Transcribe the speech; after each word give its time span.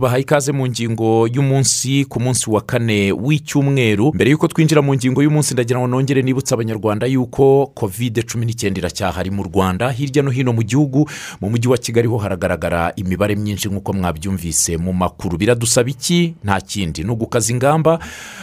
tubahaye 0.00 0.22
ikaze 0.22 0.52
mu 0.52 0.66
ngingo 0.68 1.28
y'umunsi 1.28 2.04
ku 2.08 2.20
munsi 2.20 2.50
wa 2.50 2.60
kane 2.60 3.12
w'icyumweru. 3.12 4.12
Mbere 4.14 4.30
y'uko 4.30 4.48
twinjira 4.48 4.80
mu 4.82 4.94
ngingo 4.94 5.20
y'umunsi 5.22 5.52
ndagira 5.54 5.76
ngo 5.80 5.86
nongere 5.86 6.22
nibutse 6.22 6.54
abanyarwanda 6.54 7.04
y'uko 7.06 7.66
kovide 7.76 8.22
cumi 8.24 8.46
n'icyenda 8.46 8.80
iracyahari 8.80 9.28
mu 9.30 9.42
rwanda. 9.44 9.90
Hirya 9.92 10.22
no 10.24 10.30
hino 10.30 10.52
mu 10.56 10.62
gihugu 10.64 11.04
mu 11.40 11.50
mujyi 11.52 11.68
wa 11.68 11.76
kigali 11.78 12.08
ho 12.08 12.16
haragaragara 12.16 12.92
imibare 12.96 13.36
myinshi 13.36 13.68
nk'uko 13.68 13.92
mwabyumvise 13.92 14.76
mu 14.80 14.92
makuru. 14.92 15.36
Biradusaba 15.36 15.90
iki? 15.90 16.34
Nta 16.44 16.60
kindi. 16.60 17.04
Ni 17.04 17.10
ugukaza 17.12 17.52
ingamba 17.52 17.98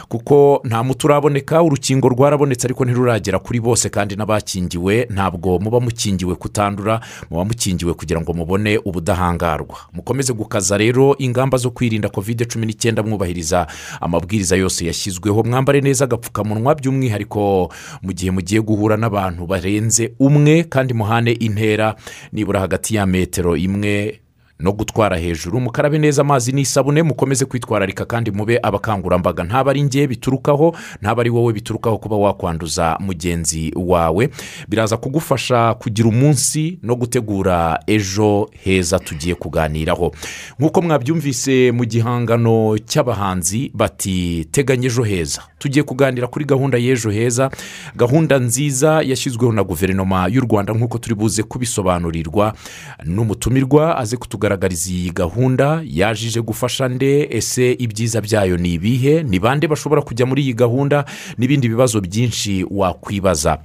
kuko 0.09 0.61
nta 0.63 0.83
muti 0.83 1.05
uraboneka 1.05 1.63
urukingo 1.63 2.09
rwarabonetse 2.09 2.67
ariko 2.67 2.85
ntiruragera 2.85 3.39
kuri 3.39 3.59
bose 3.59 3.89
kandi 3.89 4.15
n'abakingiwe 4.15 5.07
ntabwo 5.09 5.57
muba 5.59 5.79
mukingiwe 5.81 6.35
kutandura 6.35 7.01
muba 7.33 7.45
mukingiwe 7.45 7.93
kugira 7.93 8.21
ngo 8.21 8.33
mubone 8.33 8.77
ubudahangarwa. 8.85 9.77
Mukomeze 9.93 10.33
gukaza 10.33 10.77
rero 10.77 11.15
ingamba 11.17 11.46
zo 11.57 11.71
kwirinda 11.71 12.09
kovide 12.11 12.43
cumi 12.45 12.65
n'icyenda 12.67 13.03
mwubahiriza 13.03 13.67
amabwiriza 14.01 14.55
yose 14.59 14.83
yashyizweho. 14.85 15.43
Mwambare 15.43 15.79
neza 15.81 16.03
agapfukamunwa 16.05 16.75
by'umwihariko 16.75 17.71
mu 18.03 18.11
gihe 18.13 18.31
mugiye 18.31 18.59
guhura 18.61 18.97
n'abantu 18.99 19.47
barenze 19.47 20.11
umwe 20.19 20.63
kandi 20.67 20.93
muhane 20.93 21.31
intera 21.31 21.95
nibura 22.35 22.59
hagati 22.59 22.95
ya 22.95 23.05
metero 23.05 23.55
imwe 23.57 24.19
no 24.59 24.71
gutwara 24.71 25.17
hejuru. 25.17 25.59
Mukarabe 25.59 25.97
neza 25.99 26.21
amazi 26.21 26.51
n'isabune 26.51 27.03
mukomeze 27.03 27.45
kwitwararika 27.45 28.05
kandi 28.05 28.31
mube 28.31 28.59
abakangurambaga. 28.63 29.43
Ntaba 29.43 29.71
ari 29.71 29.83
ngewe 29.83 30.07
biturukaho 30.07 30.75
ntaba 31.01 31.21
ari 31.21 31.29
wowe 31.29 31.53
biturukaho 31.53 31.97
kuba 31.97 32.17
wakwanduza 32.17 32.97
mugenzi 32.99 33.73
wawe. 33.75 34.29
Biraza 34.67 34.97
kugufasha 34.97 35.73
kugira 35.73 36.09
umunsi 36.09 36.79
no 36.83 36.95
gutegura 36.95 37.79
ejo 37.87 38.49
heza 38.63 38.99
tugiye 38.99 39.35
kuganiraho. 39.35 40.11
Nk'uko 40.59 40.81
mwabyumvise 40.81 41.71
mu 41.71 41.85
gihangano 41.85 42.77
cy'abahanzi 42.77 43.71
bati 43.73 44.47
teganya 44.51 44.85
ejo 44.87 45.03
heza. 45.03 45.41
Tugiye 45.59 45.83
kuganira 45.83 46.27
kuri 46.27 46.45
gahunda 46.45 46.77
y'ejo 46.77 47.09
heza. 47.09 47.49
Gahunda 47.95 48.39
nziza 48.39 49.01
yashyizweho 49.01 49.53
na 49.53 49.63
guverinoma 49.63 50.27
y'u 50.27 50.41
rwanda 50.41 50.73
nk'uko 50.73 50.97
turi 50.97 51.15
buze 51.15 51.43
kubisobanurirwa 51.43 52.53
n'umutumirwa 53.05 53.97
aze 53.97 54.17
kutugaragariza 54.47 54.91
iyi 54.91 55.11
gahunda 55.11 55.81
yajije 55.85 56.41
gufasha 56.41 56.87
nde 56.87 57.27
ese 57.31 57.71
ibyiza 57.79 58.21
byayo 58.21 58.57
ni 58.57 58.73
ibihe 58.73 59.23
ni 59.23 59.39
bande 59.39 59.67
bashobora 59.67 60.01
kujya 60.01 60.25
muri 60.25 60.41
iyi 60.43 60.53
gahunda 60.53 61.05
n'ibindi 61.37 61.69
bibazo 61.69 62.01
byinshi 62.01 62.65
wakwibaza. 62.71 63.57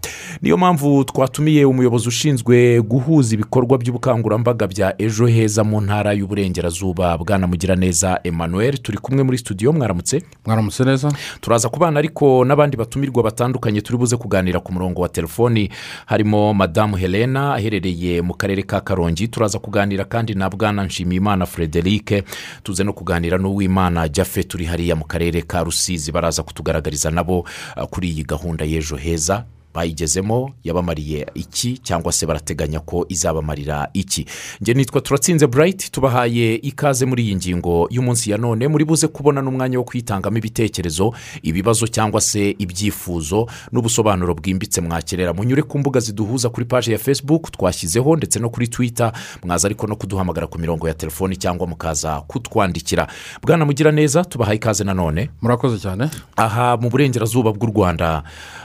Niyo 0.42 0.56
mpamvu 0.56 1.04
twatumiye 1.04 1.64
umuyobozi 1.64 2.08
ushinzwe 2.08 2.80
guhuza 2.82 3.34
ibikorwa 3.34 3.78
by'ubukangurambaga 3.78 4.66
bya 4.66 4.94
ejo 5.02 5.26
heza 5.26 5.64
mu 5.64 5.80
ntara 5.80 6.12
y'uburengerazuba. 6.12 7.18
Bwana 7.18 7.46
mugiraneza 7.46 8.20
emmanuel 8.24 8.78
turi 8.78 8.98
kumwe 8.98 9.22
muri 9.22 9.38
studio 9.38 9.72
mwaramutse? 9.72 10.22
Mwaramutse 10.46 10.84
neza. 10.84 11.12
Turaza 11.40 11.68
kubana 11.68 11.98
ariko 11.98 12.44
n'abandi 12.44 12.76
batumirwa 12.76 13.22
batandukanye 13.22 13.80
turi 13.80 13.98
buze 13.98 14.16
kuganira 14.16 14.60
ku 14.60 14.72
murongo 14.72 15.02
wa 15.02 15.08
telefoni. 15.08 15.70
Harimo 16.06 16.54
madamu 16.54 16.96
helena 16.96 17.54
aherereye 17.54 18.22
mu 18.22 18.34
karere 18.34 18.62
ka 18.62 18.80
karongi. 18.80 19.28
Turaza 19.28 19.58
kuganira 19.58 20.04
kandi 20.04 20.34
na 20.34 20.50
bwana 20.50 20.71
nshimiyimana 20.84 21.46
frederic 21.46 22.24
tuze 22.62 22.84
no 22.84 22.92
kuganira 22.92 23.38
n'uwimana 23.38 24.08
jaffe 24.08 24.42
turi 24.44 24.64
hariya 24.64 24.96
mu 24.96 25.04
karere 25.04 25.42
ka 25.42 25.62
rusizi 25.64 26.12
baraza 26.12 26.42
kutugaragariza 26.42 27.10
nabo 27.10 27.38
uh, 27.76 27.84
kuri 27.90 28.08
iyi 28.10 28.24
gahunda 28.24 28.64
y'ejo 28.64 28.96
heza. 28.96 29.44
Bayigezemo 29.74 30.50
yabamariye 30.64 31.26
iki 31.34 31.78
cyangwa 31.78 32.12
se 32.12 32.26
barateganya 32.26 32.80
ko 32.80 33.06
izabamarira 33.08 33.88
iki? 33.92 34.26
Njye 34.60 34.74
nitwa 34.74 35.00
turatsinze 35.00 35.46
burayiti 35.46 35.90
tubahaye 35.92 36.54
ikaze 36.54 37.06
muri 37.06 37.22
iyi 37.24 37.36
ngingo 37.36 37.88
y'umunsi 37.90 38.30
ya 38.30 38.38
none. 38.38 38.68
Muri 38.68 38.84
buze 38.84 39.08
kubona 39.08 39.42
n'umwanya 39.42 39.78
wo 39.78 39.84
kwitangamo 39.84 40.38
ibitekerezo 40.38 41.12
ibibazo 41.42 41.86
cyangwa 41.86 42.20
se 42.20 42.50
ibyifuzo 42.58 43.46
n'ubusobanuro 43.72 44.34
bwimbitse 44.34 44.80
mwakerera. 44.80 45.32
Munyure 45.32 45.62
ku 45.62 45.78
mbuga 45.78 46.00
ziduhuza 46.00 46.48
kuri 46.48 46.66
paji 46.66 46.92
ya 46.92 46.98
facebook 46.98 47.50
twashyizeho 47.50 48.16
ndetse 48.16 48.38
no 48.38 48.50
kuri 48.50 48.68
twitter. 48.68 49.12
Mwaza 49.44 49.68
ariko 49.68 49.86
no 49.86 49.96
kuduhamagara 49.96 50.46
ku 50.46 50.58
mirongo 50.58 50.88
ya 50.88 50.94
telefoni 50.94 51.36
cyangwa 51.36 51.66
mukaza 51.66 52.20
kutwandikira. 52.20 53.06
Bwana 53.42 53.64
mugira 53.64 53.92
neza 53.92 54.24
tubahaye 54.24 54.56
ikaze 54.56 54.84
nanone 54.84 55.30
murakoze 55.42 55.78
cyane. 55.78 56.10
Aha 56.36 56.76
mu 56.76 56.90
burengerazuba 56.90 57.52
bw'u 57.52 57.66
rwanda. 57.72 58.22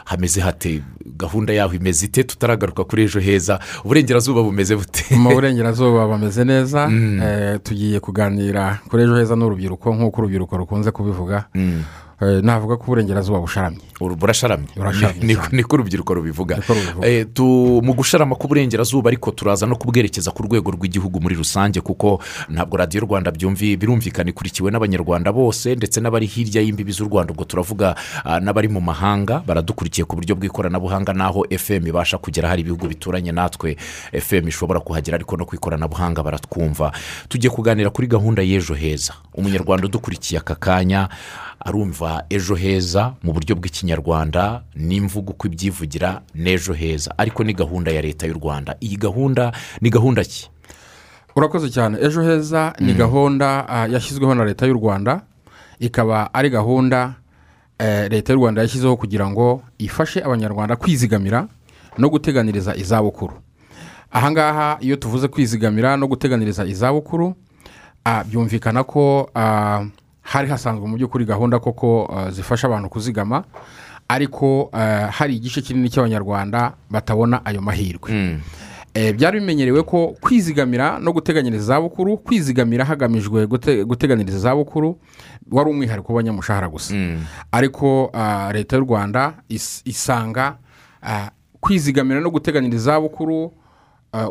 Hameze 0.07 0.41
hate? 0.41 0.81
Gahunda 1.18 1.53
yaho 1.53 1.73
imeze 1.75 2.06
ite? 2.06 2.23
Tutaragaruka 2.23 2.84
kuri 2.84 3.03
ejo 3.03 3.19
heza. 3.19 3.59
Uburengerazuba 3.84 4.44
bumeze 4.44 4.75
bute? 4.75 5.16
Mu 5.19 5.29
burengerazuba 5.35 6.07
bameze 6.07 6.44
neza 6.45 6.88
Eh, 6.91 7.59
tugiye 7.63 8.00
kuganira 8.00 8.79
kuri 8.90 9.03
ejo 9.03 9.16
heza 9.16 9.35
n'urubyiruko 9.35 9.95
nk'uko 9.95 10.22
urubyiruko 10.22 10.57
rukunze 10.57 10.91
kubivuga. 10.91 11.45
Eh, 12.22 12.41
navuga 12.44 12.78
ko 12.78 12.84
uburengerazuba 12.88 13.40
busharamye. 13.40 13.79
Burasharamye. 13.99 14.67
Niko 15.51 15.75
urubyiruko 15.75 16.13
rubivuga. 16.13 16.59
Eh, 17.03 17.25
mu 17.83 17.93
gusharama 17.93 18.35
k'uburengerazuba 18.35 19.09
ariko 19.09 19.31
turaza 19.31 19.65
no 19.65 19.75
kubwerekeza 19.75 20.31
ku 20.31 20.43
rwego 20.43 20.71
rw'igihugu 20.71 21.19
muri 21.21 21.35
rusange 21.35 21.81
kuko 21.81 22.19
ntabwo 22.49 22.77
radiyo 22.77 23.01
rwanda 23.05 23.31
birumvikana 23.31 24.29
ikurikiwe 24.29 24.71
n'abanyarwanda 24.71 25.31
bose 25.33 25.75
ndetse 25.75 26.01
n'abari 26.01 26.25
hirya 26.25 26.61
y'imbibi 26.61 26.91
z'u 26.91 27.05
rwanda. 27.09 27.31
Ubwo 27.33 27.43
turavuga 27.45 27.95
ah, 28.23 28.39
n'abari 28.39 28.67
mu 28.69 28.81
mahanga 28.81 29.41
baradukurikiye 29.45 30.05
ku 30.05 30.15
buryo 30.15 30.35
bw'ikoranabuhanga 30.35 31.13
n'aho 31.13 31.45
fm 31.57 31.87
ibasha 31.87 32.17
kugera 32.17 32.49
hari 32.49 32.61
ibihugu 32.61 32.87
bituranye 32.87 33.31
natwe. 33.31 33.77
Fm 34.13 34.47
ishobora 34.47 34.79
kuhagera 34.79 35.15
ariko 35.15 35.37
no 35.37 35.45
ku 35.45 35.55
ikoranabuhanga 35.55 36.23
baratwumva. 36.23 36.91
Tugiye 37.29 37.49
kuganira 37.49 37.89
kuri 37.89 38.07
gahunda 38.07 38.41
y'ejo 38.41 38.73
heza. 38.73 39.13
Umunyarwanda 39.33 39.85
udukurikiye 39.87 40.39
aka 40.39 40.55
kanya 40.55 41.09
arumva 41.65 42.23
ejo 42.29 42.55
heza 42.55 43.13
mu 43.23 43.33
buryo 43.33 43.55
bw'ikinyarwanda. 43.55 43.86
N'imvugo 44.75 45.31
uko 45.31 45.47
ibyivugira 45.47 46.21
n'ejo 46.35 46.73
heza. 46.73 47.13
Ariko 47.17 47.43
ni 47.43 47.53
gahunda 47.53 47.91
ya 47.91 48.01
leta 48.01 48.27
y'u 48.27 48.33
rwanda. 48.33 48.75
Iyi 48.81 48.97
gahunda 48.97 49.51
ni 49.81 49.89
gahunda 49.89 50.23
ki? 50.23 50.49
Urakoze 51.35 51.69
cyane. 51.69 51.97
Ejo 52.01 52.21
heza 52.23 52.73
ni 52.79 52.93
gahunda 52.93 53.65
ah, 53.69 53.87
yashyizweho 53.87 54.35
na 54.35 54.45
leta 54.45 54.65
y'u 54.65 54.73
rwanda. 54.73 55.21
Ikaba 55.79 56.33
ari 56.33 56.49
gahunda 56.49 57.13
eh, 57.79 58.09
leta 58.11 58.33
y'u 58.33 58.39
rwanda 58.39 58.61
yashyizeho 58.61 58.97
kugira 58.97 59.29
ngo 59.29 59.61
ifashe 59.77 60.23
abanyarwanda 60.23 60.75
kwizigamira 60.75 61.47
no 61.97 62.09
guteganiriza 62.09 62.75
izabukuru. 62.75 63.33
Ahangaha 64.11 64.77
iyo 64.81 64.95
tuvuze 64.95 65.27
kwizigamira 65.27 65.97
no 65.97 66.07
guteganiriza 66.07 66.65
izabukuru 66.65 67.35
ah, 68.05 68.23
byumvikana 68.23 68.83
ko 68.83 69.29
ah, 69.35 69.85
hari 70.27 70.49
hasanzwe 70.51 70.83
mu 70.88 70.97
by'ukuri 70.99 71.23
gahunda 71.25 71.59
koko 71.59 72.03
ah, 72.11 72.31
zifasha 72.31 72.67
abantu 72.67 72.89
kuzigama 72.89 73.43
ariko 74.07 74.69
ah, 74.73 75.07
hari 75.11 75.35
igice 75.39 75.61
kinini 75.61 75.89
cy'abanyarwanda 75.89 76.73
batabona 76.91 77.45
ayo 77.45 77.61
mahirwe. 77.61 78.39
Eh, 78.93 79.13
byari 79.15 79.39
bimenyerewe 79.39 79.83
ko 79.83 80.15
kwizigamira 80.21 80.99
no 80.99 81.13
guteganyiriza 81.13 81.63
izabukuru 81.63 82.17
kwizigamira 82.17 82.85
hagamijwe 82.85 83.45
gute- 83.45 83.85
guteganyiriza 83.85 84.38
izabukuru 84.38 84.97
wari 85.51 85.69
umwihariko 85.69 86.13
w'abanyamushahara 86.13 86.67
gusa. 86.69 86.95
Ariko 87.51 88.09
ah, 88.13 88.49
leta 88.53 88.75
y'u 88.75 88.83
rwanda 88.83 89.33
is- 89.49 89.81
isanga 89.85 90.57
kwizigamira 91.59 92.19
no 92.21 92.29
guteganyiriza 92.31 92.81
izabukuru 92.91 93.51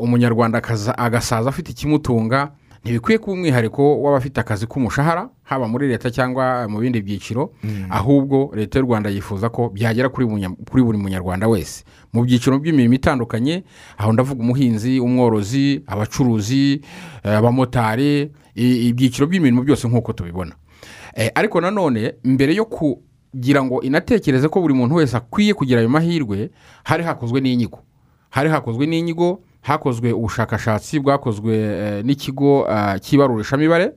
umunyarwanda 0.01 0.59
agasaza 0.99 1.49
afite 1.49 1.71
ikimutunga 1.71 2.51
ntibikwiye 2.84 3.19
kuba 3.19 3.33
umwihariko 3.33 4.03
w'abafite 4.03 4.41
akazi 4.41 4.67
k'umushahara 4.67 5.28
haba 5.47 5.69
muri 5.71 5.87
leta 5.89 6.10
cyangwa 6.10 6.66
mu 6.69 6.78
bindi 6.83 7.01
byiciro 7.03 7.53
ahubwo 7.91 8.51
leta 8.54 8.78
y'u 8.78 8.84
rwanda 8.84 9.10
yifuza 9.10 9.48
ko 9.48 9.69
byagera 9.71 10.09
kuri 10.10 10.83
buri 10.83 10.98
munyarwanda 10.98 11.47
wese. 11.48 11.84
Mu 12.13 12.25
byiciro 12.27 12.59
by'imirimo 12.59 12.95
itandukanye 12.95 13.63
aho 13.97 14.13
ndavuga 14.13 14.43
umuhinzi 14.43 14.98
umworozi 15.01 15.83
abacuruzi 15.87 16.83
eh, 17.25 17.39
abamotari 17.39 18.33
ibyiciro 18.54 19.27
by'imirimo 19.27 19.63
byose 19.63 19.89
nk'uko 19.89 20.13
tubibona. 20.13 20.54
Eh, 21.15 21.31
ariko 21.34 21.60
nanone 21.60 22.15
mbere 22.25 22.54
yo 22.54 22.65
kugira 22.66 23.63
ngo 23.65 23.83
inatekereze 23.83 24.48
ko 24.48 24.60
buri 24.60 24.75
muntu 24.75 24.95
wese 24.98 25.16
akwiye 25.16 25.54
kugira 25.54 25.81
ayo 25.81 25.89
mahirwe 25.89 26.51
hari 26.84 27.04
hakozwe 27.04 27.41
n'inyigo 27.41 27.78
hari 28.31 28.51
hakozwe 28.51 28.87
n'inyigo 28.87 29.41
hakozwe 29.66 30.13
ubushakashatsi 30.13 31.01
bwakozwe 31.01 31.57
eh, 31.59 32.04
n'ikigo 32.04 32.66
ah, 32.71 32.98
cy'ibarurishamibare 32.98 33.92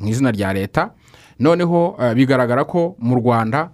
mu 0.00 0.08
izina 0.08 0.30
rya 0.30 0.52
leta. 0.52 0.90
Noneho 1.38 1.96
ah, 1.98 2.14
bigaragara 2.14 2.64
ko 2.64 2.96
mu 2.98 3.14
rwanda 3.22 3.70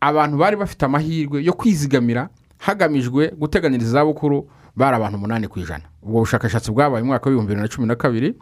abantu 0.00 0.36
bari 0.36 0.56
bafite 0.56 0.82
amahirwe 0.84 1.44
yo 1.44 1.52
kwizigamira 1.52 2.28
hagamijwe 2.58 3.30
guteganyiriza 3.38 3.90
izabukuru 3.90 4.50
bari 4.76 4.96
abantu 4.96 5.16
umunani 5.18 5.48
ku 5.48 5.58
ijana. 5.60 5.84
Ubwo 6.02 6.20
bushakashatsi 6.20 6.70
bwabaye 6.70 7.02
mu 7.02 7.08
mwaka 7.14 7.30
w'ibihumbi 7.30 7.54
bibiri 7.54 7.62
na 7.62 7.74
cumi 7.74 7.86
na 7.86 7.94
kabiri. 7.94 8.34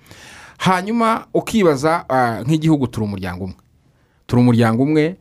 Hanyuma 0.58 1.26
ukibaza 1.34 2.04
nk'igihugu 2.46 2.86
turi 2.86 3.04
umuryango 3.06 3.44
umwe. 3.44 3.56
Turi 4.26 4.40
umuryango 4.42 4.82
umwe 4.82 5.04
Eh, 5.04 5.16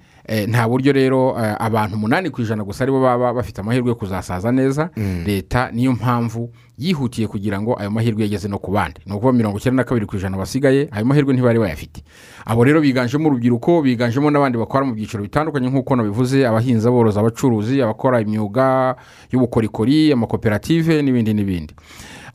nta 0.48 0.68
buryo 0.68 0.92
rero 0.94 1.36
eh, 1.40 1.56
abantu 1.60 1.96
umunani 1.96 2.30
ku 2.30 2.42
ijana 2.42 2.64
gusa 2.64 2.84
ari 2.84 2.92
bo 2.92 3.00
baba 3.02 3.34
bafite 3.34 3.60
amahirwe 3.62 3.90
yo 3.90 3.96
kuzasaza 3.96 4.52
neza 4.52 4.90
leta 5.26 5.72
niyo 5.72 5.92
mpamvu 5.94 6.52
yihutiye 6.78 7.28
kugira 7.28 7.62
ngo 7.62 7.80
ayo 7.80 7.92
mahirwe 7.92 8.22
yageze 8.24 8.48
no 8.48 8.60
ku 8.60 8.72
bandi. 8.72 9.02
Ni 9.06 9.14
ukuvuga 9.14 9.34
mirongo 9.34 9.58
icyenda 9.58 9.82
na 9.82 9.84
kabiri 9.84 10.06
ku 10.06 10.16
ijana 10.16 10.38
basigaye 10.38 10.90
ayo 10.92 11.06
mahirwe 11.06 11.34
ntibari 11.34 11.60
bayafite. 11.60 12.04
Abo 12.46 12.64
rero 12.64 12.82
biganjemo 12.82 13.30
urubyiruko 13.30 13.82
biganjemo 13.82 14.30
n'abandi 14.32 14.58
bakora 14.58 14.86
mu 14.86 14.94
byiciro 14.94 15.24
bitandukanye 15.24 15.70
nk'uko 15.70 15.96
nabivuze 15.96 16.46
abahinzi 16.48 16.88
aborozi 16.88 17.20
abacuruzi 17.20 17.82
abakora 17.82 18.22
imyuga 18.22 18.96
y'ubukorikori 19.32 20.12
amakoperative 20.14 21.02
n'ibindi 21.02 21.34
n'ibindi. 21.34 21.74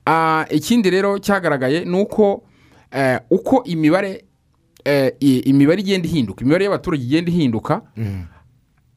Ah, 0.06 0.44
ikindi 0.50 0.90
rero 0.90 1.18
cyagaragaye 1.18 1.84
ni 1.84 2.00
uko 2.02 2.42
eh, 2.90 3.20
uko 3.30 3.62
imibare 3.64 4.10
eh, 4.10 4.24
imibare 5.20 5.80
igenda 5.80 6.08
ihinduka 6.08 6.40
imibare 6.44 6.64
y'abaturage 6.64 7.02
igenda 7.04 7.30
ihinduka 7.30 7.82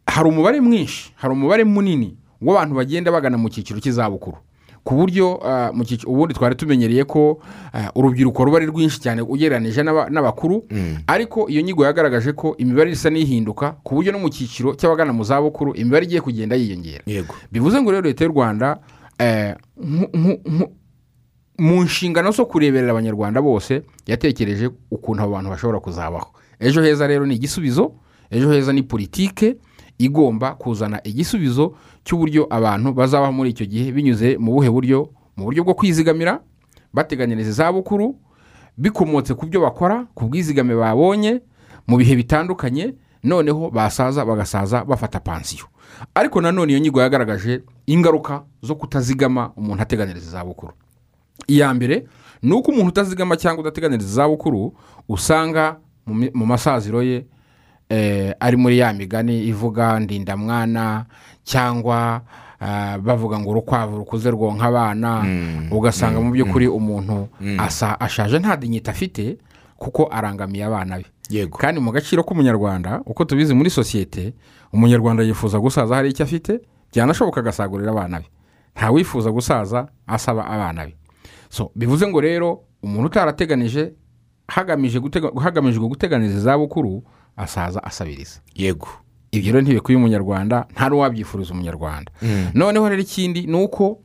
hari 0.08 0.30
umubare 0.30 0.62
mwinshi 0.62 1.12
hari 1.16 1.34
umubare 1.34 1.64
munini 1.64 2.18
w'abantu 2.42 2.76
bagenda 2.76 3.12
bagana 3.12 3.38
mu 3.38 3.50
cyiciro 3.50 3.80
cy'izabukuru. 3.80 4.38
Ku 4.86 4.94
buryo 4.96 5.42
cyiciro 5.86 6.12
ubundi 6.14 6.34
twari 6.38 6.56
tumenyereye 6.56 7.04
ko 7.10 7.42
ah, 7.74 7.90
urubyiruko 7.96 8.46
ruba 8.46 8.58
ari 8.58 8.66
rwinshi 8.70 9.00
cyane 9.02 9.22
ugereranije 9.26 9.82
n'aba- 9.84 10.10
n'abakuru 10.14 10.62
ariko 11.08 11.50
iyo 11.50 11.62
nyigo 11.66 11.82
yagaragaje 11.86 12.34
ko 12.38 12.54
imibare 12.62 12.92
isa 12.94 13.10
n'ihinduka 13.10 13.82
ku 13.84 13.96
buryo 13.98 14.12
no 14.14 14.20
mu 14.22 14.30
cyiciro 14.30 14.76
cy'abagana 14.78 15.10
mu 15.14 15.24
zabukuru 15.26 15.74
imibare 15.74 16.06
igiye 16.06 16.22
kugenda 16.22 16.54
yiyongera. 16.56 17.02
Bivuze 17.52 17.82
ngo 17.82 17.90
rero 17.92 18.06
leta 18.06 18.24
y'u 18.26 18.32
rwanda 18.32 18.78
mu 21.58 21.84
nshingano 21.84 22.32
zo 22.32 22.46
kureberera 22.46 22.92
abanyarwanda 22.92 23.42
bose 23.42 23.82
yatekereje 24.08 24.70
ukuntu 24.92 25.24
abo 25.24 25.32
bantu 25.32 25.50
bashobora 25.50 25.80
kuzabaho. 25.80 26.28
Ejo 26.60 26.82
heza 26.82 27.08
rero 27.08 27.26
ni 27.26 27.36
igisubizo 27.36 27.92
ejo 28.32 28.52
heza 28.52 28.74
ni 28.74 28.84
politike 28.84 29.56
igomba 29.98 30.56
kuzana 30.56 31.00
igisubizo 31.04 31.74
cy'uburyo 32.04 32.48
abantu 32.50 32.94
bazabaho 32.94 33.32
muri 33.32 33.50
icyo 33.50 33.66
gihe 33.66 33.92
binyuze 33.92 34.38
mu 34.38 34.52
buhe 34.54 34.70
buryo 34.70 35.10
mu 35.38 35.44
buryo 35.46 35.64
bwo 35.64 35.74
kwizigamira 35.74 36.40
bateganyiriza 36.94 37.50
izabukuru 37.50 38.16
bikomotse 38.78 39.34
ku 39.36 39.46
byo 39.48 39.62
bakora 39.64 40.08
ku 40.16 40.26
bwizigame 40.28 40.76
babonye 40.76 41.42
mu 41.88 41.98
bihe 41.98 42.16
bitandukanye 42.16 42.96
noneho 43.24 43.70
basaza 43.72 44.26
bagasaza 44.26 44.84
bafata 44.84 45.20
pansiyo. 45.20 45.66
Ariko 46.16 46.42
nanone 46.42 46.72
iyo 46.72 46.80
nyigo 46.80 47.02
yagaragaje 47.02 47.64
ingaruka 47.88 48.44
zo 48.62 48.76
kutazigama 48.76 49.52
umuntu 49.56 49.82
ateganyiriza 49.84 50.28
izabukuru 50.28 50.74
iya 51.48 51.74
mbere 51.74 52.06
ni 52.42 52.52
uko 52.54 52.72
umuntu 52.72 52.88
utazigama 52.90 53.38
cyangwa 53.38 53.62
udateganyiriza 53.62 54.10
izabukuru 54.10 54.74
usanga 55.10 55.78
mu 56.34 56.46
masaziro 56.46 57.04
ye 57.04 57.26
eh, 57.90 58.34
ari 58.40 58.58
muri 58.58 58.78
ya 58.78 58.94
migani 58.94 59.44
ivuga 59.48 60.00
ndindamwana 60.00 61.06
cyangwa 61.44 62.22
ah, 62.60 62.98
bavuga 62.98 63.40
ngo 63.40 63.50
urukwavu 63.50 63.98
rukuze 63.98 64.32
rwonka 64.32 64.66
abana 64.66 65.26
ugasanga 65.72 66.20
mu 66.22 66.32
by'ukuri 66.32 66.68
umuntu 66.68 67.28
asa 67.58 68.00
ashaje. 68.00 68.40
Nta 68.40 68.58
dinyita 68.58 68.92
afite 68.92 69.38
kuko 69.78 70.08
arangamiye 70.12 70.66
abana 70.66 70.98
be. 70.98 71.06
Yego. 71.30 71.58
Kandi 71.58 71.82
mu 71.82 71.92
gaciro 71.92 72.24
k'umunyarwanda 72.24 73.02
uko 73.06 73.26
tubizi 73.26 73.54
muri 73.54 73.70
sosiyete 73.70 74.34
umunyarwanda 74.74 75.24
yifuza 75.24 75.60
gusaza 75.60 75.96
hari 75.96 76.10
icyo 76.10 76.24
afite 76.26 76.62
byanashoboka 76.94 77.40
agasagurira 77.42 77.92
abana 77.92 78.20
be. 78.20 78.26
Ntawifuza 78.76 79.32
gusaza 79.32 79.88
asaba 80.08 80.46
abana 80.46 80.86
be. 80.86 80.96
So 81.56 81.72
bivuze 81.76 82.08
ngo 82.08 82.22
rero 82.22 82.64
umuntu 82.84 83.06
utarateganije 83.08 83.94
hagamijwe 84.48 85.88
guteganiza 85.88 86.38
izabukuru 86.38 87.04
asaza 87.38 87.84
asabiriza. 87.84 88.40
Yego. 88.56 88.88
Ibyo 89.32 89.52
rero 89.52 89.62
ntibikwiye 89.62 89.98
umunyarwanda 89.98 90.68
nta 90.74 90.90
n'uwabyifuriza 90.90 91.54
umunyarwanda. 91.54 92.12
Noneho 92.54 92.90
rero 92.90 93.02
ikindi 93.02 93.48
ni 93.48 93.56
uko 93.64 94.02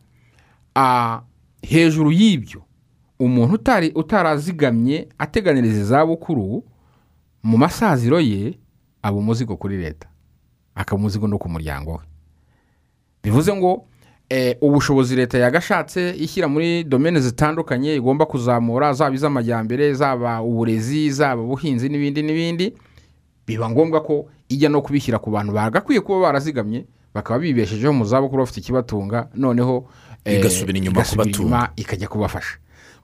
hejuru 1.63 2.13
y'ibyo 2.13 2.63
umuntu 3.19 3.55
utari 3.55 3.93
utarazigamye 3.95 5.09
ateganiriza 5.19 5.81
izabukuru 5.81 6.65
mu 7.43 7.59
masaziro 7.59 8.21
ye 8.21 8.59
aba 9.03 9.17
umuzigo 9.19 9.57
kuri 9.57 9.77
leta. 9.77 10.09
Akaba 10.75 11.01
umuzigo 11.01 11.27
no 11.29 11.39
ku 11.39 11.49
muryango 11.49 11.93
we. 11.93 12.05
Bivuze 13.23 13.55
ngo 13.55 13.87
ubushobozi 14.61 15.17
leta 15.17 15.39
yagashatse 15.39 16.15
ishyira 16.19 16.49
muri 16.49 16.85
domene 16.85 17.21
zitandukanye 17.21 17.95
igomba 17.97 18.27
kuzamura 18.27 18.93
zaba 18.93 19.15
iz'amajyambere 19.15 19.95
zaba 19.95 20.43
uburezi 20.43 21.11
zaba 21.11 21.43
ubuhinzi 21.43 21.89
n'ibindi 21.89 22.23
n'ibindi 22.23 22.67
biba 23.47 23.71
ngombwa 23.71 24.01
ko 24.07 24.27
ijya 24.49 24.69
no 24.71 24.83
kubishyira 24.83 25.19
ku 25.19 25.31
bantu 25.31 25.53
bagakwiye 25.53 26.01
kuba 26.01 26.21
barazigamye 26.31 26.85
bakaba 27.15 27.39
bibeshejeho 27.43 27.93
mu 27.93 28.05
zabukuru 28.07 28.43
bafite 28.47 28.61
ikibatunga 28.63 29.29
noneho 29.35 29.89
eh, 30.25 30.39
Igasubira 30.39 30.79
inyuma 30.79 31.03
kubatunga. 31.03 31.73
ikajya 31.77 32.09
kubafasha. 32.09 32.59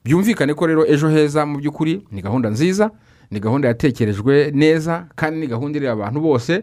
Byumvikane 0.04 0.54
ko 0.54 0.66
rero 0.66 0.86
ejo 0.86 1.08
heza 1.10 1.42
mu 1.46 1.58
by'ukuri 1.58 2.06
ni 2.14 2.22
gahunda 2.22 2.50
nziza 2.50 2.90
ni 3.30 3.40
gahunda 3.40 3.68
yatekerejwe 3.68 4.50
neza 4.54 5.06
kandi 5.18 5.40
ni 5.40 5.46
gahunda 5.50 5.78
ireba 5.78 5.92
abantu 5.92 6.20
bose. 6.22 6.62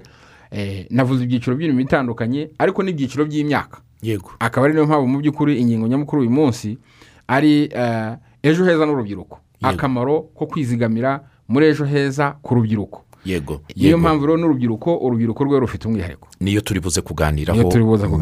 Eh, 0.54 0.86
navuze 0.90 1.24
ibyiciro 1.28 1.56
by'imirimo 1.58 1.82
itandukanye 1.84 2.50
ariko 2.60 2.80
n'ibyiciro 2.84 3.26
by'imyaka. 3.28 3.78
Yego. 4.04 4.32
Akaba 4.40 4.66
ari 4.66 4.74
niyo 4.74 4.86
mpamvu 4.86 5.08
mu 5.08 5.18
by'ukuri 5.20 5.58
ingingo 5.62 5.88
nyamukuru 5.88 6.22
uyu 6.22 6.32
munsi 6.32 6.78
ari 7.28 7.70
eh, 7.74 8.14
ejo 8.44 8.66
heza 8.66 8.86
n'urubyiruko. 8.86 9.40
Akamaro 9.62 10.22
ko 10.36 10.46
kwizigamira 10.46 11.24
muri 11.48 11.66
ejo 11.66 11.86
heza 11.86 12.32
ku 12.42 12.56
rubyiruko. 12.56 13.00
Yego. 13.26 13.62
Niyo 13.76 13.98
mpamvu 13.98 14.26
rero 14.28 14.38
n'urubyiruko 14.38 14.98
urubyiruko 14.98 15.44
rwe 15.44 15.60
rufite 15.60 15.88
umwihariko. 15.88 16.28
Niyo 16.40 16.62
turi 16.62 16.80
buze 16.80 17.02
kuganiraho. 17.02 17.60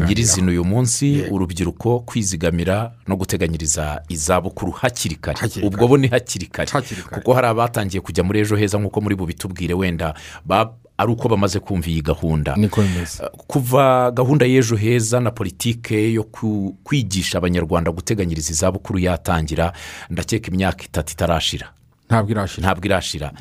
Nyirizina 0.08 0.50
uyu 0.50 0.64
munsi 0.64 1.24
urubyiruko 1.30 2.00
kwizigamira 2.00 2.92
no 3.08 3.16
guteganyiriza 3.16 4.02
izabukuru 4.08 4.70
hakiri 4.72 5.14
kare. 5.18 5.38
Ubwo 5.66 5.88
bo 5.88 5.96
ni 5.98 6.06
hakiri 6.08 6.46
kare. 6.46 6.70
Kuko 7.18 7.34
hari 7.34 7.46
abatangiye 7.46 8.00
kujya 8.00 8.22
muri 8.24 8.40
ejo 8.46 8.56
heza 8.56 8.78
nk'uko 8.78 9.00
muri 9.00 9.14
bubitubwire 9.18 9.74
wenda 9.74 10.14
ba- 10.46 10.70
ari 11.02 11.12
uko 11.12 11.28
bamaze 11.28 11.58
kumva 11.60 11.88
iyi 11.90 12.02
gahunda. 12.02 12.54
Bimeze. 12.54 13.22
Kuva 13.46 14.10
gahunda 14.10 14.46
y'ejo 14.46 14.76
heza 14.76 15.20
na 15.20 15.30
politike 15.30 16.12
yo 16.12 16.24
kwigisha 16.84 17.38
abanyarwanda 17.38 17.90
guteganyiriza 17.90 18.50
izabukuru 18.52 18.98
yatangira 18.98 19.72
ndakeka 20.10 20.48
imyaka 20.50 20.84
itatu 20.84 21.12
itarashira. 21.12 21.66
Ntabwo 22.08 22.86
irashira. 22.86 23.32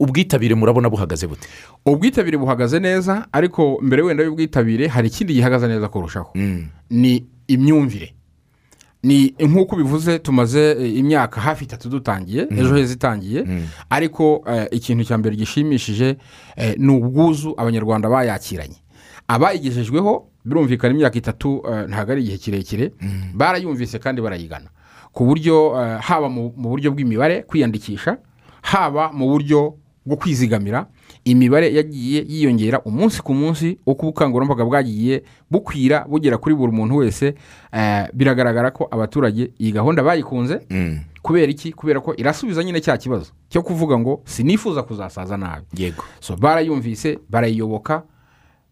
Ubwitabire 0.00 0.54
murabona 0.54 0.88
buhagaze 0.90 1.26
bute? 1.26 1.48
Ubwitabire 1.86 2.38
buhagaze 2.38 2.80
neza 2.80 3.26
ariko 3.32 3.78
mbere 3.82 4.02
wenda 4.02 4.22
y'ubwitabire 4.24 4.88
hari 4.88 5.08
ikindi 5.08 5.34
gihagaze 5.34 5.68
neza 5.68 5.88
kurushaho. 5.88 6.32
Ni 6.90 7.24
imyumvire. 7.48 8.14
Ni 9.02 9.34
nk'uko 9.40 9.76
bivuze 9.76 10.18
tumaze 10.18 10.70
eh, 10.70 10.96
imyaka 10.96 11.40
hafi 11.40 11.64
itatu 11.64 11.88
dutangiye 11.88 12.46
ejo 12.50 12.74
heza 12.76 12.92
itangiye. 12.94 13.46
Ariko 13.90 14.44
eh, 14.48 14.66
ikintu 14.70 15.04
cya 15.04 15.18
mbere 15.18 15.36
gishimishije 15.36 16.16
eh, 16.56 16.74
ni 16.78 16.92
ubwuzu 16.92 17.54
abanyarwanda 17.56 18.08
bayakiranye. 18.08 18.76
Abayigejejweho 19.28 20.26
birumvikana 20.44 20.94
imyaka 20.94 21.18
itatu 21.18 21.62
ntabwo 21.88 22.12
ari 22.12 22.22
igihe 22.22 22.38
kirekire 22.38 22.92
barayumvise 23.34 23.98
kandi 23.98 24.22
barayigana. 24.22 24.70
Ku 25.12 25.24
buryo 25.24 25.74
haba 26.00 26.28
mu 26.28 26.52
mu 26.56 26.68
buryo 26.68 26.90
bw'imibare 26.92 27.42
kwiyandikisha 27.42 28.18
haba 28.62 29.12
mu 29.12 29.26
buryo 29.28 29.74
bwo 30.06 30.16
kwizigamira 30.16 30.86
imibare 31.26 31.74
yagiye 31.74 32.22
yiyongera 32.28 32.80
umunsi 32.86 33.18
ku 33.22 33.34
munsi 33.34 33.78
uko 33.86 34.06
ubukangurambaga 34.06 34.64
bwagiye 34.64 35.22
bukwira 35.50 36.06
bugera 36.08 36.38
kuri 36.38 36.54
buri 36.54 36.72
muntu 36.72 36.96
wese 37.02 37.34
eh, 37.72 38.06
biragaragara 38.14 38.70
ko 38.70 38.86
abaturage 38.90 39.50
iyi 39.58 39.72
gahunda 39.72 40.02
bayikunze. 40.02 40.60
Kubera 41.22 41.50
iki? 41.52 41.72
Kubera 41.72 42.00
ko 42.00 42.14
irasubiza 42.16 42.62
nyine 42.64 42.80
cya 42.80 42.96
kibazo 42.96 43.32
cyo 43.50 43.62
kuvuga 43.62 43.98
ngo 43.98 44.22
sinifuza 44.24 44.82
kuzasaza 44.82 45.36
nabi. 45.36 45.66
Yego. 45.74 46.04
So 46.20 46.36
barayumvise 46.36 47.18
barayiyoboka 47.30 48.02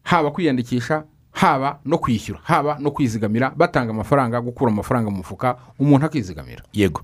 haba 0.03 0.31
kwiyandikisha 0.31 1.05
haba 1.33 1.81
no 1.85 1.99
kwishyura 1.99 2.41
haba 2.43 2.79
no 2.79 2.91
kwizigamira 2.91 3.51
batanga 3.57 3.91
amafaranga 3.91 4.41
gukura 4.41 4.71
amafaranga 4.73 5.11
mu 5.11 5.17
mufuka 5.17 5.57
umuntu 5.79 6.07
akizigamira. 6.07 6.63
Yego. 6.73 7.01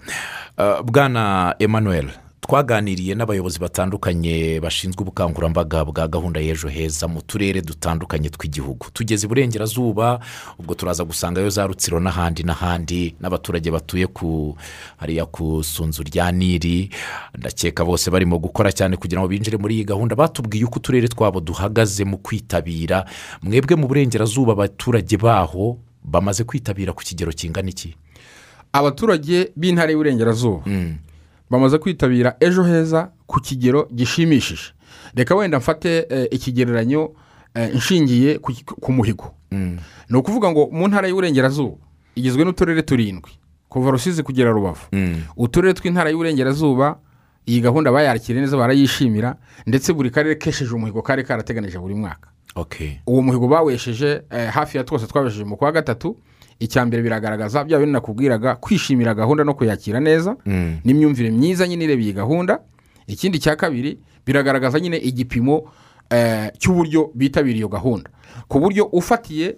Uh, 0.59 0.81
bwana 0.87 1.55
emmanuel 1.59 2.09
twaganiriye 2.51 3.15
n'abayobozi 3.15 3.59
batandukanye 3.63 4.59
bashinzwe 4.61 5.03
ubukangurambaga 5.07 5.85
bwa 5.87 6.09
gahunda 6.11 6.41
y'ejo 6.43 6.67
heza 6.69 7.07
mu 7.07 7.23
turere 7.23 7.63
dutandukanye 7.63 8.27
tw'igihugu. 8.27 8.91
Tugeze 8.93 9.23
iburengerazuba 9.27 10.19
ubwo 10.59 10.75
turaza 10.75 11.05
gusangayo 11.07 11.47
za 11.51 11.67
rutsiro 11.71 12.01
n'ahandi 12.03 12.43
n'ahandi 12.43 13.15
n'abaturage 13.23 13.71
batuye 13.71 14.07
ku 14.11 14.57
hariya 14.99 15.31
ku 15.31 15.63
sunzu 15.63 16.03
rya 16.03 16.33
nili. 16.35 16.91
Ndakeka 17.39 17.85
bose 17.87 18.11
barimo 18.11 18.35
gukora 18.43 18.73
cyane 18.75 18.97
kugira 18.99 19.23
ngo 19.23 19.29
binjire 19.31 19.55
muri 19.55 19.75
iyi 19.79 19.85
gahunda. 19.87 20.19
Batubwiye 20.19 20.65
uko 20.67 20.83
uturere 20.83 21.07
twabo 21.07 21.39
duhagaze 21.41 22.03
mu 22.05 22.19
kwitabira. 22.19 23.07
Mwebwe 23.47 23.77
mu 23.79 23.87
burengerazuba 23.87 24.53
abaturage 24.59 25.15
baho 25.17 25.79
bamaze 26.03 26.43
kwitabira 26.45 26.91
ku 26.93 27.03
kigero 27.07 27.31
kingana 27.31 27.71
iki? 27.71 27.95
Abaturage 28.75 29.55
b'intara 29.55 29.95
y'uburengerazuba 29.95 30.67
bamaze 31.51 31.79
kwitabira 31.79 32.37
ejo 32.41 32.63
heza 32.65 33.11
ku 33.27 33.41
kigero 33.41 33.89
gishimishije. 33.95 34.73
Reka 35.15 35.35
wenda 35.35 35.59
mfate 35.59 36.07
eh, 36.11 36.29
ikigereranyo 36.31 37.13
eh, 37.55 37.75
nshingiye 37.75 38.39
ku, 38.81 38.93
muhigo. 38.93 39.35
Ni 40.09 40.17
ukuvuga 40.19 40.51
ngo 40.51 40.69
mu 40.73 40.89
ntara 40.89 41.09
y'uburengerazuba 41.09 41.77
igizwe 42.15 42.45
n'uturere 42.45 42.83
turindwi 42.83 43.31
kuva 43.69 43.91
rusizi 43.91 44.23
kugera 44.23 44.51
rubavu. 44.51 44.87
Uturere 45.37 45.75
tw'intara 45.75 46.11
y'uburengerazuba 46.11 46.99
iyi 47.47 47.61
gahunda 47.61 47.93
bayakiriye 47.93 48.41
neza 48.45 48.57
barayishimira 48.57 49.37
ndetse 49.67 49.93
buri 49.93 50.11
karere 50.11 50.35
kesheje 50.35 50.75
umuhigo 50.75 51.03
kari 51.03 51.25
karateganije 51.25 51.79
buri 51.79 51.95
mwaka. 51.95 52.29
Okay 52.55 52.91
uwo 53.07 53.23
muhigo 53.23 53.49
bawesheje 53.49 54.23
eh, 54.31 54.51
hafi 54.51 54.79
ya 54.79 54.85
twose 54.85 55.07
twabesheje 55.07 55.45
mu 55.45 55.57
kwa 55.57 55.73
gatatu 55.73 56.17
icya 56.61 56.85
mbere 56.87 57.03
biragaragaza 57.03 57.65
bya 57.65 57.79
bintu 57.79 57.93
nakubwiraga 57.93 58.55
kwishimira 58.57 59.15
gahunda 59.15 59.45
no 59.45 59.55
kuyakira 59.55 60.01
neza 60.01 60.37
n'imyumvire 60.85 61.31
myiza 61.31 61.69
nyine 61.69 61.85
ireba 61.85 62.03
iyi 62.03 62.13
gahunda. 62.13 62.61
Ikindi 63.07 63.39
cya 63.39 63.57
kabiri 63.57 63.99
biragaragaza 64.27 64.81
nyine 64.81 64.97
igipimo 64.99 65.71
eh, 66.11 66.51
cy'uburyo 66.59 67.11
bitabiriye 67.15 67.59
iyo 67.59 67.69
gahunda. 67.69 68.11
Ku 68.49 68.61
buryo 68.61 68.85
ufatiye 68.93 69.57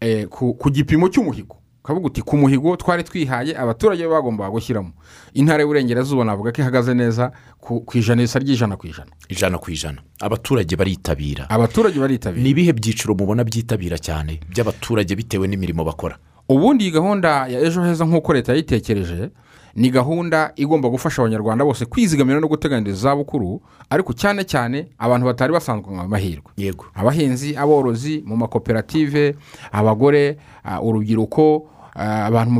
eh, 0.00 0.26
ku, 0.28 0.56
gipimo 0.70 1.08
cy'umuhigo 1.08 1.56
ukavuga 1.84 2.06
uti 2.06 2.22
ku 2.22 2.36
muhigo 2.36 2.76
twari 2.76 3.02
twihaye 3.04 3.56
abaturage 3.56 4.04
bagombaga 4.08 4.50
gushyiramo. 4.50 4.92
Intara 5.34 5.62
y'uburengerazuba 5.62 6.24
navuga 6.24 6.52
ko 6.52 6.60
ihagaze 6.62 6.94
neza 6.94 7.32
ku 7.60 7.80
ku 7.80 7.98
ijanisha 7.98 8.38
ry'ijana 8.38 8.76
ku 8.76 8.86
ijana. 8.86 9.10
Ijana 9.28 9.56
ku 9.58 9.70
ijana. 9.70 10.02
Abaturage 10.20 10.76
baritabira. 10.76 11.48
Abaturage 11.50 11.96
baritabira. 12.00 12.42
Ni 12.42 12.50
ibihe 12.52 12.72
byiciro 12.76 13.14
mubona 13.16 13.44
byitabira 13.44 13.96
cyane? 13.98 14.40
By'abaturage 14.50 15.16
bitewe 15.16 15.48
n'imirimo 15.48 15.84
bakora? 15.84 16.18
Ubundi 16.50 16.84
iyi 16.84 16.90
gahunda 16.92 17.46
ya 17.46 17.60
ejo 17.60 17.84
heza 17.84 18.04
nk'uko 18.04 18.32
leta 18.32 18.52
yayitekereje 18.52 19.30
ni 19.74 19.90
gahunda 19.90 20.52
igomba 20.56 20.88
gufasha 20.88 21.22
abanyarwanda 21.22 21.64
bose 21.64 21.84
kwizigamira 21.86 22.40
no 22.40 22.48
guteganyiriza 22.48 22.98
izabukuru 22.98 23.62
ariko 23.90 24.12
cyane 24.12 24.44
cyane 24.44 24.88
abantu 24.98 25.26
batari 25.26 25.52
basanzwe 25.52 25.94
mu 25.94 26.08
mahirwe. 26.08 26.50
Yego. 26.56 26.86
Abahinzi 26.94 27.56
aborozi 27.56 28.22
mu 28.26 28.36
makoperative 28.36 29.36
abagore 29.72 30.38
ah, 30.64 30.82
urubyiruko 30.82 31.70
ah, 31.94 32.26
abantu 32.26 32.50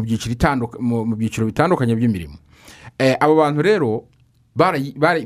mu 0.81 1.17
byiciro 1.17 1.47
bitandukanye 1.47 1.95
by'imirimo. 1.95 2.39
Eh, 2.99 3.17
abo 3.21 3.35
bantu 3.35 3.63
rero 3.63 4.05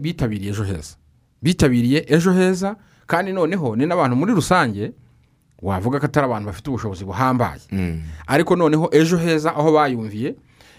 bitabiriye 0.00 0.50
ejo 0.50 0.64
heza. 0.64 0.96
Bitabiriye 1.42 2.04
ejo 2.08 2.32
heza 2.32 2.76
kandi 3.06 3.32
noneho 3.32 3.76
ni 3.76 3.86
n'abantu 3.86 4.16
muri 4.16 4.32
rusange 4.32 4.92
wavuga 5.64 5.96
ko 6.00 6.06
atari 6.06 6.26
abantu 6.28 6.46
bafite 6.52 6.68
ubushobozi 6.70 7.04
buhambaye. 7.08 7.60
Ariko 8.28 8.56
noneho 8.56 8.88
ejo 8.92 9.16
heza 9.16 9.56
aho 9.56 9.72
bayumviye 9.72 10.36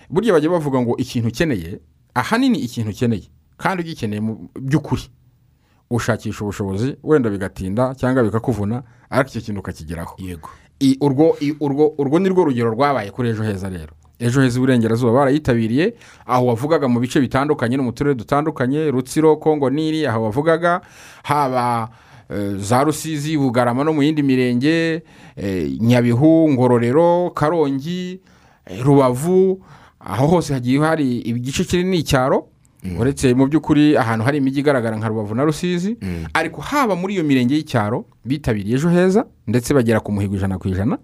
burya 0.09 0.33
bajya 0.37 0.49
bavuga 0.53 0.77
ngo 0.81 0.93
ikintu 1.01 1.27
ukeneye 1.33 1.79
ahanini 2.13 2.59
ikintu 2.61 2.91
ukeneye 2.93 3.25
kandi 3.57 3.81
ugikeneye 3.83 4.21
mu 4.21 4.49
by'ukuri. 4.61 5.09
Ushakisha 5.89 6.43
ubushobozi 6.43 6.95
wenda 7.03 7.29
bigatinda 7.29 7.95
cyangwa 7.95 8.23
bikakuvuna 8.23 8.83
ariko 9.09 9.29
icyo 9.29 9.41
kintu 9.41 9.59
ukakigeraho. 9.59 10.15
Yego. 10.17 10.49
Urwo 11.01 11.37
i- 11.41 11.55
urwo 11.59 11.93
urwo 11.97 12.19
ni 12.19 12.29
rwo 12.29 12.43
rugero 12.45 12.69
rwabaye 12.71 13.11
kuri 13.11 13.29
ejo 13.29 13.43
heza 13.43 13.69
rero. 13.69 13.93
Ejo 14.19 14.41
heza 14.41 14.57
iburengerazuba 14.59 15.11
barayitabiriye 15.13 15.93
aho 16.25 16.45
wavugaga 16.45 16.87
mu 16.87 16.99
bice 16.99 17.19
bitandukanye 17.19 17.77
no 17.77 17.83
mu 17.83 17.91
turere 17.91 18.15
dutandukanye 18.15 18.91
rutsiro 18.91 19.35
kongo 19.37 19.69
niri 19.69 20.07
aho 20.07 20.23
wavugaga 20.23 20.81
haba 21.23 21.89
za 22.57 22.83
rusizi 22.83 23.37
bugarama 23.37 23.83
no 23.83 23.93
mu 23.93 24.03
yindi 24.03 24.23
mirenge 24.23 25.03
eh, 25.35 25.71
nyabihu 25.81 26.49
ngororero 26.51 27.29
karongi 27.35 28.19
eh, 28.65 28.81
rubavu 28.83 29.61
aho 29.99 30.27
hose 30.27 30.53
hagiye 30.53 30.79
hari 30.79 31.17
igice 31.19 31.63
kinini 31.63 31.97
icyaro 31.97 32.47
uretse 32.99 33.33
mu 33.33 33.47
by'ukuri 33.47 33.97
ahantu 33.97 34.25
hari 34.25 34.37
imijyi 34.37 34.59
igaragara 34.59 34.97
nka 34.97 35.07
rubavu 35.07 35.35
na 35.35 35.43
rusizi. 35.43 35.97
Ariko 36.33 36.61
haba 36.61 36.95
muri 36.95 37.13
iyo 37.13 37.23
mirenge 37.23 37.55
y'icyaro 37.55 38.05
bitabiriye 38.25 38.75
ejo 38.77 38.89
heza 38.89 39.25
ndetse 39.47 39.73
bagera 39.73 39.99
ku 39.99 40.11
muhigo 40.11 40.35
ijana 40.35 40.57
ku 40.57 40.67
ijana. 40.69 40.97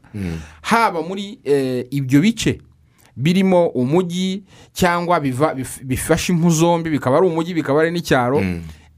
Haba 0.62 1.02
muri 1.02 1.40
eh, 1.44 1.86
ibyo 1.90 2.22
bice 2.22 2.62
birimo 3.18 3.68
umujyi 3.68 4.44
cyangwa 4.74 5.20
bifashe 5.84 6.34
impu 6.34 6.50
zombi 6.50 6.90
bikaba 6.90 7.18
ari 7.18 7.28
umujyi 7.28 7.54
bikaba 7.54 7.82
ari 7.82 7.92
n'icyaro. 7.92 8.42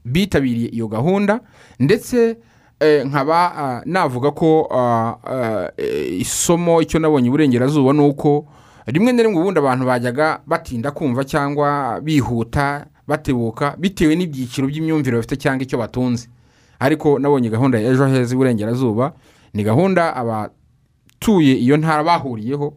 Bitabiriye 0.04 0.68
iyo 0.68 0.88
gahunda. 0.88 1.40
Ndetse 1.80 2.36
eh, 2.80 3.06
nkaba 3.06 3.56
ah, 3.56 3.82
navuga 3.84 4.30
ko 4.30 4.68
ah, 4.74 5.70
eh, 5.76 6.20
isomo 6.20 6.82
icyo 6.82 6.98
nabonye 7.00 7.28
iburengerazuba 7.28 7.92
ni 7.92 8.00
uko 8.00 8.46
rimwe 8.86 9.12
na 9.12 9.22
rimwe 9.22 9.40
ubundi 9.40 9.58
abantu 9.60 9.86
bajyaga 9.86 10.40
batinda 10.46 10.90
kumva 10.90 11.24
cyangwa 11.24 12.00
bihuta 12.00 12.86
batebuka 13.08 13.76
bitewe 13.78 14.16
n'ibyiciro 14.16 14.68
by'imyumvire 14.68 15.16
bafite 15.16 15.36
cyangwa 15.36 15.62
icyo 15.62 15.78
batunze. 15.78 16.28
Ariko 16.78 17.18
nabonye 17.18 17.50
gahunda 17.50 17.78
ya 17.80 17.90
ejo 17.92 18.06
heza 18.06 18.34
iburengerazuba 18.34 19.12
ni 19.54 19.64
gahunda 19.64 20.16
abatuye 20.16 21.54
iyo 21.56 21.76
ntara 21.76 22.04
bahuriyeho 22.04 22.74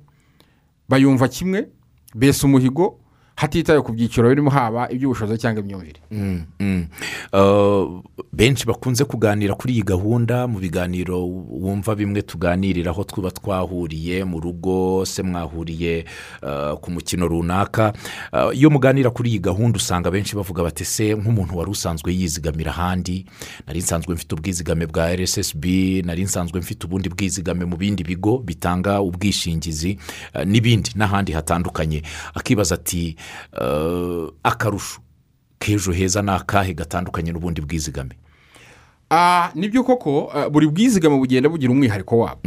bayumva 0.89 1.27
kimwe 1.27 1.67
besa 2.15 2.47
umuhigo 2.47 2.99
hatitawe 3.37 3.81
ku 3.81 3.93
byiciro 3.93 4.29
birimo 4.29 4.49
haba 4.49 4.89
iby'ubushobozi 4.89 5.37
cyangwa 5.37 5.61
imyumvire. 5.63 5.99
Mm, 6.11 6.41
mm. 6.59 6.85
Uh, 7.33 8.01
benshi 8.33 8.65
bakunze 8.65 9.05
kuganira 9.05 9.53
kuri 9.53 9.73
iyi 9.73 9.83
gahunda 9.83 10.47
mu 10.47 10.57
biganiro 10.59 11.21
wumva 11.21 11.95
bimwe 11.95 12.21
tuganiriraho 12.21 13.03
twuba 13.03 13.31
twahuriye 13.31 14.23
mu 14.25 14.39
rugo 14.39 15.05
se 15.05 15.21
mwahuriye 15.23 16.05
uh, 16.41 16.79
ku 16.81 16.91
mukino 16.91 17.27
runaka. 17.27 17.93
Uh, 18.33 18.57
iyo 18.57 18.69
muganira 18.69 19.09
kuri 19.13 19.29
iyi 19.29 19.39
gahunda 19.39 19.77
usanga 19.77 20.11
benshi 20.11 20.35
bavuga 20.35 20.63
bati 20.63 20.85
se 20.85 21.13
nk'umuntu 21.13 21.57
wari 21.57 21.71
usanzwe 21.71 22.09
yizigamira 22.13 22.71
ahandi. 22.71 23.25
Nari 23.67 23.79
nsanzwe 23.79 24.13
mfite 24.15 24.33
ubwizigame 24.35 24.85
bwa 24.87 25.15
rssb 25.15 25.65
nari 26.05 26.23
nsanzwe 26.23 26.59
mfite 26.59 26.85
ubundi 26.85 27.09
bwizigame 27.09 27.65
mu 27.65 27.77
bindi 27.77 28.03
bigo 28.03 28.37
bitanga 28.37 29.01
ubwishingizi 29.01 29.97
n'ibindi 30.45 30.89
n'ahandi 30.95 31.31
hatandukanye. 31.31 32.01
Akibaza 32.33 32.75
ati 32.75 33.15
akarusho 34.43 34.99
k'ejo 35.59 35.91
heza 35.91 36.21
ni 36.21 36.31
akahe 36.31 36.73
gatandukanye 36.73 37.31
n'ubundi 37.31 37.61
bwizigame? 37.61 38.11
Ah, 39.09 39.51
ni 39.55 39.69
byo 39.69 39.83
koko 39.83 40.29
ah, 40.33 40.49
buri 40.49 40.67
bwizigame 40.67 41.17
bugenda 41.17 41.49
bugira 41.49 41.71
umwihariko 41.71 42.17
wabo 42.19 42.39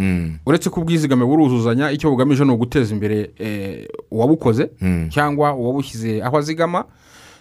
uretse 0.47 0.71
ko 0.71 0.81
ubwizigame 0.81 1.25
buruzuzanya 1.25 1.91
icyo 1.91 2.11
bugamije 2.11 2.45
ni 2.45 2.51
uguteza 2.53 2.93
imbere 2.95 3.31
eh, 3.39 3.89
uwabukoze 4.11 4.71
cyangwa 5.09 5.55
uwabushyize 5.55 6.23
aho 6.23 6.39
azigama 6.39 6.85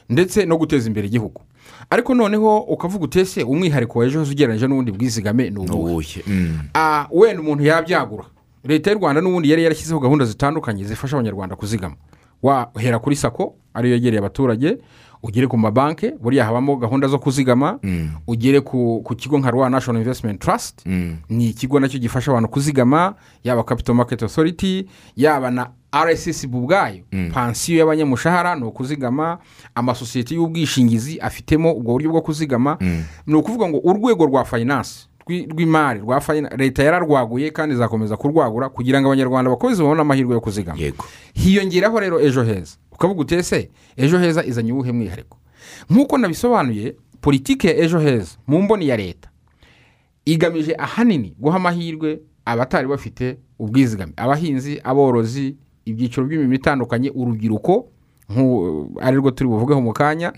ndetse 0.10 0.46
no 0.46 0.58
guteza 0.58 0.88
imbere 0.88 1.08
igihugu. 1.08 1.42
Ariko 1.90 2.14
noneho 2.16 2.60
ukavuga 2.60 3.06
utese 3.06 3.44
umwihariko 3.44 4.00
wa 4.00 4.06
ejo 4.06 4.20
heza 4.20 4.32
ugereranyije 4.32 4.68
n'ubundi 4.68 4.92
bwizigame 4.92 5.50
ni 5.50 5.58
uwuhe 5.60 5.74
uwuhe 5.92 6.24
Mm. 6.28 6.60
Ah, 6.74 7.08
wenda 7.12 7.42
umuntu 7.42 7.64
yabyagura. 7.64 8.26
Leta 8.64 8.92
y'u 8.92 8.98
rwanda 8.98 9.22
n'ubundi 9.22 9.50
yari 9.52 9.64
yarashyizeho 9.64 10.00
gahunda 10.00 10.26
zitandukanye 10.26 10.84
zifasha 10.84 11.16
abanyarwanda 11.18 11.56
kuzigama. 11.56 11.96
Wahera 12.44 13.00
kuri 13.00 13.16
sako 13.16 13.56
ariyo 13.74 13.94
yegereye 13.96 14.20
abaturage 14.20 14.78
ugere 15.24 15.48
ku 15.48 15.58
mabanki 15.58 16.12
buriya 16.22 16.46
habamo 16.46 16.76
gahunda 16.76 17.08
zo 17.08 17.20
kuzigama 17.20 17.80
ugere 18.28 18.62
ku, 18.62 19.04
kigo 19.18 19.38
nka 19.40 19.52
rwa 19.52 19.70
national 19.70 20.02
investment 20.02 20.42
trust 20.42 20.86
ni 21.30 21.50
ikigo 21.50 21.80
na 21.80 21.90
cyo 21.90 22.00
gifasha 22.00 22.32
abantu 22.32 22.50
kuzigama 22.50 23.16
yaba 23.44 23.64
capital 23.64 23.96
market 23.96 24.24
authority 24.24 24.86
yaba 25.16 25.52
na 25.52 25.70
rssb 26.06 26.56
ubwayo 26.56 27.04
pansiyo 27.34 27.80
y'abanyamushahara 27.80 28.56
ni 28.56 28.64
ukuzigama 28.64 29.38
amasosiyete 29.76 30.36
y'ubwishingizi 30.36 31.20
afitemo 31.20 31.72
ubwo 31.74 31.92
buryo 31.94 32.10
bwo 32.10 32.22
kuzigama. 32.22 32.78
Ni 33.28 33.34
ukuvuga 33.36 33.68
ngo 33.70 33.78
urwego 33.84 34.26
rwa 34.26 34.46
finance 34.46 35.09
rw'imari 35.30 36.00
rwa 36.00 36.22
fayina 36.22 36.50
leta 36.58 36.84
yararwaguye 36.84 37.52
kandi 37.52 37.76
izakomeza 37.76 38.18
kurwagura 38.18 38.70
kugira 38.70 39.02
ngo 39.02 39.08
abanyarwanda 39.08 39.52
bakomeze 39.52 39.84
babone 39.84 40.02
amahirwe 40.02 40.34
yo 40.34 40.42
kuzigama. 40.42 40.80
Hiyongeraho 41.34 42.00
rero 42.00 42.20
ejo 42.22 42.44
heza. 42.44 42.78
Ukavuga 42.92 43.22
utese 43.22 43.70
ejo 43.98 44.20
heza 44.20 44.44
izanye 44.46 44.74
uwuhe 44.74 44.92
mwihariko? 44.92 45.38
Nk'uko 45.90 46.18
nabisobanuye 46.18 46.96
politiki 47.22 47.68
ya 47.68 47.78
ejo 47.78 48.00
heza 48.00 48.38
mu 48.48 48.62
mboni 48.62 48.88
ya 48.88 48.98
leta 48.98 49.30
igamije 50.26 50.76
ahanini 50.78 51.36
guha 51.40 51.56
amahirwe 51.56 52.20
abatari 52.46 52.88
bafite 52.88 53.38
ubwizigame. 53.60 54.14
Abahinzi 54.18 54.82
aborozi 54.84 55.56
ibyiciro 55.86 56.26
by'imirimo 56.28 56.54
itandukanye 56.54 57.10
urubyiruko 57.16 57.88
ari 59.02 59.18
rwo 59.18 59.32
turi 59.32 59.50
buvugeho 59.50 59.82
mu 59.82 59.94
kanya. 59.94 60.34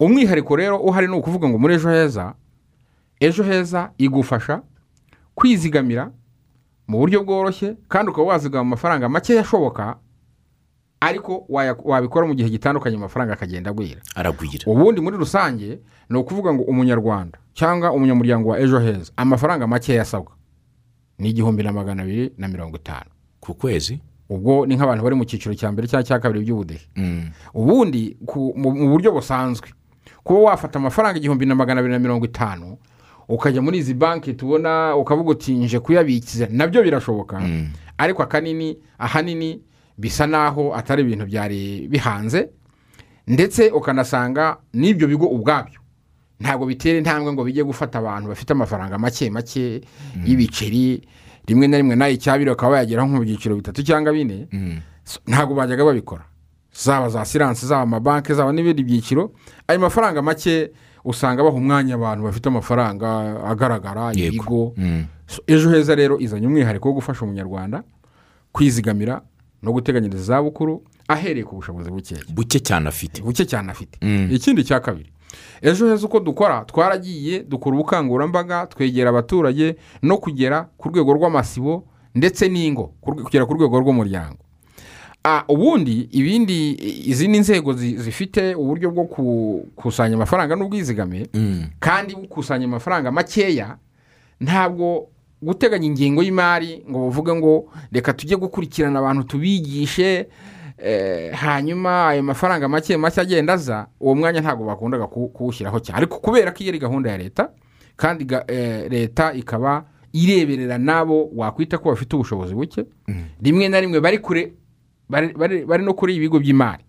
Umwihariko 0.00 0.56
rero 0.56 0.78
uhari 0.78 1.06
ni 1.06 1.14
ukuvuga 1.14 1.48
ngo 1.48 1.58
muri 1.58 1.74
ejo 1.74 1.90
heza 1.90 2.34
ejo 3.26 3.42
heza 3.42 3.90
igufasha 3.98 4.62
kwizigamira 5.34 6.10
mu 6.88 6.98
buryo 6.98 7.24
bworoshye 7.24 7.76
kandi 7.88 8.10
ukaba 8.10 8.28
wazigama 8.28 8.60
amafaranga 8.62 9.08
make 9.08 9.38
ashoboka 9.40 9.96
ariko 11.00 11.44
wabikora 11.84 12.26
mu 12.26 12.34
gihe 12.34 12.48
gitandukanye 12.50 12.96
amafaranga 12.96 13.32
akagenda 13.32 13.70
agwira. 13.70 14.00
Aragwira. 14.14 14.64
Ubundi 14.66 15.00
muri 15.00 15.16
rusange 15.16 15.78
ni 16.08 16.16
ukuvuga 16.18 16.54
ngo 16.54 16.62
umunyarwanda 16.62 17.38
cyangwa 17.52 17.92
umunyamuryango 17.92 18.48
wa 18.48 18.60
ejo 18.60 18.78
heza 18.80 19.12
amafaranga 19.16 19.66
make 19.66 20.00
asabwa 20.00 20.32
ni 21.18 21.28
igihumbi 21.30 21.62
na 21.62 21.72
magana 21.72 22.02
abiri 22.02 22.32
na 22.38 22.48
mirongo 22.48 22.76
itanu. 22.76 23.10
Ku 23.40 23.54
kwezi? 23.54 24.00
Ubwo 24.28 24.66
ni 24.66 24.76
nk'abantu 24.76 25.04
bari 25.04 25.16
mu 25.16 25.24
cyiciro 25.24 25.54
cya 25.54 25.72
mbere 25.72 25.88
cyangwa 25.88 26.04
cya 26.04 26.18
kabiri 26.18 26.44
by'ubudehe. 26.44 26.86
Mm. 26.96 27.30
ubundi 27.54 28.16
mu 28.56 28.88
buryo 28.92 29.12
busanzwe 29.12 29.68
kuba 30.24 30.40
wafata 30.40 30.78
amafaranga 30.78 31.18
igihumbi 31.18 31.46
na 31.46 31.54
magana 31.54 31.80
abiri 31.80 31.92
na 31.92 31.98
mirongo 32.00 32.24
itanu 32.24 32.78
ukajya 33.28 33.62
muri 33.62 33.78
izi 33.78 33.94
banki 33.94 34.34
tubona 34.34 34.96
ukavuga 34.96 35.30
uti 35.30 35.54
nje 35.54 35.78
kuyabikiza. 35.80 36.48
Nabyo 36.50 36.82
birashoboka. 36.82 37.42
Ariko 37.98 38.22
akanini 38.22 38.78
ahanini 38.98 39.62
bisa 39.98 40.26
naho 40.26 40.74
atari 40.74 41.02
ibintu 41.02 41.26
byari 41.26 41.88
bihanze. 41.88 42.48
Ndetse 43.26 43.70
ukanasanga 43.70 44.56
n'ibyo 44.74 45.08
bigo 45.08 45.26
ubwabyo. 45.26 45.80
Ntabwo 46.40 46.66
bitera 46.66 46.98
intambwe 46.98 47.32
ngo 47.32 47.44
bijye 47.44 47.64
gufata 47.64 47.98
abantu 47.98 48.28
bafite 48.28 48.50
amafaranga 48.52 48.98
make 48.98 49.30
make 49.30 49.80
y'ibiceri 50.26 51.00
rimwe 51.46 51.68
na 51.68 51.76
rimwe 51.76 51.96
na 51.96 52.06
yo 52.06 52.12
icyabiri 52.14 52.50
bakaba 52.50 52.72
bayageraho 52.72 53.08
nko 53.08 53.16
mu 53.16 53.24
byiciro 53.24 53.56
bitatu 53.56 53.82
cyangwa 53.82 54.12
bine. 54.12 54.48
So, 55.04 55.20
ntabwo 55.26 55.54
bajyaga 55.54 55.84
babikora. 55.84 56.24
Zaba 56.74 57.08
za 57.08 57.24
siranse 57.24 57.66
zaba 57.66 57.82
amabanki 57.82 58.34
zaba 58.34 58.52
n'ibindi 58.52 58.82
byiciro. 58.84 59.32
Ayo 59.68 59.80
mafaranga 59.80 60.22
make 60.22 60.72
usanga 61.04 61.42
baha 61.44 61.56
umwanya 61.56 61.94
abantu 61.94 62.24
bafite 62.24 62.46
amafaranga 62.48 63.08
agaragara 63.44 64.12
ibigo 64.14 64.72
Mm. 64.76 65.04
Ejo 65.46 65.70
heza 65.70 65.94
rero 65.94 66.18
izanye 66.20 66.46
umwihariko 66.46 66.88
wo 66.88 66.94
gufasha 66.94 67.24
umunyarwanda 67.24 67.82
kwizigamira 68.52 69.22
no 69.62 69.72
guteganyiriza 69.72 70.22
izabukuru 70.22 70.82
ahereye 71.08 71.44
ku 71.44 71.56
bushobozi 71.56 71.90
bukeya 71.90 72.20
buke 72.28 72.60
cyane 72.60 72.88
afite. 72.88 73.22
Buke 73.22 73.44
cyane 73.46 73.70
afite. 73.72 73.98
Mm. 74.02 74.28
ikindi 74.30 74.64
cya 74.64 74.80
kabiri 74.80 75.10
ejo 75.62 75.88
heza 75.88 76.06
uko 76.06 76.20
dukora 76.20 76.64
twaragiye 76.64 77.42
dukora 77.48 77.76
ubukangurambaga 77.76 78.66
twegera 78.66 79.10
abaturage 79.10 79.76
no 80.02 80.16
kugera 80.18 80.68
ku 80.76 80.88
rwego 80.88 81.12
rw'amasibo 81.16 81.84
ndetse 82.14 82.48
n'ingo 82.48 82.94
kugera 83.00 83.46
ku 83.46 83.54
rwego 83.54 83.80
rw'umuryango. 83.80 84.43
Ubundi 85.48 86.08
ibindi 86.12 86.72
izindi 87.10 87.38
nzego 87.38 87.72
zi- 87.72 87.96
zifite 87.96 88.54
uburyo 88.54 88.90
bwo 88.90 89.04
gukusanya 89.04 90.14
amafaranga 90.16 90.56
n'ubwizigame 90.56 91.26
Mm. 91.34 91.64
kandi 91.80 92.14
gukusanya 92.14 92.64
amafaranga 92.66 93.10
makeya 93.12 93.76
ntabwo 94.40 95.08
guteganya 95.42 95.86
ingengo 95.86 96.22
y'imari 96.22 96.84
ngo 96.90 96.98
bavuge 97.08 97.34
ngo 97.34 97.68
reka 97.92 98.12
tujye 98.12 98.36
gukurikirana 98.36 98.98
abantu 98.98 99.22
tubigishe 99.24 100.28
eh, 100.78 101.32
hanyuma 101.32 102.08
ayo 102.08 102.22
mafaranga 102.22 102.68
make 102.68 102.96
make 102.96 103.20
agenda 103.20 103.52
aza. 103.52 103.86
Uwo 104.00 104.14
mwanya 104.14 104.40
ntabwo 104.40 104.66
bakundaga 104.66 105.06
ku- 105.06 105.28
kuwushyiraho 105.28 105.80
cyane. 105.80 105.96
Ariko 105.98 106.18
kubera 106.18 106.50
ko 106.52 106.58
iyo 106.60 106.70
ari 106.70 106.78
gahunda 106.78 107.10
ya 107.10 107.16
leta 107.18 107.48
kandi 107.96 108.26
eh, 108.48 108.90
leta 108.90 109.32
ikaba 109.32 109.84
ireberera 110.12 110.78
n'abo 110.78 111.30
wakwita 111.36 111.78
ko 111.78 111.88
bafite 111.94 112.16
ubushobozi 112.16 112.54
buke 112.54 112.84
rimwe 113.42 113.68
na 113.68 113.80
rimwe 113.80 114.00
bari 114.00 114.18
kure 114.18 114.52
bari- 115.08 115.84
no 115.84 115.94
kuri 115.94 116.14
ibigo 116.16 116.38
by'imari. 116.38 116.84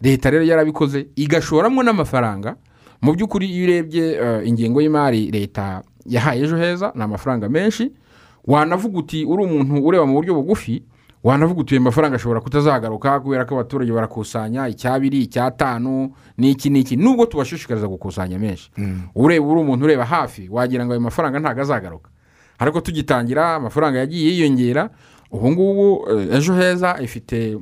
Leta 0.00 0.30
rero 0.30 0.44
yarabikoze 0.44 1.06
igashoramo 1.16 1.82
n'amafaranga. 1.82 2.56
Mu 3.02 3.12
by'ukuri 3.14 3.46
iyo 3.48 3.64
urebye 3.64 4.04
eh, 4.16 4.48
ingengo 4.48 4.80
y'imari 4.80 5.30
leta 5.30 5.82
yahaye 6.06 6.42
ejo 6.44 6.56
heza 6.56 6.92
ni 6.94 7.02
amafaranga 7.02 7.48
menshi. 7.48 7.92
Wanavuga 8.44 8.98
uti 8.98 9.24
uri 9.24 9.44
umuntu 9.44 9.84
ureba 9.86 10.06
mu 10.06 10.14
buryo 10.14 10.34
bugufi 10.34 10.82
wanavuga 11.24 11.60
uti 11.60 11.74
ayo 11.74 11.82
mafaranga 11.82 12.16
ashobora 12.16 12.40
kutazagaruka 12.40 13.20
kubera 13.20 13.44
ko 13.44 13.54
abaturage 13.54 13.92
barakusanya 13.92 14.68
icyabiri 14.68 15.20
icyatanu 15.28 16.12
n'iki 16.38 16.70
n'iki. 16.70 16.96
Nubwo 16.96 17.26
tubashishikariza 17.26 17.88
gukusanya 17.88 18.38
menshi. 18.38 18.70
Ureba 19.14 19.44
uri 19.46 19.60
umuntu 19.60 19.84
ureba 19.84 20.04
hafi 20.04 20.48
wagira 20.48 20.84
ngo 20.86 20.92
ayo 20.92 21.00
mafaranga 21.00 21.38
ntabwo 21.38 21.60
azagaruka. 21.62 22.10
Ariko 22.58 22.80
tugitangira 22.80 23.54
amafaranga 23.56 23.98
yagiye 23.98 24.32
yiyongera 24.32 24.90
ubu 25.30 25.50
ngubu 25.50 26.10
eh, 26.10 26.34
ejo 26.36 26.54
heza 26.54 26.98
ifite 27.02 27.58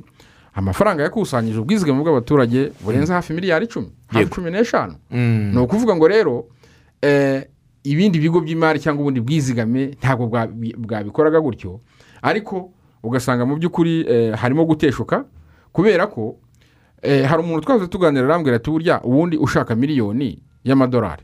amafaranga 0.53 1.03
yakusanyije 1.03 1.59
ubwizigame 1.59 2.01
bw'abaturage 2.03 2.71
burenze 2.83 3.13
hafi 3.13 3.33
miliyari 3.33 3.65
icumi 3.65 3.91
hafi 4.07 4.25
cumi 4.29 4.51
n'eshanu. 4.51 4.95
Mm. 5.11 5.51
ni 5.53 5.59
ukuvuga 5.61 5.95
ngo 5.95 6.07
rero 6.07 6.45
eh, 7.01 7.45
ibindi 7.83 8.19
bigo 8.19 8.39
by'imari 8.41 8.79
cyangwa 8.79 9.01
ubundi 9.01 9.21
bwizigame 9.21 9.85
ntabwo 10.01 10.25
bwabi- 10.27 10.75
bwabikoraga 10.77 11.39
gutyo. 11.41 11.79
Ariko 12.21 12.71
ugasanga 13.03 13.45
mu 13.45 13.55
by'ukuri 13.55 14.05
eh, 14.09 14.33
harimo 14.35 14.65
guteshuka 14.65 15.25
kubera 15.71 16.07
ko 16.07 16.35
hari 17.01 17.39
umuntu 17.43 17.61
twahoze 17.63 17.87
tuganira 17.87 18.25
arambwira 18.25 18.55
ati 18.59 18.71
burya 18.71 18.99
ubundi 19.01 19.37
ushaka 19.37 19.75
miliyoni 19.75 20.43
y'amadolari 20.63 21.23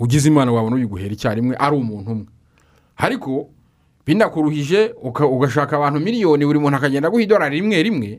ugize 0.00 0.28
imana 0.28 0.52
wabona 0.52 0.76
uyiguhera 0.76 1.12
icyarimwe 1.12 1.56
ari 1.58 1.76
umuntu 1.76 2.10
umwe. 2.12 2.26
Ariko 2.96 3.50
binakuruhije 4.08 4.94
ugashaka 5.30 5.76
abantu 5.76 6.00
miliyoni 6.00 6.44
buri 6.48 6.58
muntu 6.58 6.76
akagenda 6.80 7.08
aguha 7.08 7.22
idolari 7.22 7.60
rimwe 7.60 7.82
rimwe 7.82 8.10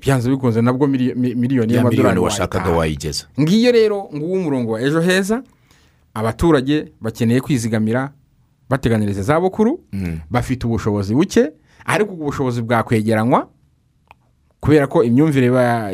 byanze 0.00 0.30
bikunze 0.30 0.62
nabwo 0.62 0.86
mili- 0.86 1.14
mi- 1.14 1.34
miliyoni 1.34 1.72
ya 1.72 1.78
y'amadolari 1.78 2.20
washakaga 2.20 2.70
wayigeza 2.70 3.24
ngiyo 3.40 3.72
rero 3.72 4.08
nguwo 4.14 4.32
umurongo 4.38 4.72
wa 4.72 4.80
ejo 4.82 5.00
heza 5.00 5.42
abaturage 6.14 6.92
bakeneye 7.00 7.40
kwizigamira 7.40 8.12
bateganyiriza 8.70 9.20
izabukuru 9.20 9.80
Mm. 9.92 10.20
bafite 10.30 10.66
ubushobozi 10.66 11.14
buke 11.14 11.50
ariko 11.84 12.12
ubwo 12.12 12.24
bushobozi 12.24 12.62
bwakwegeranywa 12.62 13.48
kubera 14.60 14.86
ko 14.86 15.04
imyumvire 15.04 15.50
ba- 15.50 15.90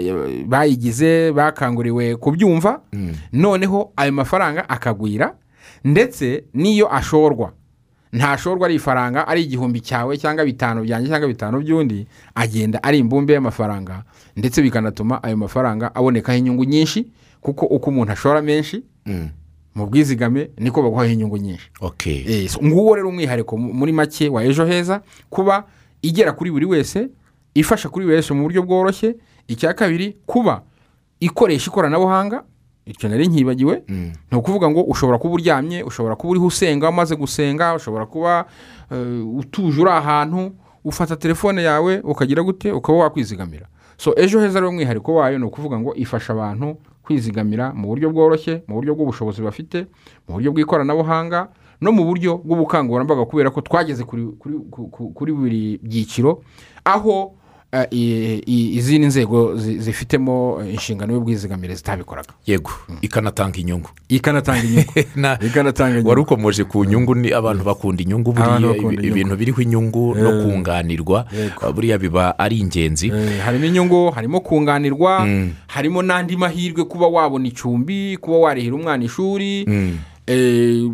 bayigize 0.47 1.33
bakanguriwe 1.33 2.17
kubyumva 2.17 2.81
Mm. 2.93 3.13
noneho 3.33 3.93
ayo 3.97 4.13
mafaranga 4.13 4.69
akagwira 4.69 5.35
ndetse 5.85 6.45
n'iyo 6.55 6.87
ashorwa 6.95 7.53
ntashorwa 8.13 8.67
ari 8.67 8.75
ifaranga 8.75 9.29
ari 9.29 9.43
igihumbi 9.43 9.81
cyawe 9.81 10.17
cyangwa 10.19 10.45
bitanu 10.45 10.83
byanjye 10.85 11.09
cyangwa 11.09 11.29
bitanu 11.29 11.61
by'undi 11.61 12.07
agenda 12.35 12.83
ari 12.83 12.99
imbumbe 12.99 13.33
y'amafaranga 13.35 14.05
ndetse 14.37 14.63
bikanatuma 14.63 15.23
ayo 15.23 15.37
mafaranga 15.37 15.95
abonekaho 15.95 16.39
inyungu 16.39 16.65
nyinshi 16.65 17.07
kuko 17.41 17.67
uko 17.67 17.91
umuntu 17.91 18.13
ashora 18.13 18.43
menshi 18.43 18.83
Mm. 19.07 19.29
mu 19.75 19.87
bwizigame 19.87 20.51
niko 20.59 20.83
baguhaho 20.83 21.11
inyungu 21.11 21.37
nyinshi. 21.37 21.71
Nguwo 22.63 22.95
rero 22.95 23.09
umwihariko 23.09 23.57
mu- 23.57 23.73
muri 23.75 23.93
make 23.93 24.29
wa 24.29 24.45
ejo 24.45 24.65
heza 24.67 25.03
kuba 25.31 25.65
igera 26.03 26.33
kuri 26.33 26.51
buri 26.51 26.67
wese 26.67 27.09
ifasha 27.55 27.89
kuri 27.89 28.05
buri 28.07 28.17
wese 28.17 28.35
mu 28.35 28.43
buryo 28.43 28.63
bworoshye. 28.63 29.17
Icya 29.49 29.75
kabiri 29.75 30.17
kuba 30.27 30.63
ikoresha 31.21 31.71
ikoranabuhanga 31.71 32.45
icyo 32.87 33.09
nari 33.09 33.29
nkibagiwe 33.29 33.83
Mm. 33.89 34.13
ni 34.31 34.39
ukuvuga 34.39 34.71
ngo 34.71 34.81
ushobora 34.83 35.19
kuba 35.19 35.35
uryamye 35.35 35.83
ushobora 35.83 36.17
kuba 36.17 36.31
uriho 36.31 36.47
usenga 36.47 36.89
umaze 36.89 37.17
gusenga 37.17 37.75
ushobora 37.75 38.07
kuba 38.07 38.45
eh, 38.91 39.27
utuje 39.39 39.81
uri 39.83 39.91
ahantu 39.91 40.53
ufata 40.85 41.17
telefone 41.17 41.63
yawe 41.63 42.01
ukagira 42.05 42.43
gute 42.43 42.73
ukaba 42.73 42.99
wakwizigamira 42.99 43.67
so 43.97 44.13
ejo 44.17 44.41
heza 44.41 44.61
rero 44.61 44.69
umwihariko 44.71 45.15
wayo 45.15 45.39
ni 45.39 45.45
ukuvuga 45.45 45.79
ngo 45.79 45.95
ifasha 45.95 46.33
abantu 46.33 46.77
kwizigamira 47.03 47.73
mu 47.75 47.87
buryo 47.89 48.11
bworoshye 48.11 48.63
mu 48.67 48.75
buryo 48.75 48.95
bw'ubushobozi 48.95 49.43
bafite 49.43 49.87
mu 50.29 50.35
buryo 50.35 50.51
bw'ikoranabuhanga 50.53 51.49
no 51.81 51.93
mu 51.93 52.05
buryo 52.05 52.39
bw'ubukangurambaga 52.45 53.25
kubera 53.27 53.51
ko 53.51 53.61
twageze 53.61 54.03
kuri, 54.05 54.27
kuri, 54.39 54.55
ku- 54.71 54.89
ku- 54.91 55.11
kuri 55.15 55.33
buri 55.33 55.79
byiciro 55.83 56.43
aho 56.85 57.35
izindi 57.97 59.07
nzego 59.07 59.57
zi- 59.57 59.79
zifitemo 59.79 60.61
eh, 60.65 60.75
inshingano 60.75 61.13
y'ubwizigamire 61.13 61.75
zitabikoraga. 61.75 62.29
Yego 62.47 62.71
ikanatanga 63.01 63.59
inyungu. 63.59 63.89
Ikanatanga 64.09 64.63
inyungu. 64.65 64.93
Na- 65.17 65.39
ikanatanga 65.41 65.91
inyungu. 65.91 66.09
wari 66.09 66.21
ukomoje 66.21 66.65
ku 66.65 66.85
nyungu 66.85 67.15
ni 67.15 67.33
abantu 67.33 67.65
bakunda 67.65 68.03
inyungu 68.03 68.33
buriya 68.33 68.77
ibintu 69.09 69.37
biriho 69.37 69.63
inyungu 69.63 70.15
no 70.15 70.31
Eh. 70.41 70.45
kunganirwa 70.45 71.27
buriya 71.75 71.99
biba 71.99 72.39
ari 72.39 72.59
ingenzi. 72.61 73.09
Eh, 73.09 73.41
harimo 73.45 73.65
inyungu 73.65 74.11
harimo 74.11 74.41
kunganirwa 74.41 75.27
Mm. 75.27 75.51
harimo 75.67 76.03
n'andi 76.03 76.37
mahirwe 76.37 76.85
kuba 76.85 77.07
wabona 77.07 77.49
icumbi 77.49 78.17
kuba 78.21 78.37
warihira 78.39 78.77
umwana 78.77 79.05
ishuri. 79.05 79.65
Mm. 79.67 79.99
eh, 80.27 80.91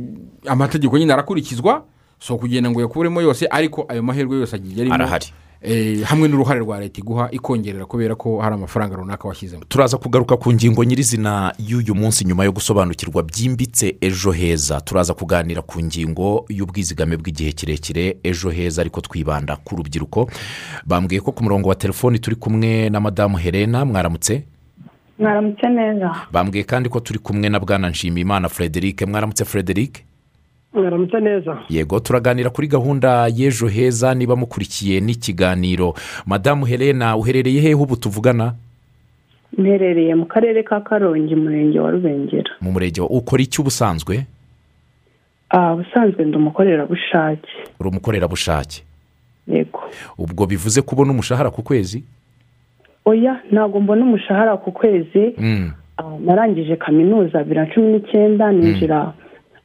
amategeko 0.46 0.98
nyine 0.98 1.12
arakurikizwa 1.12 1.84
so 2.20 2.36
kugenda 2.38 2.70
ngo 2.70 2.78
uyakuremo 2.78 3.22
yose 3.22 3.46
ariko 3.50 3.84
ayo 3.88 4.02
mahirwe 4.02 4.38
yose 4.38 4.56
agiye 4.56 4.80
arimo 4.80 4.94
arahari. 4.94 5.26
eh, 5.26 5.32
hamwe 6.04 6.28
n'uruhare 6.28 6.60
rwa 6.60 6.80
leta 6.80 7.00
iguha 7.00 7.28
ikongerera 7.30 7.86
kubera 7.86 8.14
ko 8.14 8.38
hari 8.40 8.54
amafaranga 8.54 8.96
runaka 8.96 9.28
washyizemo. 9.28 9.64
Turaza 9.68 9.96
kugaruka 9.96 10.36
ku 10.36 10.52
ngingo 10.52 10.84
nyirizina 10.84 11.52
y'uyu 11.58 11.94
munsi 11.94 12.24
nyuma 12.24 12.44
yo 12.44 12.52
gusobanukirwa 12.52 13.22
byimbitse 13.22 13.96
ejo 14.00 14.30
heza. 14.32 14.80
Turaza 14.80 15.14
kuganira 15.14 15.62
ku 15.62 15.80
ngingo 15.82 16.44
y'ubwizigame 16.48 17.16
bw'igihe 17.16 17.52
kirekire 17.52 18.16
ejo 18.22 18.50
heza 18.50 18.80
ariko 18.82 19.00
twibanda 19.00 19.56
ku 19.56 19.76
rubyiruko. 19.76 20.30
Bambwiye 20.86 21.20
ko 21.20 21.32
ku 21.32 21.42
murongo 21.44 21.68
wa 21.68 21.74
telefoni 21.74 22.18
turi 22.18 22.36
kumwe 22.36 22.90
na 22.90 23.00
madamu 23.00 23.36
helena 23.36 23.84
mwaramutse? 23.84 24.44
Mwaramutse 25.18 25.68
neza. 25.68 26.14
Bambwiye 26.32 26.64
kandi 26.64 26.88
ko 26.88 27.00
turi 27.00 27.18
kumwe 27.18 27.48
na 27.48 27.60
bwana 27.60 27.90
nshimiyimana 27.90 28.48
frederic. 28.48 29.02
Mwaramutse 29.06 29.44
frederic? 29.44 30.04
Mwaramutse 30.78 31.20
neza. 31.20 31.58
Yego 31.68 32.00
turaganira 32.00 32.50
kuri 32.50 32.68
gahunda 32.68 33.28
y'ejo 33.28 33.66
heza 33.68 34.14
niba 34.14 34.36
mukurikiye 34.36 35.00
n'ikiganiro. 35.00 35.94
Madamu 36.26 36.66
helena 36.66 37.16
uherereye 37.16 37.60
hehe 37.60 37.74
ubu 37.74 37.96
tuvugana. 37.96 38.54
Mperereye 39.58 40.14
mu 40.14 40.26
karere 40.26 40.62
ka 40.62 40.80
karongi 40.80 41.34
umurenge 41.34 41.80
wa 41.80 41.90
rubengera. 41.90 42.50
Mu 42.60 42.72
murenge 42.72 43.00
wa 43.00 43.08
ukora 43.10 43.42
iki 43.42 43.60
ubusanzwe? 43.60 44.26
Ah, 45.50 45.72
ubusanzwe 45.74 46.24
ndi 46.24 46.36
umukorerabushake. 46.36 47.48
Uri 47.80 47.88
umukorerabushake. 47.88 48.82
Yego. 49.48 49.80
Ubwo 50.18 50.46
bivuze 50.46 50.82
ko 50.82 50.92
ubona 50.94 51.10
umushahara 51.12 51.50
ku 51.50 51.62
kwezi? 51.62 52.04
Oya 53.04 53.40
ntabwo 53.52 53.80
mbona 53.80 54.02
umushahara 54.04 54.56
ku 54.56 54.72
kwezi. 54.72 55.34
Mm, 55.38 55.72
Ah, 55.98 56.14
narangije 56.24 56.76
kaminuza 56.76 57.42
bibiri 57.42 57.60
na 57.60 57.66
cumi 57.66 57.86
n'icyenda 57.92 58.52
ninjira 58.52 59.12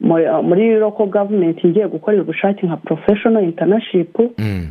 muri- 0.03 0.25
ah, 0.27 0.41
muri 0.41 0.75
loko 0.79 1.05
gavumenti 1.05 1.67
ngiye 1.67 1.87
gukorera 1.87 2.23
ubushake 2.23 2.65
nka 2.67 2.77
porofeshono 2.77 3.41
intanashipu 3.41 4.31
mm. 4.37 4.67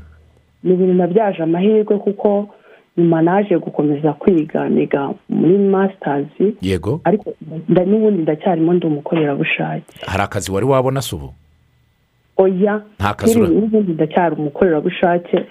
ni 0.65 0.73
ibintu 0.75 0.95
nabyaje 0.95 1.43
amahirwe 1.43 1.99
kuko 1.99 2.49
nyuma 2.97 3.23
naje 3.23 3.59
gukomeza 3.59 4.13
kwiga 4.13 4.69
niga 4.69 5.11
muri 5.29 5.59
masitazi 5.59 6.55
yego. 6.63 7.01
Ariko 7.05 7.33
nda- 7.69 7.85
n'ubundi 7.85 8.23
ndacyarimo 8.23 8.73
ndi 8.75 8.87
umukorerabushake. 8.87 9.85
Hari 10.07 10.23
akazi 10.23 10.53
wari 10.53 10.67
wabona 10.67 11.03
se 11.03 11.17
ubu? 11.17 11.33
Oya. 12.37 12.83
N'ubundi 13.37 13.93
ndacyari 13.93 14.35
umukorerabushake. 14.37 15.45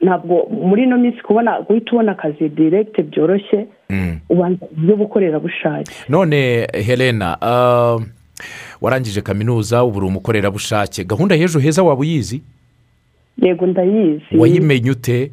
Ntabwo 0.00 0.46
muri 0.50 0.82
ino 0.82 0.98
minsi 0.98 1.22
kubona 1.22 1.60
guhita 1.60 1.92
ubona 1.92 2.12
akazi 2.12 2.48
direkite 2.48 3.02
byoroshye 3.02 3.66
Mm. 3.90 4.18
ubanza 4.28 4.66
iby'ubukorerabushake 4.76 5.92
none 6.08 6.66
helena 6.86 7.36
ah, 7.42 7.98
warangije 8.82 9.20
kaminuza 9.20 9.84
ubu 9.84 9.98
uri 9.98 10.06
umukorerabushake. 10.06 11.04
Gahunda 11.04 11.34
y'ejo 11.34 11.58
heza 11.58 11.82
waba 11.82 12.00
uyizi? 12.00 12.42
Yego 13.42 13.66
ndayizi. 13.66 14.36
Wayimenye 14.38 14.90
ute? 14.90 15.30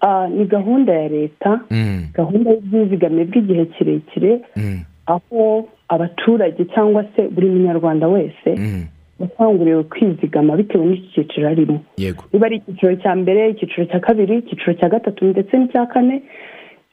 Ah, 0.00 0.28
ni 0.28 0.44
gahunda 0.44 0.92
ya 0.92 1.08
leta 1.08 1.60
Mm, 1.70 2.06
gahunda 2.14 2.50
y'ubwizigame 2.50 3.24
bw'igihe 3.24 3.64
kirekire 3.66 4.40
mm, 4.56 4.80
aho 5.06 5.68
abaturage 5.88 6.64
cyangwa 6.74 7.04
se 7.16 7.28
buri 7.28 7.46
munyarwanda 7.50 8.08
wese 8.08 8.50
mm. 8.56 8.84
yakanguriwe 9.20 9.82
kwizigama 9.82 10.56
bitewe 10.56 10.86
n'iki 10.86 11.08
cyiciro 11.14 11.48
arimo. 11.48 11.80
Yego. 11.96 12.24
Niba 12.32 12.46
ari 12.46 12.56
icyiciro 12.56 12.96
cya 12.96 13.14
mbere 13.16 13.50
icyiciro 13.50 13.84
cya 13.86 14.00
kabiri 14.00 14.38
icyiciro 14.38 14.74
cya 14.74 14.88
gatatu 14.88 15.24
ndetse 15.24 15.56
n'icya 15.58 15.86
kane 15.86 16.22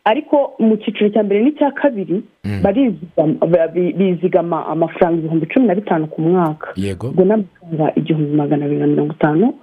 ariko 0.05 0.53
mu 0.59 0.77
cyiciro 0.77 1.09
cya 1.09 1.23
mbere 1.23 1.43
n'icya 1.43 1.71
kabiri 1.71 2.23
bi- 3.73 3.93
bizigama 3.93 4.65
amafaranga 4.67 5.17
ibihumbi 5.19 5.45
cumi 5.47 5.67
na 5.67 5.75
bitanu 5.75 6.07
ku 6.07 6.21
mwaka. 6.21 6.67
Yego. 6.75 7.07
Ubwo 7.09 7.23
n'amafaranga 7.25 7.93
igihumbi 7.95 8.35
magana 8.35 8.65
abiri 8.65 8.79
na 8.79 8.87
mirongo 8.87 9.13
itanu 9.13 9.53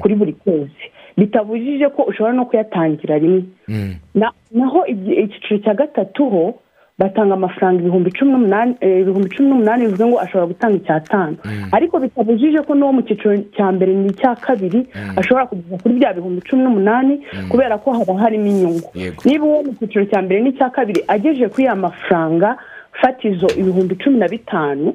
kuri 0.00 0.14
buri 0.14 0.32
kwezi. 0.32 0.84
Bitabujije 1.16 1.88
ko 1.96 2.02
ushobora 2.02 2.32
no 2.32 2.44
kuyatangira 2.44 3.18
rimwe. 3.18 3.44
Mm, 3.68 3.94
Na- 4.14 4.32
naho 4.52 4.86
icyiciro 4.86 5.58
cya 5.64 5.74
gatatu 5.74 6.24
ho 6.30 6.54
batanga 7.00 7.34
amafaranga 7.34 7.80
ibihumbi 7.80 8.10
cumi 8.12 8.30
n'umunani 8.32 8.74
eh, 8.80 9.00
ibihumbi 9.00 9.28
cumi 9.34 9.48
n'umunani 9.48 9.84
bivuze 9.88 10.04
ngo 10.06 10.20
ashobora 10.20 10.46
gutanga 10.52 10.76
icyatanu 10.76 11.36
ariko 11.72 11.94
bitabujije 12.00 12.58
ko 12.66 12.72
n'uwo 12.76 12.92
mu 12.92 13.02
cyiciro 13.02 13.32
cya 13.56 13.66
mbere 13.72 13.92
n'icya 13.96 14.34
kabiri 14.36 14.80
ashobora 15.16 15.46
kugeza 15.48 15.76
kuri 15.82 15.94
bya 15.98 16.12
bihumbi 16.12 16.40
cumi 16.44 16.62
n'umunani 16.62 17.14
kubera 17.50 17.78
ko 17.80 17.92
haba 17.96 18.14
harimo 18.20 18.46
inyungu. 18.52 18.88
Niba 19.24 19.44
uwo 19.44 19.62
mu 19.66 19.72
cyiciro 19.80 20.04
cya 20.10 20.20
mbere 20.22 20.38
n'icya 20.44 20.68
kabiri 20.70 21.00
agejeje 21.08 21.48
kuri 21.48 21.64
ya 21.66 21.74
mafaranga 21.74 22.56
fatizo 23.00 23.46
ibihumbi 23.60 23.94
cumi 23.96 24.18
na 24.18 24.28
bitanu 24.28 24.92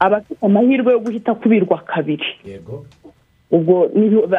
aba 0.00 0.16
afite 0.24 0.40
amahirwe 0.46 0.92
yo 0.92 1.00
guhita 1.04 1.34
kubirwa 1.34 1.78
kabiri. 1.84 2.24
Ubwo 3.52 3.90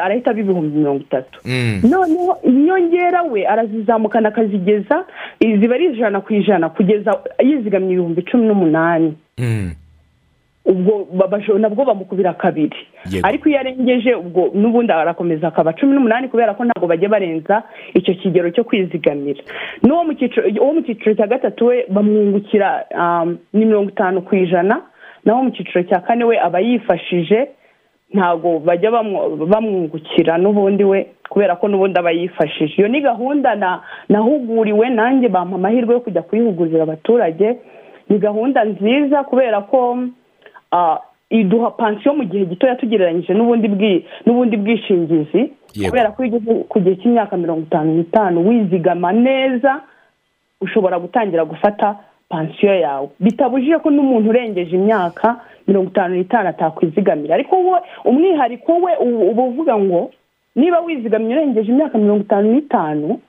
arahita 0.02 0.30
aba 0.30 0.40
ibihumbi 0.40 0.78
mirongo 0.78 1.00
itatu. 1.06 1.40
Mm, 1.44 1.80
noneho 1.90 2.38
inyongera 2.42 3.22
we 3.22 3.46
arazizamukana 3.46 4.28
akazigeza 4.28 5.04
ziba 5.40 5.74
ari 5.74 5.86
ijana 5.86 6.20
ku 6.20 6.34
ijana 6.34 6.68
kugeza 6.68 7.10
yizigamye 7.38 7.92
ibihumbi 7.92 8.22
cumi 8.22 8.46
n'umunani. 8.46 9.14
Mm. 9.38 9.70
ubwo 10.66 11.06
nabwo 11.58 11.84
bamukubira 11.84 12.32
kabiri. 12.32 12.76
Ariko 13.22 13.48
iyo 13.48 13.58
arengeje 13.60 14.14
ubwo 14.14 14.50
n'ubundi 14.54 14.92
arakomeza 14.92 15.48
akaba 15.48 15.72
cumi 15.72 15.92
n'umunani 15.94 16.28
kubera 16.28 16.54
ko 16.54 16.64
ntabwo 16.64 16.86
bajya 16.88 17.08
barenza 17.08 17.62
icyo 17.94 18.14
kigero 18.14 18.50
cyo 18.50 18.64
kwizigamira. 18.64 19.42
N'uwo 19.82 20.04
mu 20.04 20.82
cyiciro 20.82 21.14
cya 21.14 21.26
gatatu 21.26 21.66
we 21.66 21.84
bamwungukira 21.88 22.84
ni 23.52 23.64
mirongo 23.64 23.90
itanu 23.90 24.22
ku 24.24 24.34
ijana 24.36 24.80
naho 25.24 25.42
mu 25.44 25.50
cyiciro 25.52 25.82
cya 25.84 26.00
kane 26.00 26.24
we 26.24 26.40
aba 26.40 26.60
yifashije 26.60 27.48
ntabwo 28.14 28.58
bajya 28.62 28.90
bamwungukira 29.50 30.38
n'ubundi 30.38 30.84
we 30.84 31.06
kubera 31.28 31.56
ko 31.58 31.68
n'ubundi 31.68 31.98
aba 31.98 32.10
yifashije. 32.14 32.74
Iyo 32.78 32.88
ni 32.88 33.00
gahunda 33.02 33.54
na 33.54 33.82
nahuguriwe 34.08 34.88
nanjye 34.90 35.28
bampa 35.28 35.56
amahirwe 35.58 35.94
yo 35.94 36.00
kujya 36.00 36.22
kuyihugurira 36.22 36.82
abaturage. 36.82 37.58
Ni 38.08 38.18
gahunda 38.18 38.64
nziza 38.64 39.24
kubera 39.24 39.60
ko 39.66 39.98
iduha 41.30 41.70
pansiyo 41.70 42.14
mu 42.14 42.24
gihe 42.24 42.44
gitoya 42.46 42.76
tugereranyije 42.76 43.34
n'ubundi 43.34 43.68
bwi- 43.68 44.04
n'ubundi 44.26 44.56
bwishingizi. 44.56 45.52
Kubera 45.90 46.10
ko 46.14 46.22
iyo 46.24 46.36
ugeze 46.38 46.54
ku 46.70 46.78
gihe 46.80 46.96
cy'imyaka 47.02 47.34
mirongo 47.36 47.62
itanu 47.66 47.94
n'itanu 47.98 48.46
wizigama 48.48 49.10
neza 49.12 49.80
ushobora 50.60 50.98
gutangira 51.02 51.44
gufata 51.44 51.96
pansiyo 52.28 52.74
yawe. 52.74 53.08
Bitabujije 53.20 53.78
ko 53.78 53.90
n'umuntu 53.90 54.30
urengeje 54.30 54.76
imyaka 54.76 55.40
mirongo 55.68 55.88
itanu 55.90 56.14
n'itanu 56.16 56.48
atakwizigamira. 56.48 57.34
Ariko 57.34 57.56
we 57.56 57.78
umwihariko 58.04 58.72
we 58.84 58.92
uba 59.30 59.42
uvuga 59.42 59.78
ngo 59.78 60.10
niba 60.56 60.80
wizigamye 60.80 61.34
urengeje 61.34 61.68
imyaka 61.72 61.98
mirongo 61.98 62.22
itanu 62.22 62.52
n'itanu 62.52 63.20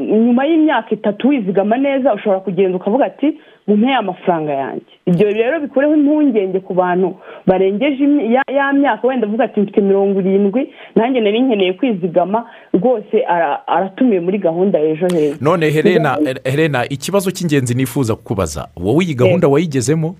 nyuma 0.00 0.44
y'imyaka 0.46 0.90
itatu 0.90 1.28
wizigama 1.28 1.76
neza 1.76 2.14
ushobora 2.14 2.40
kugenda 2.40 2.76
ukavuga 2.76 3.04
ati 3.06 3.38
mumpe 3.66 3.94
amafaranga 3.94 4.52
yanjye. 4.52 4.86
Ibyo 5.06 5.30
rero 5.30 5.60
bikureho 5.60 5.94
impungenge 5.94 6.60
ku 6.60 6.74
bantu 6.74 7.14
barengeje 7.46 8.04
ya- 8.34 8.54
ya 8.54 8.72
myaka 8.72 9.08
wenda 9.08 9.26
avuga 9.26 9.44
ati 9.44 9.60
mfite 9.60 9.80
mirongo 9.80 10.20
irindwi 10.20 10.74
nanjye 10.96 11.20
nari 11.20 11.40
nkeneye 11.40 11.72
kwizigama 11.72 12.46
rwose 12.74 13.22
ara- 13.28 13.66
aratumiwe 13.68 14.20
muri 14.20 14.38
gahunda 14.38 14.80
ejo 14.80 15.06
heza. 15.08 15.36
None 15.40 15.70
helena 15.70 16.18
helena 16.44 16.88
ikibazo 16.88 17.30
cy'ingenzi 17.30 17.74
nifuza 17.74 18.14
kukubaza. 18.16 18.68
Wowe 18.76 19.04
iyi 19.04 19.14
gahunda 19.14 19.48
wayigezemo? 19.48 20.16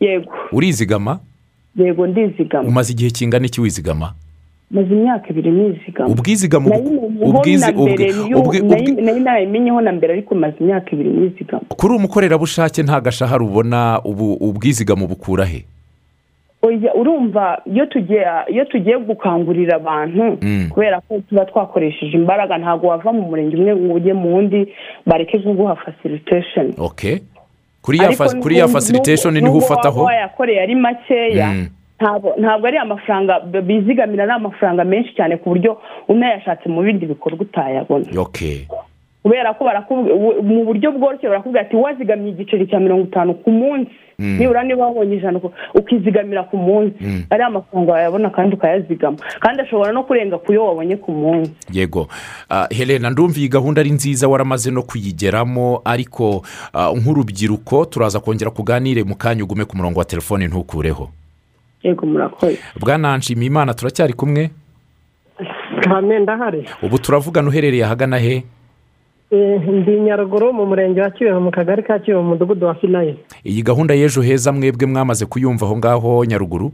Yego. 0.00 0.32
Urizigama? 0.52 1.18
Yego 1.76 2.06
ndizigama. 2.06 2.68
Umaze 2.68 2.92
igihe 2.92 3.10
kingana 3.10 3.46
iki 3.46 3.60
wizigama? 3.60 4.12
Maze 4.72 4.88
imyaka 4.94 5.28
ibiri 5.30 5.50
nizigama. 5.50 6.08
Ubwizigama 6.10 6.70
nari 9.02 9.20
narayimenyeho 9.20 9.80
na 9.80 9.92
mbere 9.92 10.12
ariko 10.12 10.34
maze 10.34 10.54
imyaka 10.60 10.90
ibiri 10.92 11.10
nizigama. 11.10 11.62
Kuri 11.68 11.94
umukorerabushake 11.94 12.82
nta 12.82 13.00
gashahara 13.00 13.44
ubona 13.44 14.00
ubwizigama 14.40 15.04
ubukura 15.04 15.44
he? 15.44 15.64
Oya, 16.62 16.94
urumva 16.94 17.58
iyo 17.66 18.64
tugiye 18.64 18.98
gukangurira 19.06 19.76
abantu 19.76 20.38
Mm. 20.42 20.68
kubera 20.70 21.00
ko 21.00 21.18
tuba 21.28 21.44
twakoresheje 21.44 22.16
imbaraga 22.16 22.58
ntabwo 22.58 22.86
wava 22.86 23.12
mu 23.12 23.22
murenge 23.22 23.56
umwe 23.56 23.76
ngo 23.76 23.94
ujye 23.94 24.12
mu 24.14 24.34
wundi 24.34 24.68
bareke 25.06 25.38
kuguha 25.38 25.76
facilitation. 25.76 26.72
Ok 26.78 27.18
kuri 27.82 27.98
ya 27.98 28.06
Ariko 28.08 28.24
fa- 28.24 28.38
kuri 28.40 28.56
ya 28.58 28.64
n'ubu- 28.66 28.72
facilitation 28.72 29.34
n'ubwo 29.34 29.42
ni 29.42 29.50
ho 29.50 29.54
waba 29.58 29.66
ufataho 29.66 30.02
wayakoreye 30.04 30.60
ari 30.62 30.74
makeya 30.74 31.48
Mm. 31.50 31.66
Ntabwo 32.38 32.66
ari 32.66 32.78
amafaranga 32.78 33.40
bizigamira 33.40 34.22
ari 34.24 34.32
amafaranga 34.32 34.84
menshi 34.84 35.14
cyane 35.14 35.36
ku 35.36 35.48
buryo 35.50 35.78
unayashatse 36.08 36.68
mu 36.68 36.82
bindi 36.82 37.06
bikorwa 37.06 37.40
utayabona. 37.40 38.04
Kubera 39.22 39.54
ko 39.54 39.94
mu 40.42 40.64
buryo 40.66 40.90
bworoshye 40.92 41.28
barakubwira 41.28 41.62
ati 41.62 41.76
wazigamye 41.76 42.30
igiceri 42.30 42.66
cya 42.66 42.80
mirongo 42.80 43.04
itanu 43.06 43.34
ku 43.34 43.50
munsi. 43.50 43.90
Mm. 44.18 44.38
nibura 44.38 44.62
niba 44.62 44.86
wabonye 44.86 45.16
ijana 45.16 45.40
ukizigamira 45.74 46.42
ku 46.42 46.56
munsi. 46.56 46.94
Mm. 47.00 47.22
ariya 47.30 47.50
mafaranga 47.50 47.92
wayabona 47.92 48.30
kandi 48.30 48.54
ukayazigama. 48.56 49.16
Kandi 49.40 49.62
ashobora 49.62 49.92
no 49.92 50.02
kurenga 50.02 50.38
ku 50.38 50.52
yo 50.52 50.66
wabonye 50.66 50.96
ku 50.96 51.12
munsi. 51.12 51.52
Yego. 51.72 52.08
Ah, 52.50 52.66
helena 52.70 53.10
ndumva 53.10 53.38
iyi 53.38 53.48
gahunda 53.48 53.80
ari 53.80 53.90
nziza 53.90 54.28
waramaze 54.28 54.70
no 54.70 54.82
kuyigeramo 54.82 55.80
ariko 55.84 56.42
ah, 56.74 56.90
nk'urubyiruko 56.90 57.84
turaza 57.84 58.20
kongera 58.20 58.50
kuganire 58.50 59.04
mu 59.04 59.14
kanya 59.14 59.44
ugume 59.44 59.64
ku 59.64 59.76
murongo 59.76 59.98
wa 59.98 60.04
telefone 60.04 60.46
ntukureho. 60.46 61.21
Yego 61.82 62.06
murakoze 62.06 62.58
bwana 62.80 63.16
nshimiyimana 63.16 63.74
turacyari 63.74 64.12
kumwe. 64.12 64.50
Kame 65.80 66.18
ndahari 66.18 66.68
ubu 66.82 66.98
turavugana 66.98 67.48
uherereye 67.48 67.84
ahagana 67.84 68.18
he? 68.18 68.44
Eh, 69.30 69.62
ndi 69.68 70.00
nyaruguru 70.00 70.52
mu 70.52 70.66
murenge 70.66 71.00
wa 71.00 71.10
kibeho 71.10 71.40
mu 71.40 71.50
kagari 71.50 71.82
ka 71.82 71.98
kibeho 71.98 72.22
mu 72.22 72.28
mudugudu 72.28 72.66
wa 72.66 72.74
finayini 72.74 73.18
iyi 73.44 73.62
gahunda 73.62 73.94
y'ejo 73.94 74.22
heza 74.22 74.52
mwebwe 74.52 74.86
mwamaze 74.86 75.26
kuyumva 75.26 75.66
aho 75.66 75.76
ngaho 75.76 76.24
nyaruguru? 76.24 76.72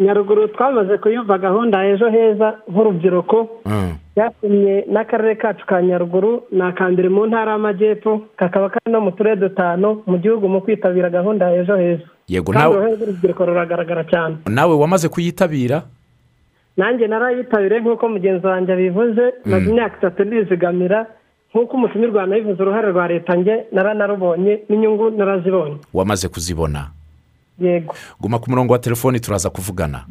Nyaruguru 0.00 0.48
twamaze 0.48 0.98
kuyumva 0.98 1.38
gahunda 1.38 1.84
ejo 1.86 2.08
heza 2.10 2.54
nk'urubyiruko. 2.70 3.48
Mm. 3.66 3.92
byatumye 4.16 4.84
n'akarere 4.92 5.34
kacu 5.34 5.66
ka 5.66 5.82
nyaruguru 5.82 6.42
ni 6.52 6.62
akambere 6.62 7.08
mu 7.08 7.26
ntara 7.26 7.52
y'amajyepfo 7.52 8.20
kakaba 8.36 8.68
kari 8.68 8.88
no 8.92 9.00
mu 9.00 9.12
turere 9.12 9.36
dutanu 9.36 10.02
mu 10.06 10.18
gihugu 10.18 10.48
mu 10.48 10.60
kwitabira 10.60 11.10
gahunda 11.10 11.50
ya 11.50 11.60
ejo 11.62 11.76
heza. 11.76 12.04
Yego 12.30 12.52
nawe 12.54 12.70
uruhare 12.76 12.94
rw'urubyiruko 12.96 13.42
ruragaragara 13.46 14.04
cyane. 14.06 14.34
Nawe 14.46 14.74
wamaze 14.78 15.08
kuyitabira? 15.10 15.82
Nanjye 16.76 17.06
narayitabiriye 17.10 17.80
nk'uko 17.82 18.08
mugenzi 18.08 18.46
wanjye 18.46 18.72
abivuze 18.72 19.24
maze 19.44 19.66
imyaka 19.70 19.96
itatu 19.98 20.24
ndizigamira 20.24 21.06
nk'uko 21.50 21.72
umutumirwa 21.76 22.26
nabivuze 22.26 22.62
uruhare 22.62 22.88
rwa 22.94 23.08
leta 23.08 23.34
njye 23.36 23.66
naranarubonye 23.72 24.62
n'inyungu 24.68 25.10
narazibonye. 25.10 25.76
Wamaze 25.94 26.28
kuzibona? 26.28 26.90
Yego. 27.58 27.94
Guma 28.20 28.38
ku 28.38 28.50
murongo 28.50 28.72
wa 28.72 28.78
telefone 28.78 29.18
turaza 29.18 29.50
kuvugana. 29.50 30.06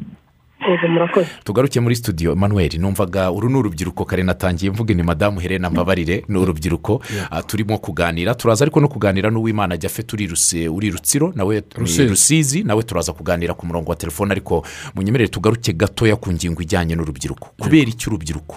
Tugaruke 1.44 1.80
muri 1.80 1.96
studio. 1.96 2.34
Manuel 2.36 2.78
numvaga 2.78 3.30
uru 3.32 3.48
ni 3.48 3.56
urubyiruko 3.58 4.04
kare 4.04 4.22
natangiye 4.22 4.70
mvuga 4.70 4.94
ni 4.94 5.02
madamu 5.02 5.40
helena 5.40 5.70
mbabarire 5.70 6.24
ni 6.28 6.38
urubyiruko. 6.38 7.02
Ah, 7.30 7.42
turimo 7.42 7.78
kuganira. 7.78 8.34
Turaza 8.34 8.64
ariko 8.64 8.80
no 8.80 8.88
kuganira 8.88 9.30
n'uwimana 9.30 9.76
turi 9.78 10.26
Ruse- 10.26 10.68
uri 10.68 10.90
rutsiro 10.90 11.32
nawe 11.36 11.54
ni 11.56 11.62
Rusizi. 11.76 12.08
rusizi 12.08 12.62
nawe 12.64 12.82
turaza 12.82 13.12
kuganira 13.12 13.54
ku 13.54 13.66
murongo 13.66 13.90
wa 13.90 13.96
telefone. 13.96 14.32
Ariko 14.32 14.64
munyemerere 14.94 15.28
tugaruke 15.28 15.72
gatoya 15.72 16.16
ku 16.16 16.30
ngingo 16.32 16.62
ijyanye 16.62 16.94
n'urubyiruko. 16.94 17.48
Kubera 17.58 17.88
iki 17.90 18.08
urubyiruko? 18.08 18.56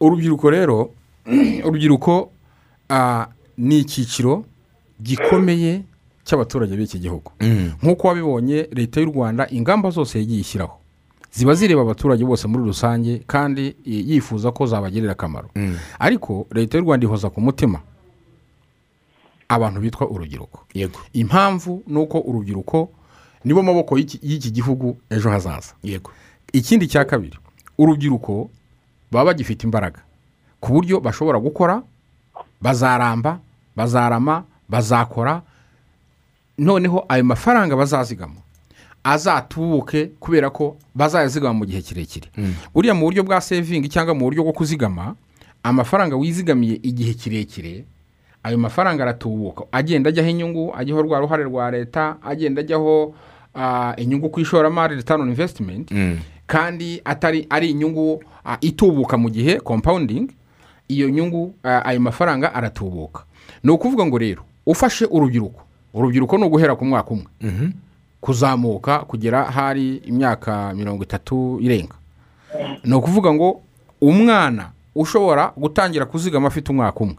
Urubyiruko 0.00 0.50
rero 0.50 0.90
urubyiruko 1.64 2.30
ah, 2.90 3.26
ni 3.58 3.78
icyiciro 3.78 4.44
gikomeye 5.02 5.82
cy'abaturage 6.24 6.76
b'iki 6.76 6.98
gihugu. 6.98 7.32
Nk'uko 7.82 8.08
wabibonye 8.08 8.68
leta 8.72 9.00
y'u 9.00 9.12
rwanda 9.12 9.46
ingamba 9.50 9.90
zose 9.90 10.18
yagiye 10.18 10.40
ishyiraho. 10.40 10.78
Ziba 11.32 11.54
zireba 11.54 11.82
abaturage 11.82 12.24
bose 12.24 12.48
muri 12.48 12.64
rusange 12.64 13.22
kandi 13.26 13.76
yifuza 13.84 14.52
ko 14.52 14.66
zabagirira 14.66 15.12
akamaro. 15.12 15.48
Ariko 15.98 16.46
leta 16.52 16.78
y'u 16.78 16.84
rwanda 16.84 17.06
ihoza 17.06 17.30
ku 17.30 17.40
mutima 17.40 17.80
abantu 19.48 19.80
bitwa 19.80 20.10
urubyiruko. 20.10 20.66
Yego. 20.74 21.00
Impamvu 21.12 21.82
ni 21.86 21.98
uko 21.98 22.18
urubyiruko 22.20 22.88
nibo 23.44 23.62
maboko 23.62 23.98
y'iki 23.98 24.18
y'iki 24.22 24.50
gihugu 24.50 24.96
ejo 25.10 25.30
hazaza. 25.30 25.74
Yego. 25.82 26.10
Ikindi 26.52 26.86
cya 26.88 27.04
kabiri 27.04 27.38
urubyiruko 27.78 28.50
baba 29.10 29.24
bagifite 29.24 29.64
imbaraga 29.64 30.00
ku 30.60 30.72
buryo 30.72 31.00
bashobora 31.00 31.38
gukora 31.38 31.82
bazaramba 32.60 33.40
bazarama 33.76 34.44
bazakora 34.68 35.42
noneho 36.62 37.04
ayo 37.08 37.24
mafaranga 37.24 37.76
bazazigama 37.76 38.38
azatubuke 39.04 40.06
kubera 40.20 40.50
ko 40.50 40.76
bazayazigama 40.94 41.54
mu 41.58 41.64
gihe 41.66 41.82
kirekire. 41.82 42.28
Buriya 42.74 42.94
mu 42.94 43.06
buryo 43.10 43.22
bwa 43.26 43.40
sevingi 43.40 43.88
cyangwa 43.88 44.14
mu 44.14 44.20
buryo 44.30 44.42
bwo 44.46 44.52
kuzigama 44.52 45.14
amafaranga 45.62 46.16
wizigamiye 46.16 46.78
igihe 46.82 47.14
kirekire 47.14 47.84
ayo 48.42 48.58
mafaranga 48.58 49.02
aratubuka. 49.02 49.64
Agenda 49.72 50.08
ajyaho 50.08 50.28
inyungu 50.30 50.74
ajyaho 50.76 51.02
rwa 51.02 51.18
ruhare 51.20 51.44
rwa 51.44 51.70
leta 51.70 52.16
agenda 52.22 52.60
ajyaho 52.60 53.14
ah, 53.54 53.94
inyungu 53.96 54.30
ku 54.30 54.40
ishoramari 54.40 54.96
return 54.96 55.20
on 55.20 55.28
investment. 55.28 55.90
Kandi 56.46 57.00
atari 57.04 57.46
ari 57.50 57.70
inyungu 57.70 58.22
itubuka 58.60 59.18
mu 59.18 59.30
gihe 59.30 59.60
compounding 59.60 60.30
iyo 60.88 61.10
nyungu 61.10 61.54
ayo 61.62 62.00
mafaranga 62.00 62.54
aratubuka. 62.54 63.24
Ni 63.62 63.70
ukuvuga 63.70 64.06
ngo 64.06 64.18
rero 64.18 64.42
ufashe 64.66 65.04
urubyiruko. 65.10 65.60
Urubyiruko 65.94 66.38
ni 66.38 66.44
uguhera 66.44 66.76
ku 66.76 66.84
mwaka 66.84 67.10
umwe. 67.10 67.26
Kuzamuka 68.20 68.98
kugera 68.98 69.44
hari 69.44 69.96
imyaka 69.96 70.74
mirongo 70.74 71.02
itatu 71.02 71.58
irenga. 71.60 71.94
Ni 72.84 72.94
ukuvuga 72.94 73.32
ngo 73.34 73.60
umwana 74.00 74.70
ushobora 74.94 75.52
gutangira 75.56 76.04
kuzigama 76.06 76.48
afite 76.48 76.70
umwaka 76.72 77.00
umwe. 77.00 77.16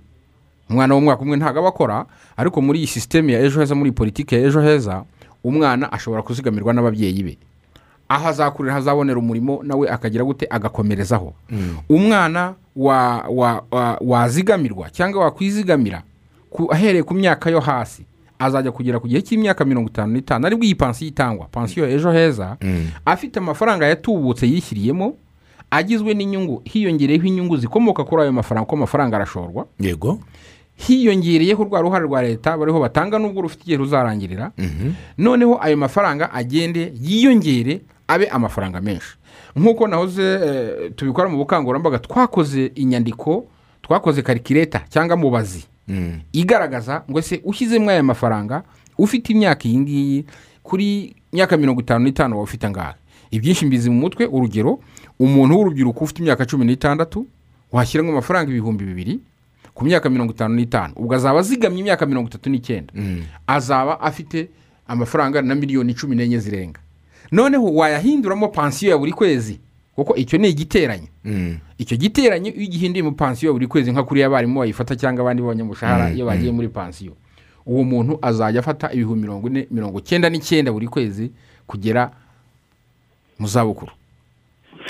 Umwana 0.69 0.95
w'umwaka 0.95 1.21
umwe 1.21 1.37
ntabwo 1.37 1.59
aba 1.59 1.69
akora 1.69 2.05
ariko 2.37 2.61
muri 2.61 2.79
iyi 2.79 2.87
sisiteme 2.87 3.33
ya 3.33 3.39
ejo 3.43 3.59
heza 3.59 3.75
muri 3.75 3.91
politiki 3.91 4.35
ya 4.35 4.41
ejo 4.41 4.61
heza 4.61 5.03
umwana 5.43 5.91
ashobora 5.91 6.21
kuzigamirwa 6.23 6.73
n'ababyeyi 6.73 7.23
be. 7.23 7.37
Aho 8.09 8.27
azakurira 8.27 8.73
hazabonera 8.73 9.19
umurimo 9.19 9.59
nawe 9.63 9.89
akagira 9.89 10.23
gute 10.23 10.47
agakomerezaho. 10.49 11.33
Umwana 11.89 12.53
wa- 12.75 13.25
wa- 13.29 13.63
wazigamirwa 14.01 14.89
cyangwa 14.89 15.23
wakwizigamira 15.27 16.03
ahereye 16.71 17.03
ku 17.03 17.13
myaka 17.13 17.49
yo 17.49 17.59
hasi 17.59 18.05
azajya 18.43 18.71
kugera 18.75 18.99
ku 18.99 19.07
gihe 19.07 19.21
cy'imyaka 19.23 19.63
mirongo 19.65 19.89
itanu 19.89 20.13
n'itanu 20.13 20.43
ari 20.45 20.55
bwo 20.59 20.65
iyi 20.67 20.75
pansiyo 20.75 21.07
itangwa. 21.15 21.47
Pansiyo 21.47 21.87
ejo 21.87 22.11
heza. 22.11 22.57
Afite 23.05 23.39
amafaranga 23.39 23.85
yatubutse 23.87 24.43
yishyiriyemo 24.47 25.15
agizwe 25.71 26.13
n'inyungu. 26.13 26.61
Hiyongereyeho 26.67 27.25
inyungu 27.27 27.57
zikomoka 27.57 28.03
kuri 28.03 28.21
ayo 28.27 28.31
mafaranga 28.31 28.65
kuko 28.65 28.75
amafaranga 28.75 29.15
arashorwa. 29.15 29.65
Yego. 29.79 30.19
Hiyongereyeho 30.75 31.63
rwa 31.63 31.81
ruhare 31.81 32.05
rwa 32.05 32.21
leta 32.21 32.57
bariho 32.57 32.79
batanga 32.79 33.19
n'ubwo 33.19 33.41
rufite 33.41 33.61
igihe 33.63 33.77
ruzarangirira. 33.77 34.51
Noneho 35.17 35.57
ayo 35.61 35.77
mafaranga 35.77 36.33
agende 36.33 36.93
yiyongere 37.01 37.81
abe 38.07 38.27
amafaranga 38.27 38.81
menshi. 38.81 39.15
Nk'uko 39.55 39.87
nahoze 39.87 40.23
eh, 40.23 40.91
tubikora 40.95 41.29
mu 41.29 41.37
bukangurambaga 41.37 41.99
twakoze 41.99 42.71
inyandiko 42.75 43.45
twakoze 43.81 44.21
karikireta 44.21 44.81
cyangwa 44.89 45.17
mubazi. 45.17 45.65
Igaragaza 46.31 47.03
ngo 47.09 47.19
ese 47.19 47.41
ushyizemo 47.43 47.89
aya 47.89 48.03
mafaranga 48.03 48.63
ufite 48.97 49.29
imyaka 49.33 49.67
iyi 49.67 49.77
ngiyi 49.79 50.25
kuri 50.63 51.15
myaka 51.33 51.57
mirongo 51.57 51.81
itanu 51.81 52.05
n'itanu 52.05 52.35
waba 52.35 52.43
ufite 52.43 52.67
angahe? 52.67 52.95
Ibyinshi 53.31 53.65
mbizi 53.65 53.89
mu 53.89 53.99
mutwe 53.99 54.25
urugero 54.25 54.79
umuntu 55.19 55.55
w'urubyiruko 55.57 56.03
ufite 56.03 56.19
imyaka 56.21 56.45
cumi 56.45 56.65
n'itandatu 56.65 57.25
washyiramo 57.71 58.11
amafaranga 58.11 58.51
ibihumbi 58.51 58.85
bibiri 58.85 59.19
ku 59.73 59.85
myaka 59.85 60.09
mirongo 60.09 60.31
itanu 60.33 60.55
n'itanu 60.55 60.93
ubwo 60.95 61.15
azaba 61.15 61.39
azigamye 61.39 61.79
imyaka 61.79 62.05
mirongo 62.05 62.29
itatu 62.29 62.49
n'icyenda. 62.49 62.93
Azaba 63.47 64.01
afite 64.01 64.49
amafaranga 64.87 65.41
na 65.41 65.55
miliyoni 65.55 65.93
cumi 65.93 66.15
n'enye 66.15 66.39
zirenga. 66.39 66.79
Noneho 67.31 67.65
wayahinduramo 67.73 68.47
pansiyo 68.47 68.91
ya 68.91 68.97
buri 68.97 69.11
kwezi 69.11 69.59
kuko 69.95 70.15
icyo 70.15 70.37
ni 70.37 70.49
igiteranyo. 70.49 71.07
Icyo 71.77 71.97
giteranyo 71.97 72.51
iyo 72.51 72.65
ugihinduye 72.67 73.03
mu 73.03 73.11
pansiyo 73.11 73.53
buri 73.53 73.67
kwezi 73.67 73.91
nka 73.91 74.03
kuriya 74.03 74.27
abarimu 74.27 74.59
bayifata 74.59 74.95
cyangwa 74.95 75.21
abandi 75.23 75.41
b'abanyamushahara 75.41 76.11
iyo 76.13 76.25
bagiye 76.25 76.51
muri 76.51 76.67
pansiyo. 76.69 77.13
Uwo 77.65 77.83
muntu 77.83 78.19
azajya 78.21 78.59
afata 78.59 78.91
ibihumbi 78.93 79.21
mirongo 79.21 79.47
ine 79.47 79.67
mirongo 79.71 79.99
cyenda 80.01 80.29
n'icyenda 80.29 80.71
buri 80.71 80.87
kwezi 80.87 81.31
kugera 81.67 82.11
mu 83.39 83.47
zabukuru. 83.47 83.91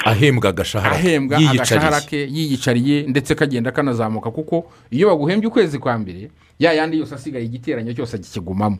Ahembwa 0.05 0.49
agashahara 0.49 0.95
ahembwa 0.95 1.37
agashahara 1.37 2.01
ke 2.01 2.17
yiyicariye 2.31 3.03
ndetse 3.07 3.35
kagenda 3.35 3.71
kanazamuka 3.71 4.31
kuko 4.31 4.65
iyo 4.91 5.07
baguhembye 5.07 5.47
ukwezi 5.47 5.79
kwa 5.79 5.97
mbere 5.97 6.31
ya 6.59 6.73
yandi 6.73 6.99
yose 6.99 7.15
asigaye 7.15 7.45
igiteranyo 7.45 7.93
cyose 7.93 8.17
kikigumamo 8.17 8.77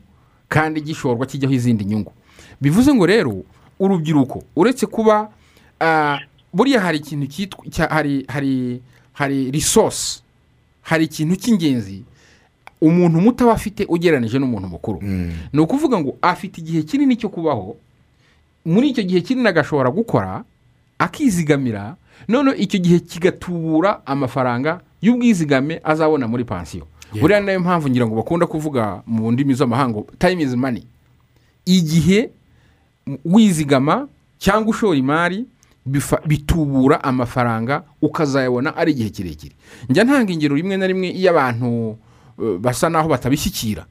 kandi 0.50 0.82
gishorwa 0.82 1.26
kijyaho 1.26 1.54
izindi 1.54 1.86
nyungu. 1.86 2.12
Bivuze 2.62 2.94
ngo 2.94 3.06
rero 3.06 3.44
urubyiruko 3.80 4.44
uretse 4.56 4.86
kuba 4.86 5.30
buriya 6.54 6.82
hari 6.82 6.98
ikintu 6.98 7.28
cyitwa 7.28 7.66
hari 7.90 8.26
hari 8.28 8.82
hari 9.14 9.52
resource. 9.52 10.22
Hari 10.82 11.06
ikintu 11.06 11.36
cy'ingenzi. 11.36 12.04
Umuntu 12.82 13.22
muto 13.22 13.44
aba 13.44 13.54
afite 13.54 13.86
ugereranije 13.90 14.40
n'umuntu 14.40 14.68
mukuru. 14.68 15.00
Ni 15.54 15.60
ukuvuga 15.60 16.00
ngo 16.00 16.18
afite 16.22 16.58
igihe 16.62 16.84
kinini 16.84 17.16
cyo 17.16 17.30
kubaho. 17.30 17.76
Muri 18.66 18.90
icyo 18.90 19.04
gihe 19.04 19.22
kinini 19.22 19.48
agashobora 19.48 19.90
gukora 19.92 20.44
akizigamira. 21.00 21.96
Noneho 22.28 22.56
icyo 22.56 22.80
gihe 22.80 23.00
kigatubura 23.00 24.06
amafaranga 24.06 24.82
y'ubwizigame 25.02 25.80
azabona 25.84 26.28
muri 26.28 26.44
pansiyo 26.46 26.88
buriya 27.20 27.40
ni 27.40 27.46
na 27.46 27.52
yo 27.52 27.60
mpamvu 27.60 27.90
ngira 27.90 28.08
ngo 28.08 28.16
bakunda 28.16 28.48
kuvuga 28.48 29.02
mu 29.08 29.32
ndimi 29.32 29.54
z'amahanga 29.54 30.02
time 30.20 30.44
is 30.44 30.56
money. 30.56 30.84
Igihe 31.66 32.30
wizigama 33.26 34.08
cyangwa 34.40 34.70
ushora 34.70 34.98
imari 34.98 35.46
bitubura 36.26 37.04
amafaranga 37.04 37.84
ukazayabona 38.02 38.76
ari 38.78 38.92
igihe 38.92 39.10
kirekire. 39.10 39.56
Njya 39.90 40.04
ntanga 40.04 40.34
ingero 40.34 40.56
rimwe 40.56 40.78
na 40.78 40.88
rimwe 40.88 41.10
iyo 41.10 41.32
abantu 41.32 41.98
eh, 42.42 42.58
basa 42.60 42.90
naho 42.90 43.10
batabishyikira. 43.10 43.86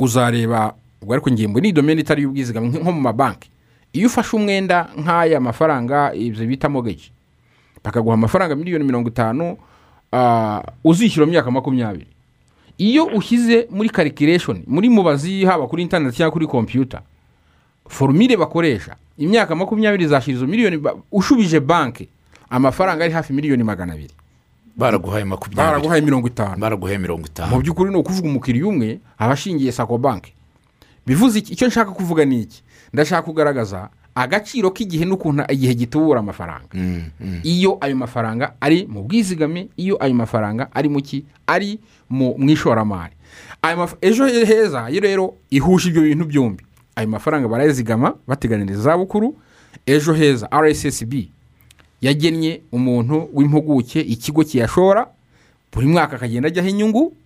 Uzareba 0.00 0.74
ubwo 1.02 1.12
ariko 1.14 1.30
ngembo 1.30 1.60
ni 1.60 1.72
domeni 1.72 2.00
itari 2.00 2.22
y'ubwizigame 2.22 2.68
nk- 2.68 2.80
nko 2.82 2.92
mu 2.92 3.00
mabanki. 3.00 3.50
Iyo 3.92 4.06
ufashe 4.08 4.36
umwenda 4.36 4.88
nk'aya 4.98 5.40
mafaranga 5.40 6.14
ibyo 6.14 6.46
bita 6.46 6.68
mogeji 6.68 7.10
bakaguha 7.84 8.14
amafaranga 8.14 8.56
miliyoni 8.56 8.84
mirongo 8.84 9.08
itanu 9.08 9.56
ah, 10.12 10.62
uzishyura 10.84 11.26
mu 11.26 11.32
myaka 11.32 11.50
makumyabiri. 11.50 12.06
Iyo 12.78 13.04
ushyize 13.06 13.68
muri 13.70 13.88
karikireshoni 13.90 14.62
muri 14.66 14.88
mubazi 14.88 15.44
haba 15.44 15.66
kuri 15.66 15.82
interineti 15.82 16.16
cyangwa 16.16 16.32
kuri 16.32 16.46
kompiyuta 16.46 17.02
forumire 17.88 18.36
bakoresha 18.36 18.96
imyaka 19.20 19.52
makumyabiri 19.54 20.04
izashyira 20.04 20.36
izo 20.40 20.46
miliyoni 20.48 20.80
ushubije 21.12 21.60
banki 21.60 22.08
amafaranga 22.50 23.04
ari 23.04 23.12
hafi 23.12 23.32
miliyoni 23.32 23.62
magana 23.62 23.92
abiri. 23.92 24.14
Baraguhaye 24.76 25.24
makumyabiri. 25.24 25.56
Baraguhaye 25.66 26.00
mirongo 26.02 26.26
itanu. 26.28 26.56
Baraguhaye 26.58 26.98
mirongo 26.98 27.20
mu 27.20 27.26
itanu 27.26 27.60
by'ukuri 27.62 27.90
ni 27.90 27.96
ukuvuga 27.96 28.28
umukiriya 28.28 28.66
umwe 28.66 28.98
aba 29.18 29.32
ashingiye 29.32 29.72
sako 29.72 29.98
banki 29.98 30.32
bivuze 31.06 31.38
iki? 31.38 31.52
Icyo 31.52 31.68
nshaka 31.68 31.90
kuvuga 31.92 32.24
ni 32.24 32.40
iki? 32.40 32.62
Ndashaka 32.92 33.22
kugaragaza 33.22 33.88
agaciro 34.14 34.70
k'igihe 34.70 35.04
n'ukuntu 35.04 35.44
igihe 35.52 35.74
gitubura 35.74 36.20
amafaranga. 36.20 36.68
Iyo 37.42 37.78
ayo 37.80 37.96
mafaranga 37.96 38.52
ari 38.60 38.86
mu 38.88 39.02
bwizigame 39.02 39.68
iyo 39.76 39.96
ayo 40.04 40.14
mafaranga 40.14 40.68
ari 40.74 40.88
mu 40.88 41.02
ki? 41.02 41.24
Ari 41.46 41.78
mu 42.10 42.34
mu 42.38 42.50
ishoramari. 42.50 43.14
Ejo 44.00 44.26
heza 44.26 44.88
rero 44.90 45.34
ihusha 45.50 45.88
ibyo 45.88 46.02
bintu 46.02 46.24
byombi. 46.24 46.64
Ayo 46.96 47.08
mafaranga 47.08 47.48
barayazigama 47.48 48.14
bateganiriza 48.26 48.80
izabukuru 48.80 49.36
ejo 49.86 50.12
heza 50.14 50.48
rssb 50.52 51.12
yagennye 52.00 52.60
umuntu 52.72 53.28
w'impuguke 53.34 54.00
ikigo 54.00 54.44
kiyashora 54.44 55.06
buri 55.72 55.86
mwaka 55.86 56.16
akagenda 56.16 56.48
ajyaho 56.48 56.68
inyungu 56.68 57.16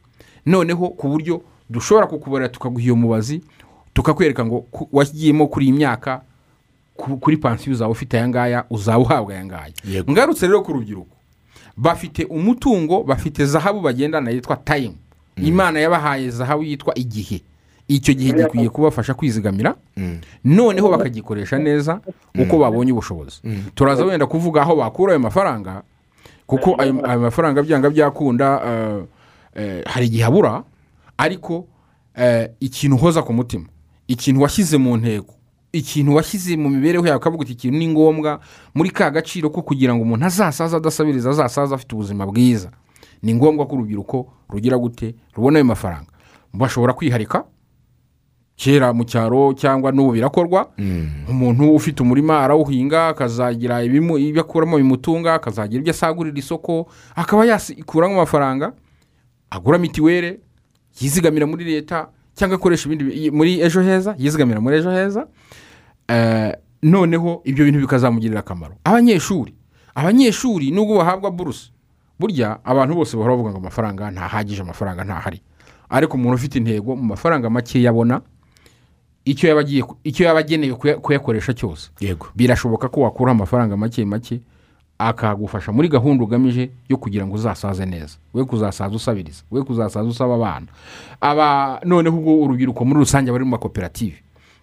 noneho 0.47 0.89
ku 0.89 1.09
buryo 1.09 1.43
dushobora 1.71 2.07
kukubarira 2.07 2.49
tukaguha 2.49 2.83
iyo 2.85 2.97
mubazi 2.97 3.43
tukakwereka 3.95 4.45
ngo 4.47 4.67
wagiyemo 4.93 5.47
kuri 5.47 5.67
iyi 5.67 5.73
myaka 5.73 6.21
ku- 6.97 7.17
kuri 7.17 7.37
pansiyo 7.37 7.73
uzaba 7.73 7.91
ufite 7.91 8.15
aya 8.17 8.29
ngaya 8.29 8.65
uzaba 8.71 8.99
uhabwa 8.99 9.35
aya 9.35 9.45
ngaya. 9.45 9.73
Ngarutse 10.11 10.47
rero 10.47 10.63
ku 10.63 10.73
rubyiruko. 10.73 11.17
Bafite 11.77 12.25
umutungo 12.25 13.03
bafite 13.03 13.47
zahabu 13.47 13.81
bagendana 13.81 14.31
yitwa 14.31 14.57
tayimu 14.57 14.95
imana 15.37 15.81
yabahaye 15.81 16.31
zahabu 16.31 16.63
yitwa 16.63 16.95
igihe. 16.99 17.41
Icyo 17.89 18.15
gihe 18.15 18.33
gikwiye 18.33 18.69
kubafasha 18.69 19.15
kwizigamira 19.15 19.75
noneho 20.45 20.89
bakagikoresha 20.91 21.59
neza 21.59 22.01
uko 22.39 22.59
babonye 22.59 22.93
ubushobozi. 22.93 23.41
Turaza 23.75 24.05
wenda 24.05 24.27
kuvuga 24.27 24.63
aho 24.63 24.77
bakura 24.77 25.13
ayo 25.13 25.21
mafaranga 25.21 25.83
kuko 26.47 26.75
ayo 26.79 26.93
mafaranga 27.21 27.63
byanga 27.63 27.91
byakunda 27.91 28.61
eh, 28.67 29.03
eh, 29.55 29.83
hari 29.87 30.07
igihe 30.07 30.25
abura 30.25 30.63
ariko 31.19 31.67
eh, 32.17 32.51
ikintu 32.61 32.97
uhoza 32.97 33.23
ku 33.23 33.33
mutima 33.33 33.65
ikintu 34.09 34.43
washyize 34.43 34.79
mu 34.79 34.97
ntego 34.97 35.35
ikintu 35.73 36.15
washyize 36.15 36.57
mu 36.57 36.69
mibereho 36.71 37.07
yawe 37.07 37.17
ukavuga 37.19 37.43
uti 37.43 37.53
ikintu 37.53 37.79
ni 37.79 37.89
ngombwa 37.89 38.41
muri 38.75 38.91
ka 38.91 39.11
gaciro 39.11 39.51
ko 39.51 39.63
kugira 39.63 39.95
ngo 39.95 40.03
umuntu 40.03 40.27
azasaza 40.27 40.77
adasabiriza 40.77 41.31
azasaza 41.31 41.75
afite 41.75 41.93
ubuzima 41.95 42.27
bwiza. 42.27 42.71
Ni 43.23 43.35
ngombwa 43.35 43.67
ko 43.67 43.75
urubyiruko 43.77 44.27
rugira 44.49 44.79
gute 44.79 45.15
rubona 45.35 45.59
ayo 45.59 45.65
mafaranga. 45.65 46.07
Bashobora 46.53 46.93
kwiharika 46.93 47.45
kera 48.57 48.93
mu 48.93 49.05
cyaro 49.05 49.53
cyangwa 49.55 49.93
n'ubu 49.93 50.13
birakorwa. 50.13 50.71
Umuntu 51.29 51.75
ufite 51.75 52.03
umurima 52.03 52.41
arawuhinga 52.45 53.09
akazagira 53.09 53.83
ibyo 53.83 54.41
akuramo 54.41 54.77
bimutunga 54.79 55.35
akazagira 55.35 55.81
ibyo 55.81 55.91
asagurira 55.91 56.39
isoko 56.39 56.87
akaba 57.17 57.45
yakuramo 57.47 58.15
amafaranga 58.15 58.73
agura 59.51 59.79
mitiweli 59.79 60.39
yizigamira 61.01 61.47
muri 61.47 61.65
leta 61.65 62.09
cyangwa 62.35 62.57
akoresha 62.57 62.87
ibindi 62.89 63.05
bi- 63.05 63.31
muri 63.31 63.61
ejo 63.61 63.83
heza 63.83 64.15
yizigamira 64.19 64.61
muri 64.61 64.77
ejo 64.79 64.91
heza. 64.91 65.27
Eh, 66.09 66.53
noneho 66.83 67.41
ibyo 67.45 67.65
bintu 67.65 67.81
bikazamugirira 67.81 68.41
akamaro. 68.41 68.75
Abanyeshuri 68.85 69.55
abanyeshuri 69.95 70.71
nubwo 70.71 70.99
bahabwa 70.99 71.31
buruse 71.31 71.71
burya 72.21 72.59
abantu 72.65 72.95
bose 72.95 73.17
bahora 73.17 73.33
bavuga 73.35 73.51
ngo 73.51 73.59
amafaranga 73.59 74.11
ntahagije 74.11 74.63
amafaranga 74.63 75.05
ntahari. 75.05 75.43
Ariko 75.91 76.15
umuntu 76.17 76.35
ufite 76.35 76.55
intego 76.59 76.97
mu 76.97 77.03
mafaranga 77.03 77.51
make 77.51 77.83
yabona 77.83 78.21
icyo 79.25 79.49
yaba 79.49 79.61
agiye 79.61 79.83
ku- 79.83 79.97
icyo 80.05 80.27
yaba 80.27 80.41
agenewe 80.41 80.75
kuya- 80.75 80.97
kuyakoresha 81.01 81.55
cyose. 81.55 81.91
Yego. 82.01 82.27
Birashoboka 82.37 82.89
ko 82.89 83.01
wakura 83.01 83.33
amafaranga 83.33 83.77
make 83.77 84.05
make 84.05 84.41
akagufasha 84.99 85.73
muri 85.73 85.89
gahunda 85.89 86.25
ugamije 86.25 86.71
yo 86.89 86.97
kugira 86.97 87.27
ngo 87.27 87.35
uzasaze 87.35 87.87
neza. 87.87 88.17
We 88.35 88.45
kuzasaza 88.45 88.95
usabiriza. 88.97 89.43
We 89.51 89.63
kuzasaza 89.63 90.09
usaba 90.09 90.35
abana. 90.35 90.67
Aba 91.21 91.81
noneho 91.85 92.17
ubwo 92.17 92.43
urubyiruko 92.45 92.85
muri 92.85 93.01
rusange 93.01 93.33
bari 93.33 93.45
mu 93.45 93.51
makoperative. 93.51 94.17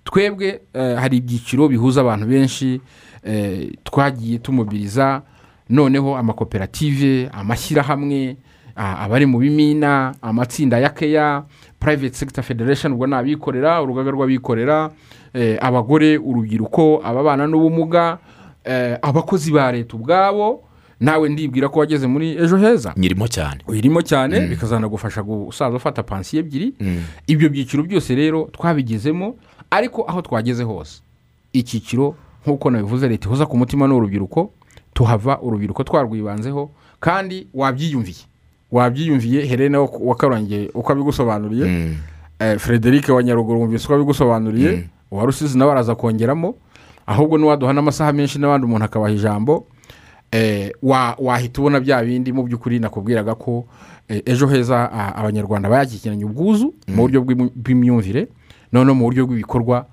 Twebwe 0.03 0.61
eh, 0.73 0.97
hari 0.97 1.17
ibyiciro 1.17 1.67
bihuza 1.67 2.01
abantu 2.01 2.25
benshi 2.25 2.81
eh, 3.23 3.71
twagiye 3.83 4.37
tumubiriza 4.39 5.21
noneho 5.69 6.17
amakoperative 6.17 7.29
amashyirahamwe 7.33 8.37
abari 8.75 9.25
mu 9.25 9.37
bimina 9.39 10.15
amatsinda 10.21 10.79
ya 10.79 10.89
keya 10.89 11.43
private 11.81 12.13
sector 12.15 12.43
federation 12.43 12.93
ubwo 12.93 13.07
ni 13.07 13.15
abikorera 13.15 13.81
urugaga 13.81 14.11
rw'abikorera 14.11 14.91
eh, 15.33 15.57
abagore 15.61 16.17
urubyiruko 16.17 17.01
ababana 17.03 17.47
n'ubumuga 17.49 18.17
eh, 18.63 18.97
abakozi 19.01 19.51
ba 19.51 19.71
leta 19.71 19.97
ubwabo 19.97 20.63
nawe 21.01 21.29
ndibwira 21.29 21.69
ko 21.69 21.79
wageze 21.79 22.07
muri 22.07 22.37
ejo 22.37 22.57
heza. 22.57 22.93
Nyirimo 22.97 23.27
cyane. 23.27 23.61
Uyirimo 23.67 24.01
cyane 24.05 24.39
bikazanagufasha 24.47 25.23
gusaza 25.25 25.75
ufata 25.77 26.03
pansiyo 26.05 26.39
ebyiri. 26.45 26.73
Ibyo 27.27 27.49
byiciro 27.49 27.83
byose 27.83 28.15
rero 28.15 28.49
twabigezemo 28.53 29.35
ariko 29.71 30.05
aho 30.07 30.21
twageze 30.21 30.63
hose. 30.63 31.01
Icyiciro 31.53 32.15
nk'uko 32.45 32.69
nabivuze 32.71 33.07
leta 33.09 33.25
ihoza 33.27 33.45
ku 33.49 33.57
mutima 33.57 33.87
ni 33.87 33.93
urubyiruko 33.93 34.53
tuhava 34.93 35.41
urubyiruko 35.41 35.83
twarwibanzeho 35.83 36.69
kandi 36.99 37.47
wabyiyumviye. 37.53 38.29
Wabyiyumviye 38.71 39.45
helena 39.45 39.79
wa- 39.81 39.89
wakarangiye 40.01 40.69
uko 40.73 40.91
abigusobanuriye 40.91 41.65
eh, 42.39 42.57
frederic 42.59 43.09
wa 43.09 43.23
nyaruguru 43.23 43.59
wumvise 43.59 43.85
uko 43.85 43.95
abigusobanuriye 43.95 44.69
uwa 45.11 45.25
rusizi 45.25 45.57
nawe 45.57 45.71
araza 45.71 45.95
kongeramo 45.95 46.55
ahubwo 47.07 47.37
n'uwaduha 47.37 47.73
n'amasaha 47.73 48.13
menshi 48.13 48.39
n'abandi 48.39 48.65
umuntu 48.65 48.85
akabaha 48.85 49.11
ijambo 49.13 49.67
eh, 50.31 50.71
wa- 50.83 51.15
wahita 51.19 51.61
ubona 51.61 51.79
bya 51.79 52.03
bindi 52.03 52.31
mu 52.33 52.43
by'ukuri 52.43 52.79
nakubwiraga 52.79 53.35
ko 53.35 53.65
eh, 54.07 54.21
ejo 54.25 54.47
heza 54.47 54.91
a- 54.91 55.15
abanyarwanda 55.15 55.69
bayakikiranye 55.69 56.25
ubwuzu 56.25 56.73
mu 56.87 57.01
buryo 57.03 57.21
bw'imu- 57.21 57.51
bw'imyumvire 57.55 58.27
noneho 58.71 58.95
mu 58.95 59.03
buryo 59.05 59.27
bw'ibikorwa 59.27 59.85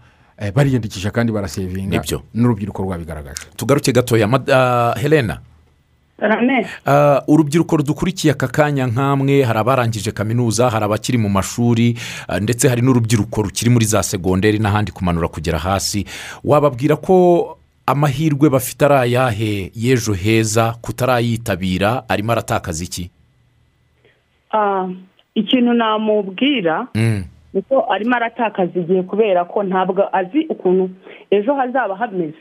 bariyandikisha 0.55 1.11
kandi 1.11 1.33
barasevinga 1.33 1.97
n'urubyiruko 2.35 2.83
rwabigaragaje. 2.83 3.43
Tugaruke 3.57 3.93
gatoya. 3.93 4.29
Ah, 4.55 4.95
helena. 5.01 5.35
Ah, 5.35 5.48
urubyiruko 7.29 7.77
rudukurikiye 7.77 8.33
aka 8.33 8.49
kanya 8.49 8.87
nk'amwe 8.87 9.43
hari 9.43 9.59
abarangije 9.59 10.11
kaminuza 10.13 10.71
hari 10.71 10.85
abakiri 10.85 11.19
mu 11.19 11.29
mashuri 11.29 11.95
ah, 12.29 12.41
ndetse 12.41 12.69
hari 12.69 12.83
n'urubyiruko 12.83 13.43
rukiri 13.43 13.71
muri 13.71 13.85
za 13.85 14.03
segonderi 14.03 14.59
n'ahandi 14.59 14.93
kumanura 14.93 15.29
kugera 15.29 15.59
hasi. 15.59 16.05
Wababwira 16.45 16.97
ko 16.97 17.15
amahirwe 17.87 18.51
bafite 18.51 18.83
ari 18.85 18.95
ayahe 18.95 19.71
y'ejo 19.75 20.13
heza 20.13 20.75
kutarayitabira 20.83 22.03
arimo 22.09 22.33
aratakaza 22.33 22.85
iki? 22.85 23.11
Ah, 24.53 24.89
ikintu 25.35 25.73
namubwira 25.73 26.87
Mm, 26.95 27.25
ni 27.55 27.63
ko 27.63 27.87
arimo 27.93 28.17
aratakaza 28.17 28.75
igihe 28.81 29.03
kubera 29.03 29.45
ko 29.45 29.63
ntabwo 29.63 30.03
azi 30.13 30.47
ukuntu 30.51 30.91
ejo 31.31 31.55
hazaba 31.55 31.97
hameze. 31.97 32.35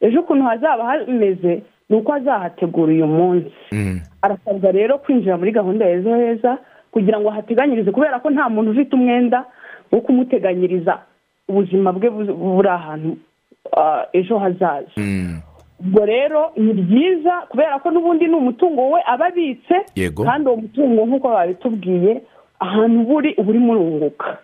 Ejo 0.00 0.20
ukuntu 0.20 0.44
hazaba 0.44 0.84
hameze 0.84 1.62
ni 1.90 1.96
uko 1.96 2.12
azahategura 2.12 2.92
uyu 2.92 3.06
munsi. 3.06 3.52
Mm, 3.72 4.00
arasabwa 4.22 4.72
rero 4.72 4.98
kwinjira 4.98 5.36
muri 5.36 5.52
gahunda 5.52 5.84
ya 5.86 5.96
ejo 5.96 6.16
heza 6.16 6.58
kugira 6.92 7.20
ngo 7.20 7.28
ahateganyirize 7.30 7.90
kubera 7.90 8.20
ko 8.20 8.30
nta 8.30 8.48
muntu 8.48 8.70
ufite 8.70 8.96
umwenda 8.96 9.44
wo 9.92 10.00
kumuteganyiriza 10.00 10.98
ubuzima 11.48 11.92
bwe 11.92 12.10
bu- 12.10 12.34
buri 12.34 12.68
ahantu 12.68 13.16
ah, 13.76 14.06
ejo 14.12 14.38
hazaza. 14.38 14.88
Mm. 14.96 15.40
ubwo 15.80 16.04
rero 16.06 16.50
ni 16.56 16.72
byiza 16.72 17.32
kubera 17.50 17.78
ko 17.78 17.90
n'ubundi 17.90 18.26
ni 18.26 18.34
umutungo 18.34 18.90
we 18.90 19.00
aba 19.06 19.26
abitse 19.26 19.74
kandi 20.24 20.48
uwo 20.48 20.56
mutungo 20.56 21.04
nk'uko 21.06 21.28
babitubwiye 21.28 22.22
ahantu 22.60 22.98
buri 23.04 23.34
uba 23.36 23.50
urimo 23.50 23.72
urunguka 23.72 24.38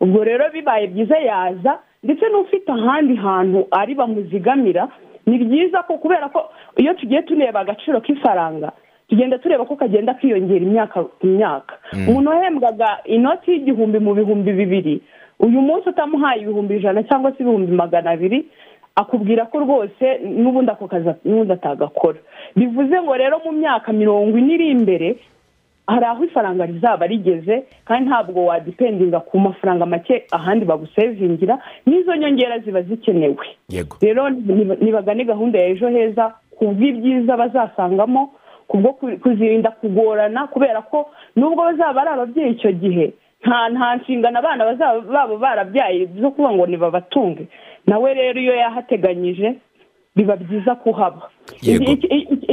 ubwo 0.00 0.24
rero 0.24 0.44
bibaye 0.54 0.86
byiza 0.86 1.18
yaza 1.18 1.78
ndetse 2.02 2.24
n'ufite 2.30 2.70
ahandi 2.72 3.14
hantu 3.18 3.66
ari 3.70 3.94
bamuzigamira 3.94 4.88
ni 5.26 5.38
byiza 5.44 5.82
ko 5.82 5.98
kubera 5.98 6.28
ko 6.30 6.48
iyo 6.78 6.94
tugiye 6.94 7.22
tureba 7.22 7.60
agaciro 7.60 8.00
k'ifaranga 8.00 8.72
tugenda 9.08 9.38
tureba 9.38 9.64
ko 9.64 9.76
kagenda 9.76 10.14
kiyongera 10.14 10.60
imyaka 10.64 11.04
ku 11.04 11.26
myaka. 11.26 11.74
Umuntu 12.08 12.30
wahembwaga 12.30 12.88
inoti 13.04 13.50
y'igihumbi 13.52 13.98
mu 13.98 14.14
bihumbi 14.14 14.52
bibiri 14.52 15.00
uyu 15.40 15.60
munsi 15.60 15.88
utamuhaye 15.88 16.42
ibihumbi 16.42 16.76
ijana 16.76 17.02
cyangwa 17.02 17.32
se 17.32 17.42
ibihumbi 17.42 17.72
magana 17.72 18.10
abiri 18.10 18.44
akubwira 18.96 19.46
ko 19.46 19.58
rwose 19.64 20.06
n'ubundi 20.22 20.70
ako 20.70 20.86
kazi 20.88 21.08
n'ubundi 21.24 21.52
atagakora. 21.52 22.18
Bivuze 22.56 23.00
ngo 23.02 23.14
rero 23.16 23.38
mu 23.44 23.52
myaka 23.52 23.92
mirongo 23.92 24.34
ine 24.38 24.54
iri 24.54 24.70
imbere 24.74 25.16
hari 25.88 26.04
aho 26.04 26.24
ifaranga 26.24 26.66
rizaba 26.66 27.06
rigeze 27.06 27.64
kandi 27.84 28.08
ntabwo 28.10 28.44
wadipendinga 28.44 29.20
ku 29.20 29.38
mafaranga 29.38 29.86
make 29.86 30.26
ahandi 30.32 30.64
bagusevingira 30.64 31.58
n'izo 31.86 32.16
nyongera 32.16 32.58
ziba 32.58 32.82
zikenewe. 32.82 33.46
Yego. 33.68 33.96
Rero 34.00 34.30
ni- 34.30 34.76
nibagane 34.80 35.24
gahunda 35.24 35.58
ya 35.58 35.66
ejo 35.72 35.88
heza 35.88 36.34
ku 36.58 36.64
bw'ibyiza 36.76 37.36
bazasangamo 37.36 38.30
kubwo 38.68 38.92
ku- 38.92 39.16
kuzirinda 39.22 39.70
kugorana 39.70 40.46
kubera 40.46 40.82
ko 40.82 41.08
nubwo 41.36 41.62
bazaba 41.64 42.00
ari 42.02 42.10
ababyeyi 42.10 42.50
icyo 42.52 42.72
gihe 42.72 43.12
nta 43.46 43.68
nta 43.72 43.96
nshingano 43.96 44.38
abana 44.38 44.64
bazaba 44.64 45.00
babo 45.00 45.36
barabyaye 45.38 46.06
zo 46.20 46.30
kuvuga 46.30 46.52
ngo 46.54 46.66
nibabatunge. 46.66 47.46
Nawe 47.86 48.14
rero 48.14 48.40
iyo 48.40 48.54
yahateganyije 48.56 49.54
biba 50.18 50.34
byiza 50.36 50.74
kuhaba. 50.74 51.30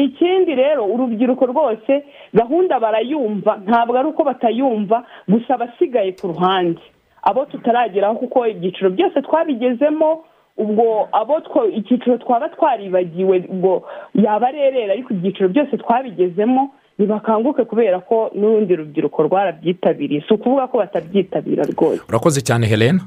Ikindi 0.05 0.55
rero 0.55 0.85
urubyiruko 0.85 1.45
rwose 1.45 2.03
gahunda 2.33 2.79
barayumva 2.79 3.57
ntabwo 3.65 3.97
ari 3.97 4.07
uko 4.07 4.23
batayumva 4.23 5.03
gusa 5.27 5.53
abasigaye 5.57 6.11
ku 6.13 6.27
ruhande. 6.27 6.79
Abo 7.23 7.45
tutarageraho 7.45 8.15
kuko 8.15 8.45
ibyiciro 8.47 8.89
byose 8.89 9.21
twabigezemo 9.21 10.23
ubwo 10.57 11.07
abo 11.11 11.41
icyiciro 11.75 12.17
twaba 12.17 12.49
twaribagiwe 12.49 13.45
ubwo 13.49 13.83
yaba 14.13 14.47
arerera 14.47 14.93
ariko 14.93 15.13
ibyiciro 15.13 15.49
byose 15.49 15.77
twabigezemo 15.77 16.69
ntibakanguke 16.99 17.65
kubera 17.65 17.99
ko 17.99 18.29
n'urundi 18.35 18.75
rubyiruko 18.75 19.23
rwarabyitabiriye. 19.23 20.21
Si 20.27 20.33
ukuvuga 20.33 20.67
ko 20.67 20.77
batabyitabira 20.77 21.63
rwose. 21.65 22.01
Urakoze 22.09 22.41
cyane 22.41 22.67
helena 22.67 23.01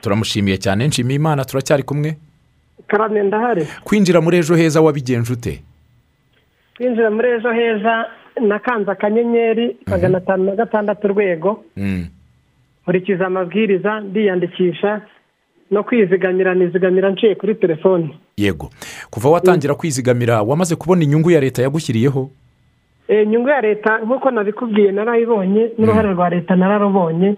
turamushimiye 0.00 0.56
cyane. 0.58 0.86
Nshimiye 0.86 1.16
imana 1.16 1.44
turacyari 1.44 1.82
kumwe. 1.82 2.16
Karame 2.92 3.22
ndahari. 3.22 3.66
Kwinjira 3.84 4.20
muri 4.20 4.36
ejo 4.38 4.54
heza 4.54 4.80
wabigenje 4.80 5.32
ute? 5.32 5.62
Twinjira 6.74 7.10
muri 7.10 7.28
ejo 7.28 7.52
heza 7.52 8.04
nakanze 8.40 8.90
akanyenyeri 8.90 9.76
magana 9.86 10.18
atanu 10.18 10.44
na 10.44 10.54
gatandatu 10.56 11.06
urwego 11.06 11.64
Mm, 11.76 12.06
nkurikiza 12.82 13.26
amabwiriza 13.26 14.00
ndiyandikisha 14.00 15.00
no 15.70 15.82
kwizigamira 15.84 16.54
nizigamira 16.54 17.10
nciye 17.10 17.34
kuri 17.34 17.54
telefoni 17.54 18.16
yego. 18.36 18.70
Kuva 19.10 19.28
watangira 19.30 19.74
kwizigamira 19.74 20.42
wamaze 20.42 20.76
kubona 20.76 21.02
inyungu 21.04 21.30
ya 21.30 21.40
leta 21.40 21.62
yagushyiriyeho? 21.62 22.30
Eh, 23.08 23.22
inyungu 23.22 23.48
ya 23.48 23.60
leta 23.60 23.98
nk'uko 24.04 24.30
nabikubwiye 24.30 24.92
narayibonye 24.92 25.70
n'uruhare 25.78 26.12
rwa 26.12 26.28
leta 26.30 26.56
nararubonye 26.56 27.36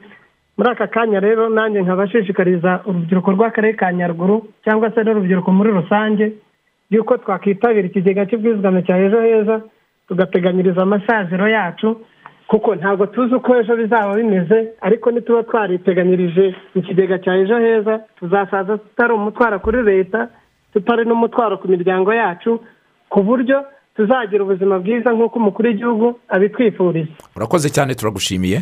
muri 0.56 0.68
aka 0.70 0.86
kanya 0.86 1.20
rero 1.20 1.48
nanjye 1.48 1.82
nkabashishikariza 1.82 2.80
urubyiruko 2.86 3.30
rw'akarere 3.32 3.74
ka 3.76 3.92
nyaruguru 3.92 4.46
cyangwa 4.64 4.90
se 4.94 5.02
n'urubyiruko 5.04 5.50
muri 5.52 5.70
rusange 5.70 6.32
y'uko 6.90 7.16
twakwitabira 7.18 7.86
ikigega 7.88 8.26
cy'ubwizigame 8.26 8.82
cya 8.86 8.96
ejo 8.98 9.20
heza 9.20 9.60
tugateganyiriza 10.08 10.82
amasaziro 10.82 11.48
yacu 11.48 12.00
kuko 12.46 12.74
ntabwo 12.74 13.06
tuzi 13.06 13.34
uko 13.34 13.56
ejo 13.56 13.76
bizaba 13.76 14.14
bimeze 14.14 14.68
ariko 14.80 15.10
nituba 15.10 15.42
twariteganyirije 15.42 16.54
ikigega 16.74 17.18
cya 17.18 17.34
ejo 17.36 17.58
heza 17.58 17.98
tuzasaza 18.18 18.78
tutari 18.78 19.12
umutwaro 19.12 19.58
kuri 19.58 19.82
leta 19.82 20.28
tutari 20.72 21.04
n'umutwaro 21.04 21.58
ku 21.58 21.68
miryango 21.68 22.14
yacu 22.14 22.60
ku 23.08 23.22
buryo 23.22 23.64
tuzagira 23.96 24.44
ubuzima 24.44 24.78
bwiza 24.78 25.12
nk'uko 25.12 25.38
umukuru 25.38 25.68
w'igihugu 25.68 26.06
abitwifuriza 26.28 27.10
urakoze 27.36 27.68
cyane 27.70 27.94
turagushimiye. 27.94 28.58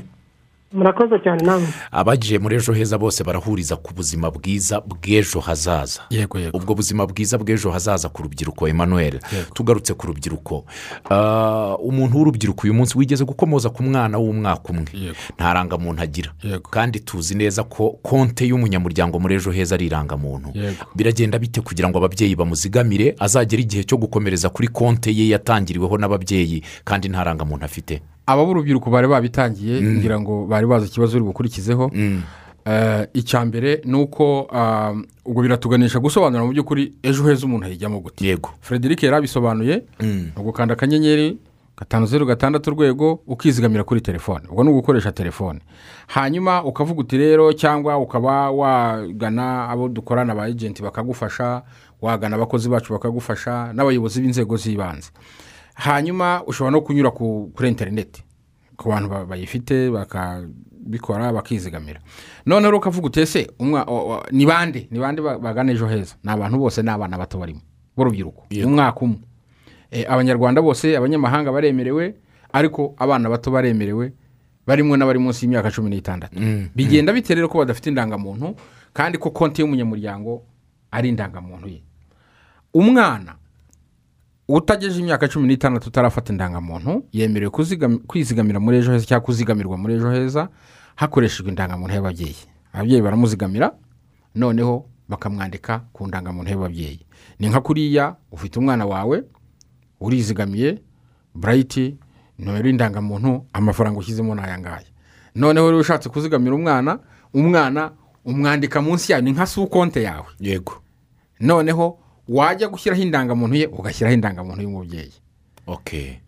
Murakoze 0.73 1.19
cyane 1.25 1.43
namwe 1.43 1.69
abagiye 1.91 2.39
muri 2.39 2.57
ejo 2.57 2.73
heza 2.73 2.99
bose 2.99 3.25
barahuriza 3.25 3.77
ku 3.77 3.95
buzima 3.95 4.31
bwiza 4.31 4.81
bw'ejo 4.81 5.41
hazaza. 5.41 6.01
Yego 6.11 6.39
yego. 6.39 6.59
Ubwo 6.59 6.75
buzima 6.75 7.07
bwiza 7.07 7.39
bw'ejo 7.39 7.71
hazaza 7.71 8.09
ku 8.09 8.23
rubyiruko 8.23 8.69
emmanuel. 8.69 9.21
Tugarutse 9.55 9.95
ku 9.95 10.07
rubyiruko. 10.07 10.65
Ah, 11.11 11.77
umuntu 11.79 12.17
w'urubyiruko 12.19 12.63
uyu 12.65 12.75
munsi 12.75 12.99
wigeze 12.99 13.25
gukomoza 13.25 13.71
ku 13.71 13.83
mwana 13.83 14.19
w'umwaka 14.19 14.69
umwe. 14.73 15.15
Nta 15.37 15.53
rangamuntu 15.55 16.03
agira. 16.03 16.31
Kandi 16.71 17.01
tuzi 17.01 17.35
neza 17.35 17.63
ko 17.65 17.91
konte 18.03 18.47
y'umunyamuryango 18.49 19.19
muri 19.21 19.35
ejo 19.35 19.51
heza 19.51 19.75
ari 19.75 19.87
irangamuntu. 19.87 20.49
Biragenda 20.95 21.39
bite 21.39 21.61
kugira 21.61 21.89
ngo 21.89 21.99
ababyeyi 21.99 22.35
bamuzigamire 22.37 23.15
azagere 23.19 23.63
igihe 23.63 23.85
cyo 23.85 23.97
gukomereza 23.97 24.49
kuri 24.49 24.69
konte 24.69 25.11
ye 25.15 25.29
yatangiriweho 25.29 25.99
n'ababyeyi 25.99 26.63
kandi 26.85 27.09
nta 27.09 27.25
rangamuntu 27.25 27.65
afite? 27.65 28.03
Aba 28.27 28.45
b'urubyiruko 28.47 28.91
bari 28.91 29.09
babitangiye 29.09 29.83
ngira 29.83 30.21
ngo 30.21 30.47
bari 30.47 30.67
bazi 30.67 30.87
ikibazo 30.87 31.17
uri 31.17 31.25
bukurikizeho. 31.27 31.91
Eh, 32.65 33.07
icya 33.15 33.45
mbere 33.45 33.83
ni 33.85 33.95
uko 33.99 34.47
ah, 34.53 34.95
ubwo 35.27 35.43
biratuganisha 35.43 35.99
gusobanura 35.99 36.45
mu 36.47 36.53
by'ukuri 36.55 36.93
ejo 37.03 37.27
heza 37.27 37.47
umuntu 37.47 37.67
ayijyamo 37.67 37.99
gute. 38.01 38.23
Yego. 38.27 38.51
Frederic 38.61 39.03
yari 39.03 39.17
abisobanuye. 39.17 39.83
Ni 40.01 40.31
ugukanda 40.37 40.75
akanyenyeri 40.75 41.39
gatanu 41.77 42.07
zeru 42.07 42.27
gatandatu 42.27 42.71
urwego 42.71 43.19
ukizigamira 43.27 43.85
kuri 43.85 44.01
telefone. 44.01 44.45
Ubwo 44.51 44.65
ni 44.65 44.71
ugukoresha 44.71 45.13
telefone. 45.13 45.61
Hanyuma 46.07 46.63
ukavuga 46.65 47.01
uti 47.01 47.19
rero 47.19 47.53
cyangwa 47.53 47.99
ukaba 47.99 48.51
wagana 48.51 49.69
abo 49.69 49.89
dukorana 49.89 50.35
ba 50.35 50.49
ejenti 50.49 50.83
bakagufasha 50.83 51.63
wagana 52.03 52.37
abakozi 52.37 52.69
bacu 52.69 52.93
bakagufasha 52.93 53.73
n'abayobozi 53.75 54.21
b'inzego 54.23 54.57
z'ibanze. 54.57 55.11
Hanyuma 55.75 56.43
ushobora 56.47 56.71
no 56.71 56.81
kunyura 56.81 57.11
ku- 57.11 57.51
kuri 57.55 57.69
interineti 57.69 58.23
ku 58.77 58.89
bantu 58.89 59.09
ba- 59.09 59.25
bayifite 59.27 59.91
bakabikora 59.91 61.33
bakizigamira. 61.33 62.01
Noneho 62.47 62.77
ukavuga 62.77 63.07
uti 63.07 63.21
ese 63.21 63.47
umwa- 63.59 63.85
o- 63.87 64.09
o- 64.19 64.23
ni 64.31 64.47
bande? 64.47 64.89
Ni 64.91 64.99
bande 64.99 65.23
ba- 65.23 65.39
bagana 65.39 65.73
ejo 65.73 65.87
heza? 65.87 66.15
Ni 66.25 66.31
abantu 66.33 66.59
bose 66.59 66.83
ni 66.83 66.91
abana 66.91 67.19
bato 67.19 67.39
barimo. 67.39 67.61
B'urubyiruko 67.97 68.45
umwaka 68.67 69.01
umwe. 69.01 69.19
Eh, 69.91 70.05
abanyarwanda 70.09 70.63
bose 70.63 70.97
abanyamahanga 70.97 71.53
baremerewe 71.53 72.15
ariko 72.53 72.95
abana 72.99 73.29
bato 73.29 73.51
baremerewe 73.51 74.13
barimo 74.67 74.97
n'abari 74.97 75.19
munsi 75.19 75.45
y'imyaka 75.47 75.71
cumi 75.71 75.91
n'itandatu. 75.91 76.37
Bigenda 76.75 77.13
bite 77.13 77.35
rero 77.35 77.49
ko 77.49 77.59
badafite 77.59 77.87
indangamuntu? 77.91 78.57
Kandi 78.95 79.19
ko 79.19 79.31
konti 79.31 79.61
y'umunyamuryango 79.63 80.43
ari 80.91 81.09
indangamuntu 81.09 81.69
ye? 81.69 81.83
Umwana 82.75 83.37
utagejeje 84.57 85.01
imyaka 85.01 85.29
cumi 85.29 85.47
n'itandatu 85.49 85.89
utarafata 85.89 86.33
indangamuntu 86.33 87.05
yemerewe 87.13 87.51
kwizigamira 88.07 88.61
muri 88.61 88.77
ejo 88.79 88.93
heza 88.93 89.07
cyangwa 89.07 89.25
kuzigamirwa 89.27 89.77
muri 89.79 89.95
ejo 89.95 90.11
heza 90.11 90.49
hakoreshejwe 90.95 91.49
indangamuntu 91.49 91.95
y'ababyeyi. 91.95 92.37
Ababyeyi 92.73 93.03
baramuzigamira 93.03 93.73
noneho 94.35 94.85
bakamwandika 95.09 95.79
ku 95.93 96.07
ndangamuntu 96.09 96.51
y'ababyeyi. 96.51 97.01
Ni 97.39 97.49
nka 97.49 97.61
kuriya 97.61 98.17
ufite 98.33 98.59
umwana 98.59 98.87
wawe 98.87 99.25
urizigamiye 100.01 100.83
burayiti 101.35 101.97
nomero 102.39 102.69
y'indangamuntu 102.69 103.47
amafaranga 103.53 103.99
ushyizemo 103.99 104.35
ni 104.35 104.41
aya 104.41 104.59
ngaya. 104.59 104.85
Noneho 105.35 105.67
rero 105.67 105.79
ushatse 105.81 106.09
kuzigamira 106.09 106.55
umwana 106.57 106.99
umwana 107.35 107.91
umwandika 108.25 108.83
munsi 108.83 109.13
yawe 109.13 109.23
ni 109.25 109.33
nka 109.33 109.47
su 109.47 109.67
konte 109.67 110.03
yawe. 110.03 110.27
Yego. 110.41 110.73
Noneho 111.41 111.99
wajya 112.29 112.69
gushyiraho 112.69 113.03
indangamuntu 113.03 113.55
ye 113.57 113.67
ugashyiraho 113.67 114.15
indangamuntu 114.15 114.63
y'umubyeyi. 114.63 115.13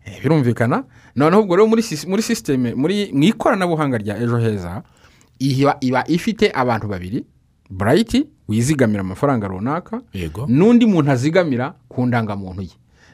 Eh, 0.05 0.21
birumvikana? 0.23 0.83
Noneho 1.15 1.41
ubwo 1.43 1.55
rero 1.55 1.67
muri 1.67 1.81
sisi- 1.83 2.07
muri 2.07 2.21
sisiteme 2.21 2.73
muri 2.75 3.11
mu 3.13 3.23
ikoranabuhanga 3.23 3.97
rya 3.97 4.17
ejo 4.17 4.37
heza 4.37 4.83
iba 5.39 5.77
iba 5.81 6.03
ifite 6.07 6.51
abantu 6.55 6.87
babiri 6.87 7.25
burayiti 7.69 8.27
wizigamira 8.47 9.01
amafaranga 9.01 9.47
runaka 9.47 10.01
n'undi 10.47 10.85
muntu 10.85 11.11
azigamira 11.11 11.73
ku 11.89 12.05
ndangamuntu 12.05 12.61
ye. 12.61 12.69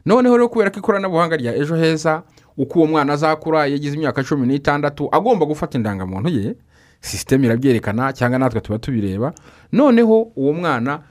Noneho 0.06 0.38
rero 0.38 0.50
kubera 0.50 0.70
ko 0.72 0.80
ikoranabuhanga 0.80 1.38
rya 1.38 1.56
ejo 1.58 1.76
heza 1.76 2.24
uko 2.58 2.80
uwo 2.80 2.88
mwana 2.88 3.14
azakura 3.14 3.66
yagize 3.68 3.96
imyaka 3.96 4.24
cumi 4.24 4.48
n'itandatu 4.48 5.10
agomba 5.12 5.46
gufata 5.46 5.78
indangamuntu 5.78 6.30
ye 6.30 6.56
sisiteme 7.02 7.46
irabyerekana 7.48 8.14
cyangwa 8.14 8.40
natwe 8.40 8.62
tuba 8.62 8.78
tubireba. 8.80 9.34
Noneho 9.74 10.22
uwo 10.36 10.54
mwana 10.54 11.02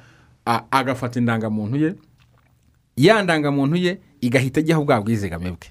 agafata 0.71 1.19
indangamuntu 1.21 1.77
ye 1.77 1.95
ya 2.97 3.23
ndangamuntu 3.23 3.77
ye 3.77 3.99
igahita 4.21 4.61
ajyaho 4.61 4.85
bwa 4.85 5.01
bwizigame 5.01 5.51
bwe. 5.51 5.69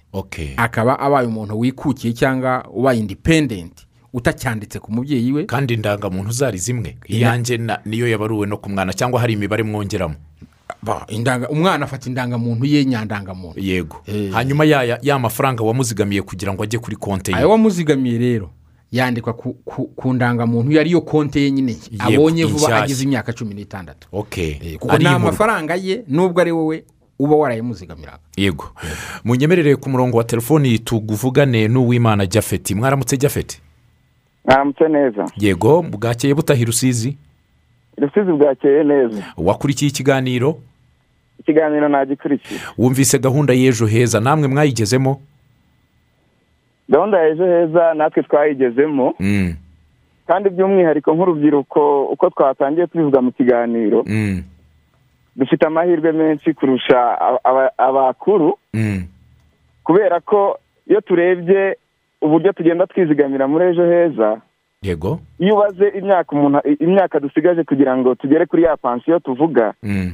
Akaba 0.57 0.99
abaye 0.99 1.27
umuntu 1.27 1.59
wikukiye 1.59 2.13
cyangwa 2.13 2.65
ubaye 2.73 2.99
indipendenti 2.99 3.85
utacyanditse 4.13 4.79
ku 4.79 4.91
mubyeyi 4.91 5.31
we. 5.31 5.43
Kandi 5.45 5.73
indangamuntu 5.73 6.31
zari 6.31 6.57
zimwe. 6.57 6.97
Iyanjye 7.07 7.59
niyo 7.85 8.07
yabaruwe 8.07 8.47
no 8.47 8.57
ku 8.57 8.69
mwana 8.69 8.93
cyangwa 8.93 9.19
hari 9.19 9.33
imibare 9.33 9.63
mwongeramo? 9.63 10.15
Umwana 11.49 11.85
afata 11.85 12.09
indangamuntu 12.09 12.65
ye 12.65 12.85
nyandangamuntu. 12.85 13.59
Yego. 13.59 14.01
Eh. 14.07 14.31
hanyuma 14.31 14.65
ya 15.01 15.19
mafaranga 15.19 15.63
wamuzigamiye 15.63 16.21
kugira 16.21 16.53
ngo 16.53 16.63
ajye 16.63 16.79
kuri 16.79 16.95
konte 16.95 17.31
ye? 17.31 17.37
Ayo 17.37 17.49
wamuzigamiye 17.49 18.17
rero. 18.17 18.49
Yandikwa 18.91 19.33
ku, 19.33 19.53
ku, 19.53 19.85
ku 19.95 20.13
ndangamuntu 20.13 20.71
ye 20.71 20.79
ariyo 20.79 21.01
konte 21.01 21.41
ye 21.41 21.51
nyine. 21.51 21.77
Abonye 21.99 22.45
vuba 22.45 22.75
agize 22.83 23.03
imyaka 23.03 23.33
cumi 23.33 23.53
n'itandatu. 23.53 24.07
Ok 24.11 24.37
Eh, 24.63 24.77
kuko 24.77 24.97
ni 24.97 25.05
amafaranga 25.07 25.75
ye 25.75 26.03
nubwo 26.07 26.41
ari 26.41 26.51
wowe 26.51 26.83
uba 27.19 27.35
warayamuzigamiraga 27.35 28.19
yego. 28.37 28.65
Munyemerere 29.23 29.75
ku 29.75 29.89
murongo 29.89 30.17
wa 30.17 30.23
telefoni 30.23 30.79
tuguvugane 30.79 31.67
n'uwimana 31.67 32.25
jafeti 32.25 32.75
mwaramutse 32.75 33.17
jafeti 33.17 33.61
mwaramutse 34.45 34.87
neza. 34.87 35.25
Yego. 35.37 35.81
Bwakeye 35.81 36.33
butahi 36.33 36.65
rusizi? 36.65 37.17
Rusizi 37.97 38.31
bwakeye 38.31 38.83
neza. 38.83 39.23
Wakurikiye 39.37 39.89
ikiganiro? 39.89 40.59
Ikiganiro 41.39 41.89
nagikurikiye. 41.89 42.59
Wumvise 42.77 43.19
gahunda 43.19 43.53
y'ejo 43.53 43.85
heza. 43.85 44.19
Namwe 44.19 44.47
mwayigezemo? 44.47 45.21
Gahunda 46.89 47.17
ya 47.19 47.27
ejo 47.27 47.45
heza 47.45 47.93
natwe 47.93 48.23
twayigezemo. 48.23 49.13
Mm, 49.19 49.53
kandi 50.27 50.49
by'umwihariko 50.49 51.13
nk'urubyiruko 51.13 52.05
uko 52.05 52.29
twatangiye 52.29 52.87
tubivuga 52.87 53.21
mu 53.21 53.31
kiganiro 53.31 54.03
mm, 54.07 54.43
dufite 55.35 55.65
amahirwe 55.65 56.11
menshi 56.11 56.53
kurusha 56.53 57.21
aba- 57.21 57.39
aba- 57.43 57.73
abakuru. 57.77 58.57
Mm. 58.73 59.03
kubera 59.83 60.19
ko 60.19 60.59
iyo 60.87 61.01
turebye 61.01 61.77
uburyo 62.21 62.53
tugenda 62.53 62.85
twizigamira 62.87 63.47
muri 63.47 63.65
ejo 63.65 63.85
heza 63.85 64.41
yego. 64.81 65.19
iyo 65.39 65.55
ubaze 65.55 65.87
imyaka 65.97 66.35
umuntu 66.35 66.59
imyaka 66.79 67.19
dusigaje 67.19 67.63
kugira 67.63 67.97
ngo 67.97 68.15
tugere 68.15 68.45
kuri 68.45 68.63
ya 68.63 68.77
pansiyo 68.77 69.19
tuvuga 69.19 69.73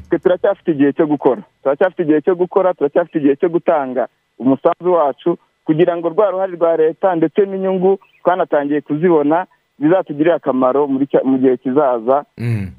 twe 0.09 0.19
turacyafite 0.19 0.71
igihe 0.71 0.93
cyo 0.93 1.07
gukora. 1.07 1.41
Turacyafite 1.63 2.01
igihe 2.03 2.21
cyo 2.21 2.35
gukora 2.35 2.73
turacyafite 2.73 3.17
igihe 3.19 3.35
cyo 3.35 3.49
gutanga 3.49 4.07
umusanzu 4.39 4.91
wacu 4.93 5.37
kugira 5.65 5.97
ngo 5.97 6.09
rwa 6.09 6.31
ruhare 6.31 6.55
rwa 6.55 6.77
leta 6.77 7.15
ndetse 7.15 7.41
n'inyungu 7.45 7.99
twanatangiye 8.23 8.81
kuzibona 8.81 9.45
bizatugirire 9.79 10.33
akamaro 10.33 10.87
mu 10.87 11.37
gihe 11.37 11.57
kizaza. 11.57 12.25
Mm. 12.37 12.71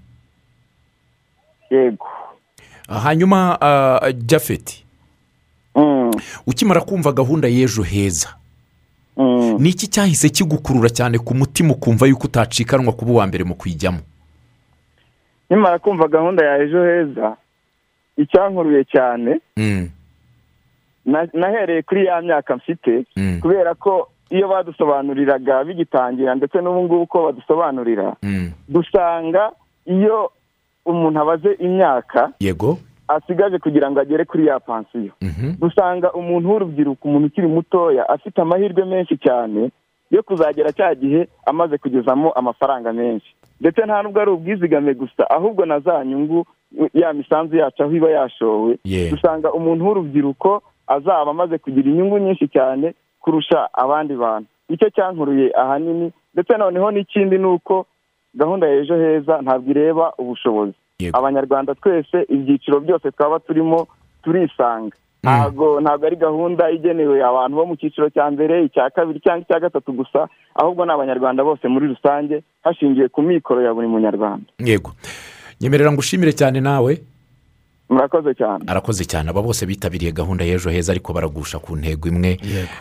yego. 1.71 2.07
Hanyuma 2.89 3.59
ah, 3.61 4.13
jafeti 4.13 4.83
Mm, 5.77 6.11
ukimara 6.47 6.81
kumva 6.81 7.13
gahunda 7.13 7.49
y'ejo 7.49 7.83
heza 7.83 8.29
mm. 9.17 9.57
ni 9.59 9.69
iki 9.69 9.87
cyahise 9.89 10.29
kigukurura 10.29 10.89
cyane 10.89 11.19
ku 11.19 11.35
mutima 11.35 11.73
ukumva 11.75 12.07
yuko 12.07 12.25
utacikanwa 12.25 12.93
kuba 12.93 13.13
uwa 13.13 13.27
mbere 13.27 13.45
mu 13.45 13.55
kuyijyamo 13.55 13.99
nkimara 15.51 15.79
kumva 15.79 16.09
gahunda 16.09 16.45
ya 16.47 16.59
ejo 16.63 16.85
heza 16.85 17.37
icyankuruye 18.17 18.85
cyane 18.85 19.41
nahereye 21.33 21.83
kuri 21.83 22.07
ya 22.07 22.21
myaka 22.23 22.57
mfite 22.57 23.05
mm, 23.17 23.41
kubera 23.41 23.75
ko 23.75 24.09
iyo 24.31 24.49
badusobanuriraga 24.49 25.65
bigitangira 25.65 26.35
ndetse 26.35 26.59
n'ubu 26.61 26.83
ngubu 26.83 27.03
uko 27.03 27.23
badusobanurira 27.25 28.17
mm. 28.23 28.51
dusanga 28.69 29.51
iyo 29.87 30.31
umuntu 30.87 31.21
abaze 31.21 31.53
imyaka 31.59 32.31
yego. 32.41 32.79
asigaje 33.09 33.59
kugira 33.59 33.91
ngo 33.91 34.01
agere 34.01 34.25
kuri 34.25 34.47
ya 34.47 34.61
pansiyo. 34.61 35.13
Mhm. 35.23 35.55
dusanga 35.61 36.13
umuntu 36.13 36.51
w'urubyiruko 36.51 37.09
umuntu 37.09 37.27
ukiri 37.27 37.47
mutoya 37.47 38.09
afite 38.09 38.39
amahirwe 38.41 38.85
menshi 38.85 39.17
cyane 39.19 39.71
yo 40.11 40.23
kuzagera 40.23 40.73
cya 40.73 40.95
gihe 40.95 41.29
amaze 41.47 41.79
kugezamo 41.79 42.31
amafaranga 42.33 42.93
menshi. 42.93 43.35
Ndetse 43.61 43.81
nta 43.87 44.03
nubwo 44.03 44.21
ari 44.21 44.31
ubwizigame 44.31 44.95
gusa 44.95 45.31
ahubwo 45.31 45.67
na 45.67 45.81
za 45.81 46.05
nyungu 46.05 46.47
ya 46.95 47.13
misanzu 47.13 47.57
yacu 47.57 47.83
aho 47.83 47.93
iba 47.93 48.11
yashowe 48.11 48.79
dusanga 49.11 49.53
umuntu 49.53 49.87
w'urubyiruko 49.87 50.63
azaba 50.87 51.31
amaze 51.31 51.59
kugira 51.59 51.91
inyungu 51.91 52.19
nyinshi 52.19 52.49
cyane 52.49 52.95
kurusha 53.21 53.69
abandi 53.73 54.15
bantu. 54.15 54.49
Nicyo 54.69 54.91
cyankuruye 54.91 55.51
ahanini 55.55 56.13
ndetse 56.35 56.57
noneho 56.57 56.91
n'ikindi 56.91 57.39
ni 57.39 57.47
uko 57.47 57.87
gahunda 58.35 58.67
ya 58.67 58.75
ejo 58.83 58.95
heza 58.97 59.43
ntabwo 59.43 59.71
ireba 59.71 60.13
ubushobozi. 60.19 60.75
Abanyarwanda 61.13 61.75
twese 61.75 62.25
ibyiciro 62.29 62.81
byose 62.81 63.11
twaba 63.11 63.39
turimo 63.41 63.87
turisanga. 64.23 64.97
Ntabwo 65.23 65.81
ntabwo 65.81 66.07
ari 66.07 66.17
gahunda 66.17 66.71
igenewe 66.71 67.19
abantu 67.25 67.57
bo 67.57 67.67
mu 67.67 67.75
cyiciro 67.77 68.11
cya 68.11 68.31
mbere 68.31 68.65
icya 68.65 68.91
kabiri 68.91 69.21
cyangwa 69.21 69.43
icya 69.43 69.61
gatatu 69.61 69.93
gusa 69.93 70.29
ahubwo 70.55 70.85
ni 70.87 70.93
abanyarwanda 70.93 71.45
bose 71.45 71.69
muri 71.69 71.87
rusange 71.91 72.43
hashingiwe 72.63 73.09
ku 73.09 73.23
mikoro 73.23 73.63
ya 73.63 73.75
buri 73.75 73.87
munyarwanda. 73.89 74.47
Yego. 74.59 74.91
Nyemerera 75.61 75.93
ngo 75.93 76.01
ushimire 76.01 76.33
cyane 76.33 76.61
nawe. 76.61 76.99
Murakoze 77.89 78.35
cyane. 78.35 78.65
Arakoze 78.67 79.05
cyane. 79.05 79.31
Aba 79.31 79.43
bose 79.43 79.67
bitabiriye 79.67 80.13
gahunda 80.13 80.45
y'ejo 80.45 80.71
heza 80.71 80.93
ariko 80.93 81.13
baragusha 81.13 81.59
ku 81.59 81.77
ntego 81.77 82.09
imwe. 82.09 82.39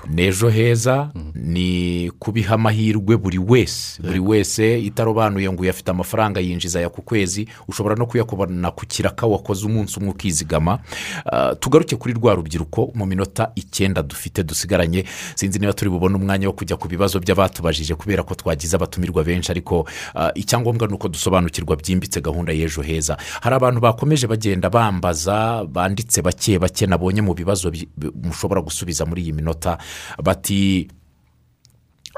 N'ejo 0.09 0.49
heza 0.49 1.09
ni 1.35 2.11
kubiha 2.19 2.55
amahirwe 2.55 3.17
buri 3.17 3.37
wese. 3.37 4.01
Buri 4.01 4.19
wese 4.19 4.79
itarobanuye 4.81 5.51
ngo 5.51 5.61
uyu 5.61 5.69
afite 5.69 5.89
amafaranga 5.91 6.39
yinjiza 6.39 6.79
aya 6.79 6.89
ku 6.89 7.01
kwezi 7.01 7.47
ushobora 7.67 7.95
no 7.95 8.05
kuyakubona 8.05 8.71
ku 8.71 8.85
kiraka 8.85 9.27
wakoze 9.27 9.65
umunsi 9.65 9.99
umwe 9.99 10.09
ukizigama. 10.11 10.79
Ah, 11.25 11.55
tugaruke 11.55 11.95
kuri 11.95 12.13
rwa 12.13 12.33
rubyiruko 12.35 12.91
mu 12.95 13.05
minota 13.05 13.51
icyenda 13.55 14.01
dufite 14.03 14.43
dusigaranye. 14.43 15.05
Sinzi 15.35 15.59
niba 15.59 15.73
turi 15.73 15.89
bubone 15.91 16.15
umwanya 16.15 16.47
wo 16.47 16.53
kujya 16.53 16.77
ku 16.77 16.87
bibazo 16.87 17.19
by'abatubajije 17.19 17.95
kubera 17.95 18.23
ko 18.23 18.35
twagize 18.35 18.75
abatumirwa 18.75 19.23
benshi 19.23 19.51
ariko 19.51 19.85
ah, 20.15 20.31
icyangombwa 20.35 20.87
ni 20.87 20.93
uko 20.93 21.07
dusobanukirwa 21.07 21.75
byimbitse 21.75 22.21
gahunda 22.21 22.53
y'ejo 22.53 22.81
heza. 22.81 23.17
Hari 23.41 23.55
abantu 23.55 23.79
bakomeje 23.79 24.27
bagenda 24.27 24.69
bambaza 24.99 25.65
banditse 25.65 26.21
bake 26.21 26.59
bake 26.59 26.85
nabonye 26.87 27.21
mu 27.21 27.33
bibazo 27.33 27.71
bi- 27.71 27.87
bi- 27.97 28.11
mushobora 28.23 28.61
gusubiza 28.61 29.05
muri 29.05 29.21
iyi 29.21 29.33
minota 29.33 29.77
bati 30.23 30.87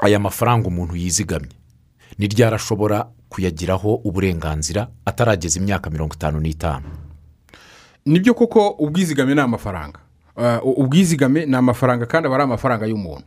aya 0.02 0.18
mafaranga 0.18 0.68
umuntu 0.68 0.96
yizigamye 0.96 1.50
ni 2.18 2.26
ryari 2.26 2.54
ashobora 2.56 3.06
kuyagiraho 3.28 3.94
uburenganzira 4.04 4.88
atarageza 5.04 5.58
imyaka 5.60 5.90
mirongo 5.90 6.14
itanu 6.14 6.40
n'itanu? 6.40 6.86
Nibyo 8.06 8.34
koko 8.34 8.68
ubwizigame 8.78 9.34
ni 9.34 9.40
amafaranga. 9.40 9.98
Uh, 10.36 10.78
ubwizigame 10.78 11.46
ni 11.46 11.56
amafaranga 11.56 12.06
kandi 12.06 12.26
aba 12.26 12.34
ari 12.36 12.44
amafaranga 12.44 12.86
y'umuntu. 12.86 13.26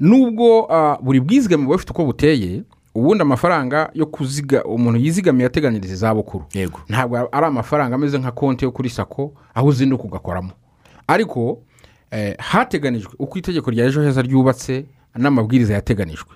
Nubwo 0.00 0.62
uh, 0.62 0.96
buri 1.02 1.20
bwizigame 1.20 1.62
buba 1.64 1.74
bufite 1.76 1.90
uko 1.92 2.04
buteye 2.04 2.62
ubundi 2.94 3.22
amafaranga 3.22 3.90
yo 3.94 4.06
kuziga 4.06 4.64
umuntu 4.64 4.98
yizigamiye 5.00 5.46
ateganyiriza 5.46 5.94
izabukuru. 5.94 6.44
Yego. 6.54 6.80
Ntabwo 6.88 7.16
ari 7.32 7.46
amafaranga 7.46 7.94
ameze 7.94 8.18
nka 8.18 8.32
konti 8.32 8.64
yo 8.64 8.70
kuri 8.72 8.90
sako 8.90 9.32
aho 9.54 9.66
uzinduka 9.66 10.04
ugakoramo. 10.04 10.50
Ariko 11.06 11.62
eh, 12.10 12.34
hateganijwe 12.38 13.12
uko 13.18 13.38
itegeko 13.38 13.70
rya 13.70 13.86
ejo 13.86 14.02
heza 14.02 14.22
ryubatse 14.22 14.84
n'amabwiriza 15.14 15.74
yateganijwe. 15.74 16.30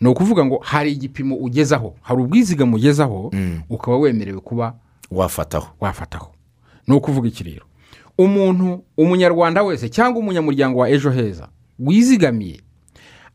Ni 0.00 0.08
ukuvuga 0.08 0.44
ngo 0.44 0.58
hari 0.62 0.92
igipimo 0.92 1.36
ugezaho 1.36 1.94
hari 2.02 2.22
ubwizigame 2.22 2.74
ugezaho 2.74 3.32
ukaba 3.70 3.96
wemerewe 3.98 4.40
kuba 4.40 4.74
wafataho. 5.10 5.68
wafataho. 5.80 6.32
Ni 6.86 6.94
ukuvuga 6.94 7.28
iki 7.28 7.44
rero? 7.44 7.64
Umuntu 8.18 8.84
umunyarwanda 8.96 9.62
wese 9.62 9.88
cyangwa 9.88 10.20
umunyamuryango 10.20 10.78
wa 10.78 10.90
ejo 10.90 11.10
heza 11.10 11.48
wizigamiye 11.78 12.60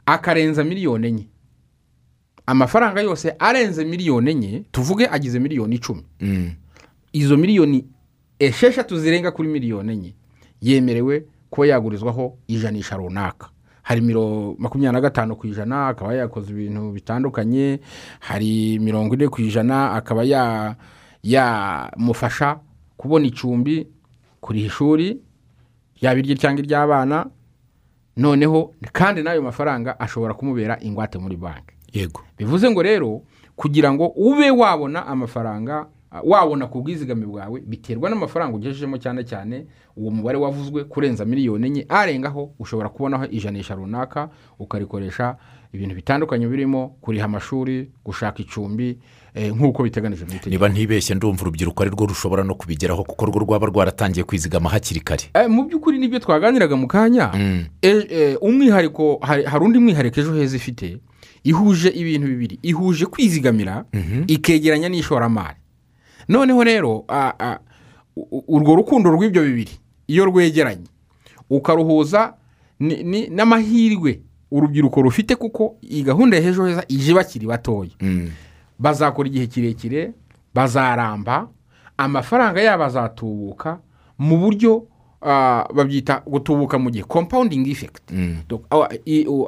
akarenza 0.05 0.63
miliyoni 0.63 1.07
enye. 1.07 1.28
Amafaranga 2.46 3.02
yose 3.02 3.36
arenze 3.39 3.86
miliyoni 3.86 4.32
enye 4.32 4.64
tuvuge 4.72 5.08
agize 5.08 5.39
miliyoni 5.39 5.76
icumi. 5.76 6.04
Mm. 6.22 6.52
izo 7.14 7.38
miliyoni 7.38 7.86
esheshatu 8.39 8.98
zirenga 8.98 9.32
kuri 9.32 9.48
miliyoni 9.50 9.94
enye 9.94 10.14
yemerewe 10.62 11.26
kuba 11.50 11.68
yagurizwaho 11.68 12.38
ijanisha 12.48 12.96
runaka. 12.98 13.50
Hari 13.84 14.02
makumyabiri 14.02 14.91
na 14.94 15.02
gatanu 15.02 15.36
ku 15.36 15.48
ijana 15.48 15.88
akaba 15.88 16.14
yakoze 16.14 16.52
ibintu 16.52 16.91
bitandukanye 16.91 17.80
hari 18.20 18.80
mirongo 18.80 19.14
ine 19.16 19.28
ku 19.28 19.41
ijana 19.41 19.91
akaba 19.91 20.24
ya- 20.24 20.76
yamufasha 21.24 22.60
kubona 22.98 23.26
icumbi 23.28 23.88
kuriha 24.41 24.68
ishuri 24.68 25.20
yaba 26.02 26.20
irye 26.20 26.36
cyangwa 26.36 26.64
iry'abana 26.64 27.26
noneho 28.18 28.74
kandi 28.94 29.22
n'ayo 29.24 29.41
mafaranga 29.41 30.00
ashobora 30.00 30.34
kumubera 30.34 30.80
ingwate 30.82 31.18
muri 31.20 31.36
banki. 31.36 31.72
Yego. 31.94 32.22
Bivuze 32.38 32.70
ngo 32.72 32.82
rero 32.84 33.22
kugira 33.56 33.94
ngo 33.94 34.06
ube 34.08 34.52
wabona 34.52 35.06
amafaranga 35.08 35.86
wabona 36.24 36.68
ku 36.68 36.82
bwizigame 36.82 37.26
bwawe 37.26 37.62
biterwa 37.66 38.10
n'amafaranga 38.10 38.56
ugejejemo 38.58 38.98
cyane 38.98 39.24
cyane 39.26 39.66
uwo 39.98 40.12
mubare 40.12 40.38
wavuzwe 40.38 40.84
kurenza 40.84 41.26
miliyoni 41.26 41.68
enye 41.68 41.86
arengaho 41.89 42.54
ushobora 42.60 42.89
kubonaho 42.89 43.26
ijanisha 43.26 43.76
runaka 43.76 44.30
ukarikoresha 44.60 45.36
ibintu 45.74 45.96
bitandukanye 45.96 46.48
birimo 46.48 46.98
kuriha 47.02 47.26
amashuri 47.26 47.89
gushaka 48.06 48.41
icumbi 48.41 48.98
eh, 49.34 49.50
nk'uko 49.56 49.84
biteganijwe 49.84 50.26
mu 50.26 50.32
itegeko. 50.32 50.50
Niba 50.50 50.70
ntibeshye 50.70 51.16
ndumva 51.16 51.41
urubyiruko 51.41 51.82
ari 51.84 51.89
rwo 51.91 52.06
rushobora 52.06 52.44
no 52.44 52.56
kubigeraho 52.56 53.04
kuko 53.04 53.26
rwo 53.26 53.39
rwaba 53.39 53.68
rwaratangiye 53.68 54.24
kwizigama 54.24 54.70
hakiri 54.70 55.00
kare. 55.02 55.24
Eh, 55.34 55.50
mu 55.50 55.66
by'ukuri 55.66 55.98
ni 55.98 56.08
byo 56.08 56.20
twaganiraga 56.20 56.76
mu 56.78 56.86
kanya. 56.88 57.32
Mm. 57.34 57.66
E- 57.82 58.06
e, 58.10 58.36
umwihariko 58.38 59.18
hari 59.22 59.44
hari 59.50 59.66
undi 59.66 59.80
mwihariko 59.80 60.20
ejo 60.22 60.34
heza 60.38 60.56
ifite. 60.58 60.98
Ihuje 61.44 61.89
ibintu 61.89 62.28
bibiri. 62.28 62.60
Ihuje 62.62 63.06
kwizigamira 63.06 63.86
ikegeranya 64.28 64.89
n'ishoramari. 64.89 65.60
Noneho 66.30 66.64
rero 66.64 67.06
urwo 68.48 68.76
rukundo 68.76 69.10
rw'ibyo 69.12 69.41
bibiri 69.44 69.72
iyo 70.08 70.26
rwegeranye 70.26 70.88
ukaruhuza 71.50 72.34
n'amahirwe 73.30 74.22
urubyiruko 74.52 75.02
rufite 75.02 75.36
kuko 75.36 75.76
iyi 75.84 76.04
gahunda 76.04 76.38
ya 76.38 76.44
ejo 76.50 76.66
heza 76.66 76.84
ije 76.88 77.14
bakiri 77.14 77.46
batoya. 77.48 77.91
Mm. 78.02 78.30
bazakora 78.80 79.28
igihe 79.30 79.48
kirekire 79.48 80.12
bazaramba 80.54 81.48
amafaranga 81.98 82.62
yabo 82.62 82.84
azatubuka 82.84 83.80
mu 84.20 84.38
buryo 84.38 84.88
babyita 85.74 86.21
gutubuka 86.28 86.80
mu 86.80 86.89
gihe 86.89 87.03
compounding 87.03 87.67
effect 87.71 88.11
Mm. 88.11 88.38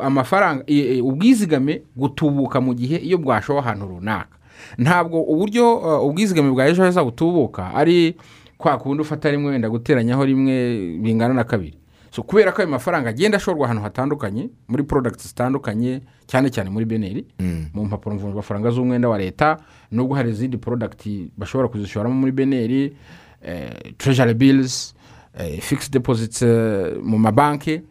Amafaranga 0.02 0.64
ubwizigame 1.04 1.82
gutubuka 1.96 2.62
mu 2.62 2.74
gihe 2.74 2.98
iyo 2.98 3.18
bwashowe 3.18 3.60
ahantu 3.60 3.88
runaka 3.88 4.36
ntabwo 4.78 5.22
uburyo 5.22 5.78
uh, 5.78 6.06
ubwizigame 6.10 6.50
bwa 6.52 6.68
ejo 6.68 6.84
heza 6.86 7.04
butubuka 7.04 7.74
ari 7.74 8.16
kwa 8.58 8.78
kundi 8.78 9.02
ufata 9.02 9.32
rimwe 9.32 9.52
wenda 9.52 9.70
guteranyaho 9.70 10.26
rimwe 10.26 10.78
bingana 11.02 11.34
na 11.34 11.44
kabiri 11.44 11.74
so 12.12 12.24
kubera 12.24 12.52
ko 12.52 12.62
ayo 12.62 12.72
mafaranga 12.72 13.10
agenda 13.10 13.38
ashorwa 13.38 13.66
ahantu 13.66 13.84
hatandukanye 13.84 14.50
muri 14.68 14.84
products 14.84 15.28
zitandukanye 15.28 16.02
cyane 16.28 16.50
cyane 16.50 16.70
muri 16.70 16.86
beneri 16.86 17.26
Mm. 17.40 17.66
mu 17.74 17.86
mpapuro 17.86 18.16
mvunjwafaranga 18.16 18.70
z'umwenda 18.72 19.10
wa 19.10 19.18
leta 19.18 19.58
nubwo 19.92 20.16
hari 20.16 20.30
izindi 20.30 20.58
product 20.58 21.08
bashobora 21.38 21.68
kuzishoramo 21.68 22.16
muri 22.16 22.32
beneri 22.32 22.96
eh, 23.44 23.94
treasury 23.98 24.34
bills 24.34 24.95
eh, 24.95 24.95
fixed 25.62 25.92
deposits 25.94 26.42
eh, 26.42 26.98
mu 27.04 27.18
mabanki. 27.20 27.82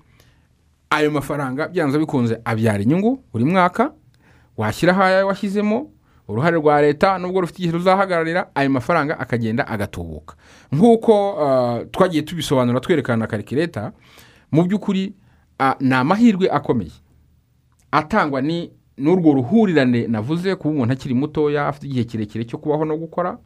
Ayo 0.91 1.11
mafaranga 1.11 1.69
byanze 1.69 1.99
bikunze 1.99 2.41
abyara 2.45 2.83
inyungu 2.83 3.25
buri 3.33 3.45
mwaka 3.45 3.93
washyiraho 4.57 5.03
ayawe 5.03 5.23
washyizemo 5.23 5.91
uruhare 6.29 6.57
rwa 6.57 6.83
leta 6.83 7.19
nubwo 7.19 7.41
rufite 7.41 7.59
igihe 7.59 7.73
ruzahagararira 7.73 8.51
ayo 8.55 8.71
mafaranga 8.71 9.19
akagenda 9.19 9.67
agatubuka. 9.69 10.35
Nk'uko 10.73 11.33
uh, 11.33 11.91
twagiye 11.91 12.23
tubisobanura 12.23 12.81
twerekana 12.81 13.17
na 13.17 13.27
karikireta 13.27 13.93
mu 14.53 14.63
by'ukuri 14.63 15.13
uh, 15.61 15.73
ni 15.81 15.95
amahirwe 15.95 16.51
akomeye. 16.51 16.93
Atangwa 17.91 18.41
ni 18.43 18.71
n'urwo 18.99 19.33
ruhurirane 19.35 20.07
navuze 20.07 20.55
kuba 20.57 20.75
umuntu 20.75 20.93
akiri 20.93 21.15
mutoya 21.15 21.69
afite 21.69 21.87
igihe 21.87 22.05
kirekire 22.05 22.45
cyo 22.45 22.59
kubaho 22.59 22.85
no 22.85 22.97
gukora. 22.97 23.39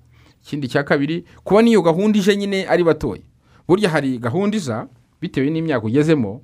Ikindi 0.45 0.69
cya 0.69 0.83
kabiri 0.83 1.25
kuba 1.45 1.63
n'iyo 1.63 1.83
gahunda 1.83 2.19
ije 2.19 2.37
nyine 2.37 2.67
ari 2.69 2.85
batoya. 2.85 3.23
Burya 3.69 3.91
hari 3.91 4.19
gahunda 4.19 4.57
iza 4.57 4.87
bitewe 5.21 5.51
n'imyaka 5.51 5.87
ugezemo 5.87 6.41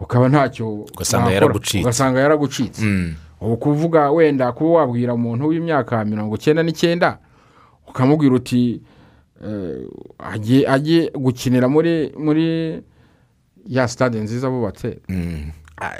ukaba 0.00 0.28
ntacyo 0.28 0.68
Ugasanga 0.94 1.30
yaragucitse. 1.32 1.80
ugasanga 1.82 2.20
yaragucitse 2.20 2.84
Mm. 2.84 3.14
ubu 3.40 3.56
kuvuga 3.56 4.10
wenda 4.10 4.52
kuba 4.52 4.70
wabwira 4.84 5.14
umuntu 5.14 5.48
w'imyaka 5.48 6.04
mirongo 6.04 6.34
icyenda 6.36 6.62
n'icyenda 6.62 7.18
ukamubwira 7.88 8.34
uti 8.34 8.80
eh, 9.44 10.68
ajye 10.68 11.10
gukinira 11.14 11.68
muri 11.68 12.12
muri 12.18 12.46
ya 13.66 13.88
sitade 13.88 14.20
nziza 14.20 14.50
bubatse 14.50 14.98
Mm. 15.08 15.50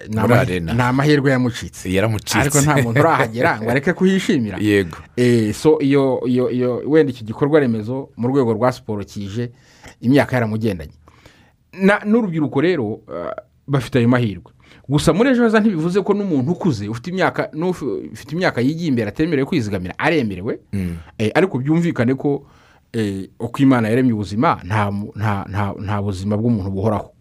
Ni 0.08 0.18
arena. 0.20 0.72
ni 0.74 0.82
amahirwe 0.82 1.30
yamucitse. 1.30 1.92
Yaramucitse. 1.92 2.38
Ariko 2.38 2.60
nta 2.60 2.76
muntu 2.82 3.00
urahagera 3.00 3.60
ngo 3.60 3.70
areke 3.70 3.92
kuhishimira. 3.92 4.58
Yego. 4.68 4.96
Eh, 5.16 5.54
so 5.54 5.78
iyo 5.80 6.20
iyo 6.26 6.50
iyo 6.50 6.82
wenda 6.86 7.10
iki 7.12 7.24
gikorwa 7.24 7.60
remezo 7.60 8.08
mu 8.16 8.28
rwego 8.28 8.52
rwa 8.52 8.72
siporo 8.72 9.04
kije 9.04 9.50
imyaka 10.00 10.36
yaramugendanye. 10.36 10.92
Na- 11.72 12.00
n'urubyiruko 12.04 12.60
rero 12.60 13.00
ah, 13.08 13.34
bafite 13.68 13.98
ayo 13.98 14.08
mahirwe. 14.08 14.52
Gusa 14.88 15.12
muri 15.12 15.30
ejo 15.30 15.42
heza 15.44 15.60
ntibivuze 15.60 16.00
ko 16.02 16.14
n'umuntu 16.14 16.52
ukuze 16.52 16.88
ufite 16.88 17.10
imyaka 17.10 17.50
n'uf- 17.52 18.12
ufite 18.12 18.32
imyaka 18.32 18.60
yigiye 18.60 18.88
imbere 18.88 19.08
atemerewe 19.08 19.46
kwizigamira 19.46 19.94
aremerewe. 19.98 20.58
Eh, 21.18 21.30
ariko 21.34 21.58
byumvikane 21.58 22.14
ko 22.14 22.46
eh, 22.92 23.28
uko 23.40 23.58
imana 23.62 23.88
yaremye 23.88 24.12
ubuzima 24.14 24.56
nta 24.64 26.02
buzima 26.02 26.36
bw'umuntu 26.36 26.70
buhoraho. 26.70 27.12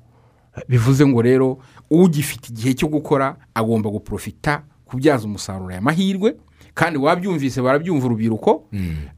Bivuze 0.67 1.05
ngo 1.05 1.21
rero 1.21 1.57
ugifite 1.89 2.49
igihe 2.49 2.73
cyo 2.73 2.87
gukora 2.87 3.35
agomba 3.53 3.89
guprofita 3.89 4.63
kubyaza 4.85 5.25
umusaruro. 5.25 5.69
Aya 5.71 5.81
mahirwe 5.81 6.35
kandi 6.73 6.99
wabyumvise 6.99 7.61
barabyumva 7.61 8.05
urubyiruko. 8.05 8.67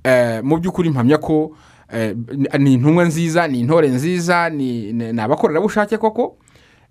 Eh, 0.03 0.43
mu 0.43 0.57
by'ukuri 0.57 0.89
mpamya 0.89 1.17
ko 1.17 1.55
eh, 1.93 2.15
ni 2.59 2.73
intumwa 2.73 3.05
nziza 3.05 3.47
ni 3.47 3.59
intore 3.59 3.87
nziza 3.89 4.49
ni 4.49 5.19
abakorerabushake 5.21 5.97
koko. 5.97 6.37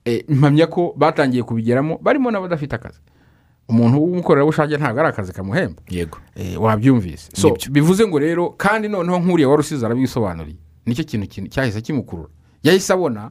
Eh, 0.05 0.25
mpamya 0.29 0.67
ko 0.67 0.95
batangiye 0.97 1.43
kubigeramo 1.43 1.99
barimo 2.03 2.31
n'abadafite 2.31 2.75
akazi. 2.77 3.01
Umuntu 3.69 3.99
w'umukorerabushake 4.03 4.77
ntabwo 4.77 5.01
ari 5.01 5.09
akazi 5.09 5.33
kamuhemba. 5.33 5.83
Yego. 5.91 6.19
Wabyumvise. 6.61 7.31
Bivuze 7.71 8.07
ngo 8.07 8.19
rero 8.19 8.51
kandi 8.51 8.89
noneho 8.89 9.19
nk'uriya 9.19 9.49
wari 9.49 9.61
usize 9.61 9.87
arabisobanuriye 9.87 10.57
ni 10.87 10.95
cyo 10.95 11.05
kintu 11.05 11.27
cyahise 11.49 11.81
kimukurura. 11.83 12.29
Yahise 12.63 12.93
abona 12.93 13.31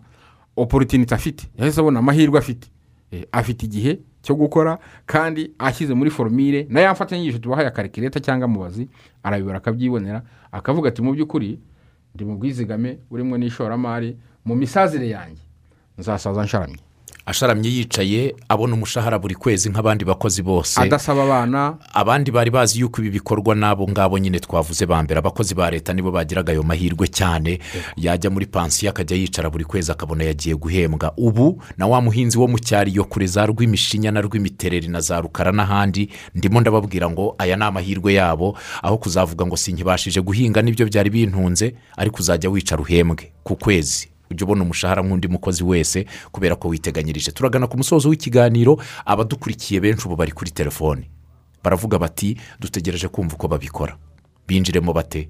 oporotinite 0.56 1.16
afite. 1.16 1.48
Yahise 1.58 1.80
abona 1.82 2.00
amahirwe 2.00 2.40
afite. 2.40 2.68
Eh, 3.12 3.24
afite 3.32 3.64
igihe 3.66 4.00
cyo 4.22 4.36
gukora 4.36 4.80
kandi 5.06 5.52
ashyize 5.60 5.94
muri 5.94 6.10
foromire 6.10 6.66
na 6.70 6.80
ya 6.82 6.92
mfatanyirizo 6.94 7.38
tubahaye 7.40 7.68
akarikireta 7.68 8.20
cyangwa 8.20 8.48
mubazi 8.48 8.88
arabibara 9.24 9.58
akabyibonera 9.58 10.22
akavuga 10.52 10.90
ati 10.90 11.02
mu 11.02 11.14
by'ukuri 11.14 11.60
ndi 12.16 12.26
mu 12.26 12.38
bwizigame 12.38 12.98
burimo 13.10 13.38
n'ishoramari 13.38 14.18
mu 14.46 14.56
misazire 14.56 15.10
yanjye. 15.10 15.42
Nzasaza 15.98 16.44
nsharamye. 16.44 16.80
Asharamye 17.26 17.70
yicaye 17.70 18.36
abona 18.50 18.74
umushahara 18.74 19.20
buri 19.20 19.36
kwezi 19.36 19.70
nk'abandi 19.70 20.06
bakozi 20.06 20.42
bose. 20.42 20.82
Adasaba 20.82 21.24
abana. 21.24 21.78
Abandi 21.94 22.32
bari 22.32 22.52
bazi 22.52 22.80
yuko 22.80 23.02
ibi 23.02 23.10
bikorwa 23.10 23.56
n'abo 23.56 23.88
ngabo 23.90 24.18
nyine 24.20 24.40
twavuze 24.40 24.86
ba 24.86 25.04
mbere. 25.04 25.20
Abakozi 25.20 25.56
ba 25.56 25.72
leta 25.72 25.94
nibo 25.94 26.12
bagiraga 26.12 26.52
ayo 26.54 26.64
mahirwe 26.64 27.08
cyane. 27.08 27.60
Yajya 27.98 28.30
muri 28.30 28.46
pansiyo 28.46 28.90
akajya 28.92 29.18
yicara 29.18 29.50
buri 29.50 29.66
kwezi 29.66 29.92
akabona 29.92 30.24
yagiye 30.24 30.56
guhembwa. 30.56 31.14
Ubu 31.18 31.64
na 31.78 31.88
wa 31.88 32.02
muhinzi 32.02 32.38
wo 32.38 32.48
mu 32.48 32.60
cyaro 32.60 32.90
iyo 32.90 33.04
kure 33.04 33.28
za 33.28 33.46
rw'imishinya 33.46 34.12
na 34.12 34.22
rw'imitereri 34.22 34.88
na 34.88 35.02
za 35.02 35.22
rukara 35.22 35.52
n'ahandi 35.52 36.10
ndimo 36.36 36.62
ndababwira 36.62 37.10
ngo 37.10 37.36
aya 37.38 37.56
ni 37.56 37.64
amahirwe 37.64 38.14
yabo 38.14 38.58
aho 38.84 38.98
kuzavuga 38.98 39.46
ngo 39.46 39.58
sinkibashije 39.58 40.22
guhinga 40.22 40.62
ni 40.62 40.72
byo 40.72 40.86
byari 40.86 41.10
bintunze 41.10 41.76
ariko 41.98 42.18
uzajya 42.20 42.50
wicara 42.50 42.82
uhembwe 42.82 43.32
ku 43.44 43.56
kwezi. 43.56 44.08
Ujya 44.32 44.46
ubona 44.46 44.64
umushahara 44.64 45.02
nk'undi 45.04 45.28
mukozi 45.28 45.64
wese 45.64 46.06
kubera 46.32 46.56
ko 46.56 46.68
witeganyirije. 46.68 47.32
Turagana 47.32 47.68
ku 47.68 47.78
musozo 47.78 48.10
w'ikiganiro 48.10 48.78
abadukurikiye 49.06 49.80
benshi 49.80 50.06
ubu 50.08 50.16
bari 50.16 50.32
kuri 50.32 50.52
telefone. 50.52 51.10
Baravuga 51.64 52.00
bati 52.00 52.38
dutegereje 52.60 53.08
kumva 53.08 53.36
uko 53.36 53.48
babikora. 53.48 53.98
Binjiremo 54.48 54.94
bate? 54.94 55.30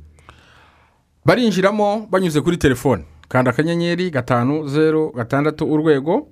Barinjiramo 1.26 2.08
banyuze 2.12 2.42
kuri 2.42 2.58
telefone. 2.58 3.04
Kanda 3.28 3.52
akanyenyeri 3.52 4.10
gatanu 4.12 4.68
zeru 4.68 5.12
gatandatu 5.12 5.66
urwego. 5.72 6.28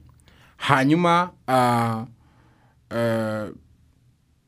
Hanyuma 0.57 1.29
ah, 1.47 2.05
eh, 2.91 3.49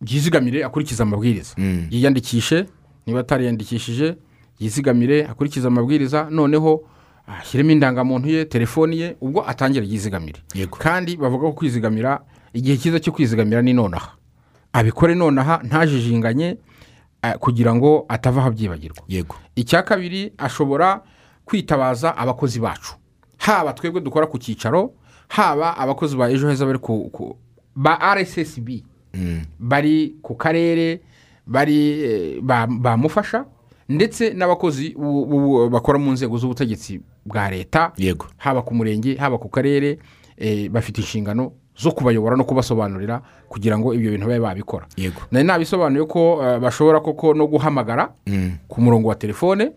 yizigamire 0.07 0.63
akurikize 0.66 1.03
amabwiriza. 1.03 1.55
Yiyandikishe 1.89 2.66
niba 3.07 3.20
atariyandikishije 3.20 4.16
yizigamire 4.59 5.26
akurikize 5.26 5.68
amabwiriza. 5.68 6.28
Noneho 6.30 6.84
ashyiremo 7.28 7.71
indangamuntu 7.71 8.30
ye 8.30 8.45
telefoni 8.45 8.99
ye 8.99 9.15
ubwo 9.21 9.47
atangire 9.49 9.86
yizigamire 9.88 10.39
kandi 10.78 11.17
bavuga 11.17 11.47
ko 11.47 11.53
kwizigamira 11.53 12.21
igihe 12.53 12.78
cyiza 12.78 12.99
cyo 12.99 13.11
kwizigamira 13.11 13.61
ni 13.61 13.73
nonaha. 13.73 14.11
Abikore 14.73 15.15
nonaha 15.15 15.61
ntajijinganye 15.63 16.57
eh, 17.23 17.34
kugira 17.39 17.76
ngo 17.76 18.05
atavaho 18.07 18.47
abyibagirwa. 18.47 19.03
Yego. 19.07 19.36
Icya 19.55 19.84
kabiri 19.84 20.34
ashobora 20.38 21.01
kwitabaza 21.45 22.17
abakozi 22.17 22.59
bacu. 22.59 22.93
Haba 23.38 23.73
twebwe 23.73 24.01
dukora 24.01 24.28
ku 24.28 24.38
cyicaro 24.38 24.93
haba 25.28 25.78
abakozi 25.78 26.15
ba 26.17 26.30
ejo 26.32 26.49
heza 26.49 26.65
bari 26.65 26.80
ku 26.80 27.38
ba 27.76 27.99
rssb 28.15 28.69
bari 29.59 30.15
ku 30.21 30.36
karere 30.36 31.01
bari 31.47 31.78
eh, 32.03 32.41
ba- 32.41 32.67
bamufasha 32.67 33.45
ndetse 33.89 34.34
n'abakozi 34.34 34.95
bakora 35.71 35.97
mu 35.99 36.11
nzego 36.11 36.38
z'ubutegetsi 36.38 37.01
bwa 37.26 37.49
leta 37.49 37.91
yego. 37.97 38.26
haba 38.38 38.61
ku 38.61 38.73
murenge 38.76 39.15
haba 39.15 39.38
ku 39.38 39.49
karere 39.49 39.99
eh, 40.38 40.69
bafite 40.69 40.97
inshingano 41.01 41.51
zo 41.78 41.91
kubayobora 41.91 42.36
no 42.38 42.43
kubasobanurira 42.43 43.21
kugira 43.49 43.78
ngo 43.80 43.93
ibyo 43.93 44.11
bintu 44.11 44.28
babe 44.28 44.39
babikora. 44.39 44.88
Yego. 44.97 45.21
Nari 45.32 45.45
nabisobanuye 45.47 46.05
ko 46.07 46.39
eh, 46.43 46.59
bashobora 46.59 46.99
koko 46.99 47.34
no 47.34 47.47
guhamagara 47.47 48.13
ku 48.67 48.82
murongo 48.82 49.07
wa 49.09 49.15
telefone 49.15 49.71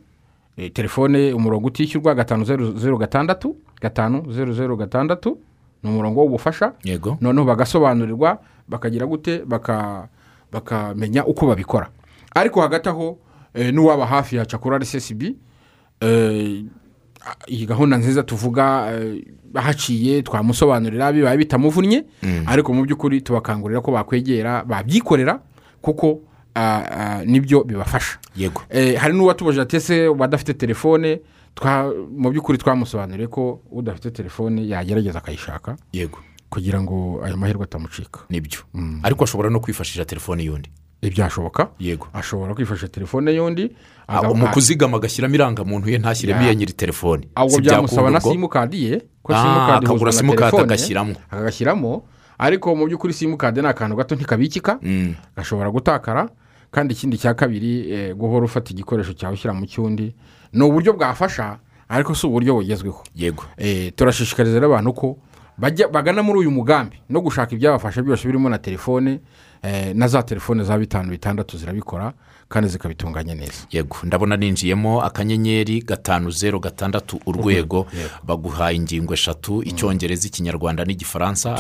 eh, 0.56 0.70
telefone 0.72 1.32
umurongo 1.32 1.66
utishyurwa 1.66 2.14
gatanu 2.14 2.44
zeru 2.44 2.78
zeru 2.78 2.98
gatandatu 2.98 3.56
gatanu 3.80 4.32
zeru 4.32 4.52
zeru 4.52 4.76
gatandatu 4.76 5.38
ni 5.82 5.90
umurongo 5.90 6.20
w'ubufasha. 6.20 6.72
Yego. 6.84 7.18
Noneho 7.20 7.46
bagasobanurirwa 7.46 8.38
bakagira 8.68 9.06
gute 9.06 9.42
baka- 9.46 10.08
bakamenya 10.52 11.26
uko 11.26 11.46
babikora. 11.46 11.88
Ariko 12.34 12.60
hagati 12.60 12.88
aho 12.88 13.18
n'uwaba 13.72 14.06
hafi 14.06 14.36
ya 14.36 14.46
cakura 14.46 14.78
rssb 14.78 15.22
iyi 17.48 17.66
gahunda 17.66 17.96
nziza 17.96 18.22
tuvuga 18.22 18.92
eh, 18.92 19.24
haciye 19.54 20.22
twamusobanurira 20.22 21.12
bibaye 21.12 21.36
bitamuvunnye. 21.38 22.04
Ariko 22.46 22.72
mu 22.74 22.82
by'ukuri 22.84 23.20
tubakangurira 23.20 23.80
ko 23.80 23.92
bakwegera 23.92 24.64
babyikorera 24.64 25.40
kuko 25.82 26.20
ah, 26.54 26.82
ah, 26.90 27.24
ni 27.24 27.40
byo 27.40 27.64
bibafasha. 27.64 28.18
Yego. 28.36 28.62
Eh, 28.70 28.96
hari 28.98 29.14
n'uwatubajije 29.14 29.62
ati 29.62 29.76
ese 29.76 30.14
badafite 30.14 30.54
telefone? 30.54 31.20
Mu 32.16 32.30
by'ukuri 32.30 32.58
twamusobanuriye 32.58 33.28
ko 33.28 33.60
udafite 33.70 34.10
telefone 34.10 34.68
yagerageza 34.68 35.18
akayishaka. 35.18 35.76
Yego. 35.92 36.18
Kugira 36.50 36.80
ngo 36.82 37.20
ayo 37.24 37.36
mahirwe 37.36 37.64
atamucika. 37.64 38.20
Nibyo. 38.30 38.58
Ariko 39.02 39.24
ashobora 39.24 39.50
no 39.50 39.60
kwifashisha 39.60 40.04
telefone 40.04 40.44
y'undi. 40.44 40.70
Ibyashoboka. 41.02 41.68
Yego. 41.78 42.06
Ashobora 42.12 42.54
kwifashisha 42.54 42.88
telefone 42.88 43.32
y'undi 43.34 43.70
Ah, 44.08 44.22
mu 44.34 44.46
kuzigama 44.48 44.96
agashyiramo 44.96 45.34
irangamuntu 45.34 45.90
ye 45.90 45.98
ntashyiremo 45.98 46.40
Ya. 46.40 46.46
iya 46.46 46.54
nyiri 46.54 46.72
telefone. 46.72 47.28
Ahubwo 47.34 47.60
byamusaba 47.60 48.10
na 48.10 48.20
simukadi 48.20 48.84
ye 48.84 49.02
ko 49.22 49.32
Ah, 49.34 49.42
simukadi 49.42 49.86
akagura 49.86 50.12
simukadi 50.12 50.56
agashyiramo. 50.56 51.14
akagashyiramo 51.30 52.02
ariko 52.38 52.74
mu 52.76 52.86
by'ukuri 52.86 53.12
simukadi 53.12 53.60
ni 53.60 53.66
akantu 53.68 53.96
gato 53.96 54.14
ntikabikika 54.14 54.78
Mm, 54.82 55.14
gashobora 55.36 55.70
gutakara. 55.70 56.28
Kandi 56.70 56.94
ikindi 56.94 57.18
cya 57.18 57.34
kabiri 57.34 57.92
eh, 57.92 58.14
guhora 58.16 58.44
ufata 58.44 58.70
igikoresho 58.72 59.12
cyawe 59.12 59.34
ushyira 59.34 59.54
mu 59.54 59.66
cyundi 59.66 60.14
ni 60.52 60.62
uburyo 60.64 60.92
bwafasha 60.92 61.58
ariko 61.88 62.14
si 62.14 62.26
uburyo 62.26 62.54
bugezweho. 62.54 63.04
Yego. 63.16 63.44
Eh, 63.56 63.92
turashishikariza 63.96 64.60
abantu 64.64 64.92
ko 64.92 65.18
bagana 65.92 66.22
muri 66.22 66.38
uyu 66.38 66.50
mugambi 66.50 66.96
no 67.08 67.20
gushaka 67.20 67.54
ibyabafasha 67.54 68.02
byose 68.02 68.24
birimo 68.28 68.48
na 68.48 68.58
telefone 68.58 69.20
na 69.94 70.08
za 70.08 70.22
telefone 70.22 70.64
za 70.64 70.78
bitanu 70.78 71.10
bitandatu 71.10 71.58
zirabikora 71.58 72.12
kandi 72.48 72.68
zikabitunganya 72.68 73.34
neza. 73.34 73.52
Yego 73.72 73.96
ndabona 74.04 74.36
ninjiyemo 74.36 75.02
akanyenyeri 75.02 75.80
gatanu 75.82 76.30
zeru 76.30 76.60
gatandatu 76.60 77.20
urwego 77.26 77.86
baguhaye 78.26 78.76
ingingo 78.76 79.14
eshatu 79.14 79.62
icyongereza 79.62 80.26
ikinyarwanda 80.28 80.84
n'igifaransa. 80.84 81.54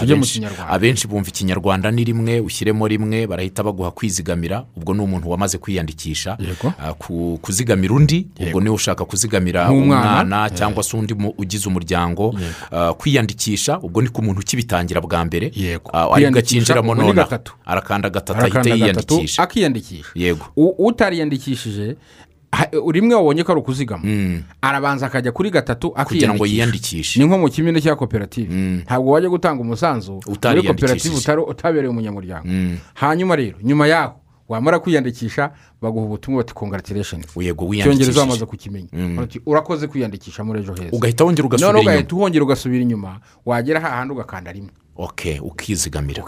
Abenshi- 0.70 1.08
bumva 1.08 1.28
ikinyarwanda 1.28 1.90
ni 1.90 2.04
rimwe 2.04 2.40
ushyiremo 2.40 2.88
rimwe 2.88 3.26
barahita 3.26 3.62
baguha 3.62 3.90
kwizigamira 3.90 4.64
ubwo 4.76 4.94
ni 4.94 5.00
umuntu 5.00 5.30
wamaze 5.30 5.58
kwiyandikisha. 5.58 6.36
Ah, 6.78 6.92
ku- 6.94 7.38
kuzigamira 7.42 7.94
undi 7.94 8.26
ubwo 8.48 8.60
ni 8.60 8.68
we 8.68 8.74
ushaka 8.74 9.04
kuzigamira 9.04 9.68
umwana 9.70 10.50
cyangwa 10.50 10.82
se 10.82 10.96
undi 10.96 11.14
ugize 11.38 11.68
umuryango. 11.68 12.34
Ah, 12.72 12.92
kwiyandikisha 12.94 13.78
ubwo 13.80 14.02
ni 14.02 14.08
ku 14.08 14.22
muntu 14.22 14.40
ukibitangira 14.40 15.00
bwa 15.00 15.24
mbere. 15.24 15.52
Aribwo 16.14 16.38
akinjiramo 16.38 16.94
nonaha 17.12 17.28
arakanda 17.66 18.10
gatatu 18.10 18.40
ahita 18.40 18.60
yiyandikisha. 19.16 19.42
akiyandikisha. 19.42 20.10
Yego. 20.14 20.46
Utariyandikishije 20.78 21.96
rimwe 22.92 23.14
wabonye 23.14 23.44
ko 23.44 23.52
ari 23.52 23.60
ukuzigama. 23.60 24.02
Arabanza 24.62 25.06
akajya 25.06 25.32
kuri 25.32 25.50
gatatu 25.50 25.90
kugira 25.90 26.34
ngo 26.34 26.46
yiyandikishe. 26.46 27.20
Ni 27.20 27.26
nko 27.26 27.38
mu 27.38 27.48
kimina 27.50 27.80
cya 27.80 27.96
koperative. 27.96 28.54
Ntabwo 28.88 29.10
wajya 29.12 29.28
gutanga 29.28 29.60
umusanzu. 29.62 30.12
Muri 30.26 30.62
koperative 30.62 31.14
utabereye 31.48 31.90
umunyamuryango. 31.90 32.48
Hanyuma 32.94 33.36
rero 33.36 33.56
nyuma 33.62 33.86
yaho 33.86 34.20
wamara 34.48 34.78
kwiyandikisha 34.78 35.50
baguha 35.82 36.04
ubutumwa 36.06 36.42
bati 36.42 36.54
congratulations. 36.54 37.26
Yego 37.36 37.74
icyongereza 37.74 38.20
wamaze 38.20 38.44
wiyandikishije 38.44 38.46
kukimenya 38.46 39.16
Bati, 39.16 39.40
urakoze 39.46 39.86
kwiyandikisha 39.86 40.44
muri 40.44 40.60
ejo 40.60 40.74
heza. 40.74 40.96
Ugahita 40.96 41.24
wongera 41.24 41.46
ugasubira 41.46 41.70
inyuma 41.78 41.90
ugahita 41.90 42.16
uhongera 42.16 42.44
ugasubira 42.44 42.82
inyuma. 42.82 43.20
Wagera 43.46 43.80
hahandi 43.80 44.14
ugakanda 44.14 44.52
rimwe. 44.52 44.70
Ok 45.00 45.40
ukizigamira. 45.40 46.24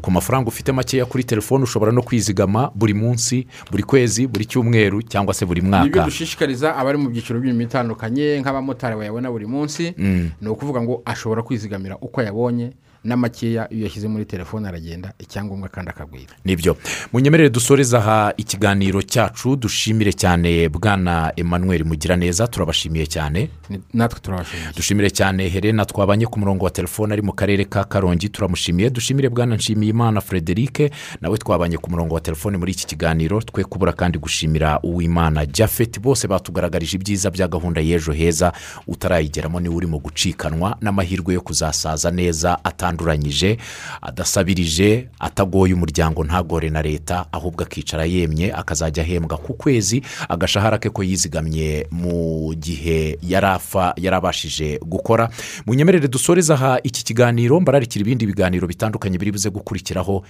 Ku 0.00 0.10
mafaranga 0.10 0.48
ufite 0.48 0.72
makeya 0.72 1.06
kuri 1.06 1.24
telefone 1.24 1.64
ushobora 1.64 1.92
no 1.92 2.02
kwizigama 2.02 2.70
buri 2.74 2.94
munsi 2.94 3.46
buri 3.70 3.82
kwezi 3.82 4.26
buri 4.26 4.44
cyumweru 4.46 5.02
cyangwa 5.02 5.34
se 5.34 5.46
buri 5.46 5.60
mwaka. 5.62 6.04
Dushishikariza 6.04 6.76
abari 6.76 6.98
mu 6.98 7.08
byiciro 7.10 7.38
by'imirimo 7.40 7.70
itandukanye 7.70 8.40
nk'abamotari 8.40 8.96
bayabona 8.96 9.30
buri 9.30 9.46
munsi 9.46 9.94
ni 10.40 10.48
ukuvuga 10.48 10.82
ngo 10.82 11.02
ashobora 11.04 11.42
kwizigamira 11.42 11.96
uko 12.02 12.22
yabonye 12.22 12.72
n'amakeya 13.04 13.72
iyo 13.72 13.84
yashyize 13.84 14.08
muri 14.08 14.24
telefone 14.24 14.68
aragenda 14.68 15.12
icyangombwa 15.18 15.68
kandi 15.68 15.90
akagwira. 15.90 16.32
Nibyo. 16.44 16.76
Munyemerere 17.12 17.50
dusoreze 17.50 17.96
aha 17.96 18.32
ikiganiro 18.36 19.02
cyacu 19.02 19.56
dushimire 19.56 20.12
cyane 20.12 20.68
bwana 20.68 21.32
emmanuel 21.36 21.84
mugiraneza 21.84 22.46
turabashimiye 22.46 23.06
cyane. 23.06 23.48
Natwe 23.94 24.20
turabashimiye. 24.20 24.68
Dushimire 24.76 25.10
cyane 25.10 25.48
helena 25.48 25.84
twabanye 25.84 26.26
ku 26.26 26.38
murongo 26.40 26.64
wa 26.64 26.70
telefone 26.70 27.12
ari 27.12 27.22
mu 27.22 27.32
karere 27.32 27.64
ka 27.64 27.84
karongi 27.84 28.28
turamushimiye. 28.28 28.90
Dushimire 28.90 29.28
bwana 29.28 29.56
nshimiyimana 29.56 30.20
frederic 30.20 30.90
nawe 31.20 31.38
twabanye 31.38 31.78
ku 31.78 31.90
murongo 31.90 32.14
wa 32.14 32.20
telefone 32.20 32.56
muri 32.58 32.72
iki 32.72 32.86
kiganiro. 32.86 33.40
Twe 33.42 33.64
kubura 33.64 33.92
kandi 33.92 34.18
gushimira 34.18 34.80
uwimana 34.82 35.46
jafet 35.46 36.00
bose 36.00 36.28
batugaragarije 36.28 36.96
ibyiza 36.96 37.30
bya 37.30 37.48
gahunda 37.48 37.80
y'ejo 37.80 38.12
heza 38.12 38.52
utarayigeramo 38.86 39.60
ni 39.60 39.68
we 39.68 39.74
urimo 39.74 39.98
gucikanwa 39.98 40.76
n'amahirwe 40.80 41.34
yo 41.34 41.40
kuzasaza 41.40 42.10
neza 42.10 42.58
atanduranyije 42.88 43.58
adasabirije 44.02 45.08
atagoye 45.20 45.74
umuryango 45.74 46.24
ntagore 46.24 46.70
na 46.70 46.82
leta 46.82 47.26
ahubwo 47.32 47.62
akicara 47.62 48.04
yemye 48.04 48.52
akazajya 48.52 49.02
ahembwa 49.04 49.36
ku 49.38 49.52
kwezi 49.54 50.02
agashahara 50.28 50.78
ke 50.80 50.88
ko 50.90 51.02
yizigamye 51.04 51.86
mu 51.92 52.48
gihe 52.56 53.18
yari 53.22 53.46
afa 53.46 53.92
yari 53.96 54.16
abashije 54.16 54.78
gukora. 54.80 55.28
Munyemerere 55.66 56.08
dusoreze 56.08 56.52
aha 56.54 56.78
iki 56.82 57.04
kiganiro 57.04 57.60
mbararikira 57.60 58.00
ibindi 58.02 58.26
biganiro 58.26 58.64
bitandukanye 58.66 59.18
biri 59.18 59.32
buze 59.32 59.50
gukurikiraho 59.50 60.24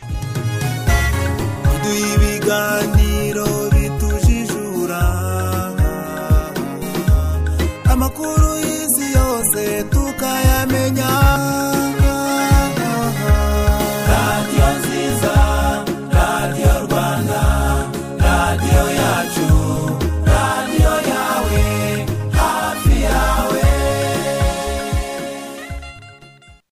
ibiganiro. 1.86 3.27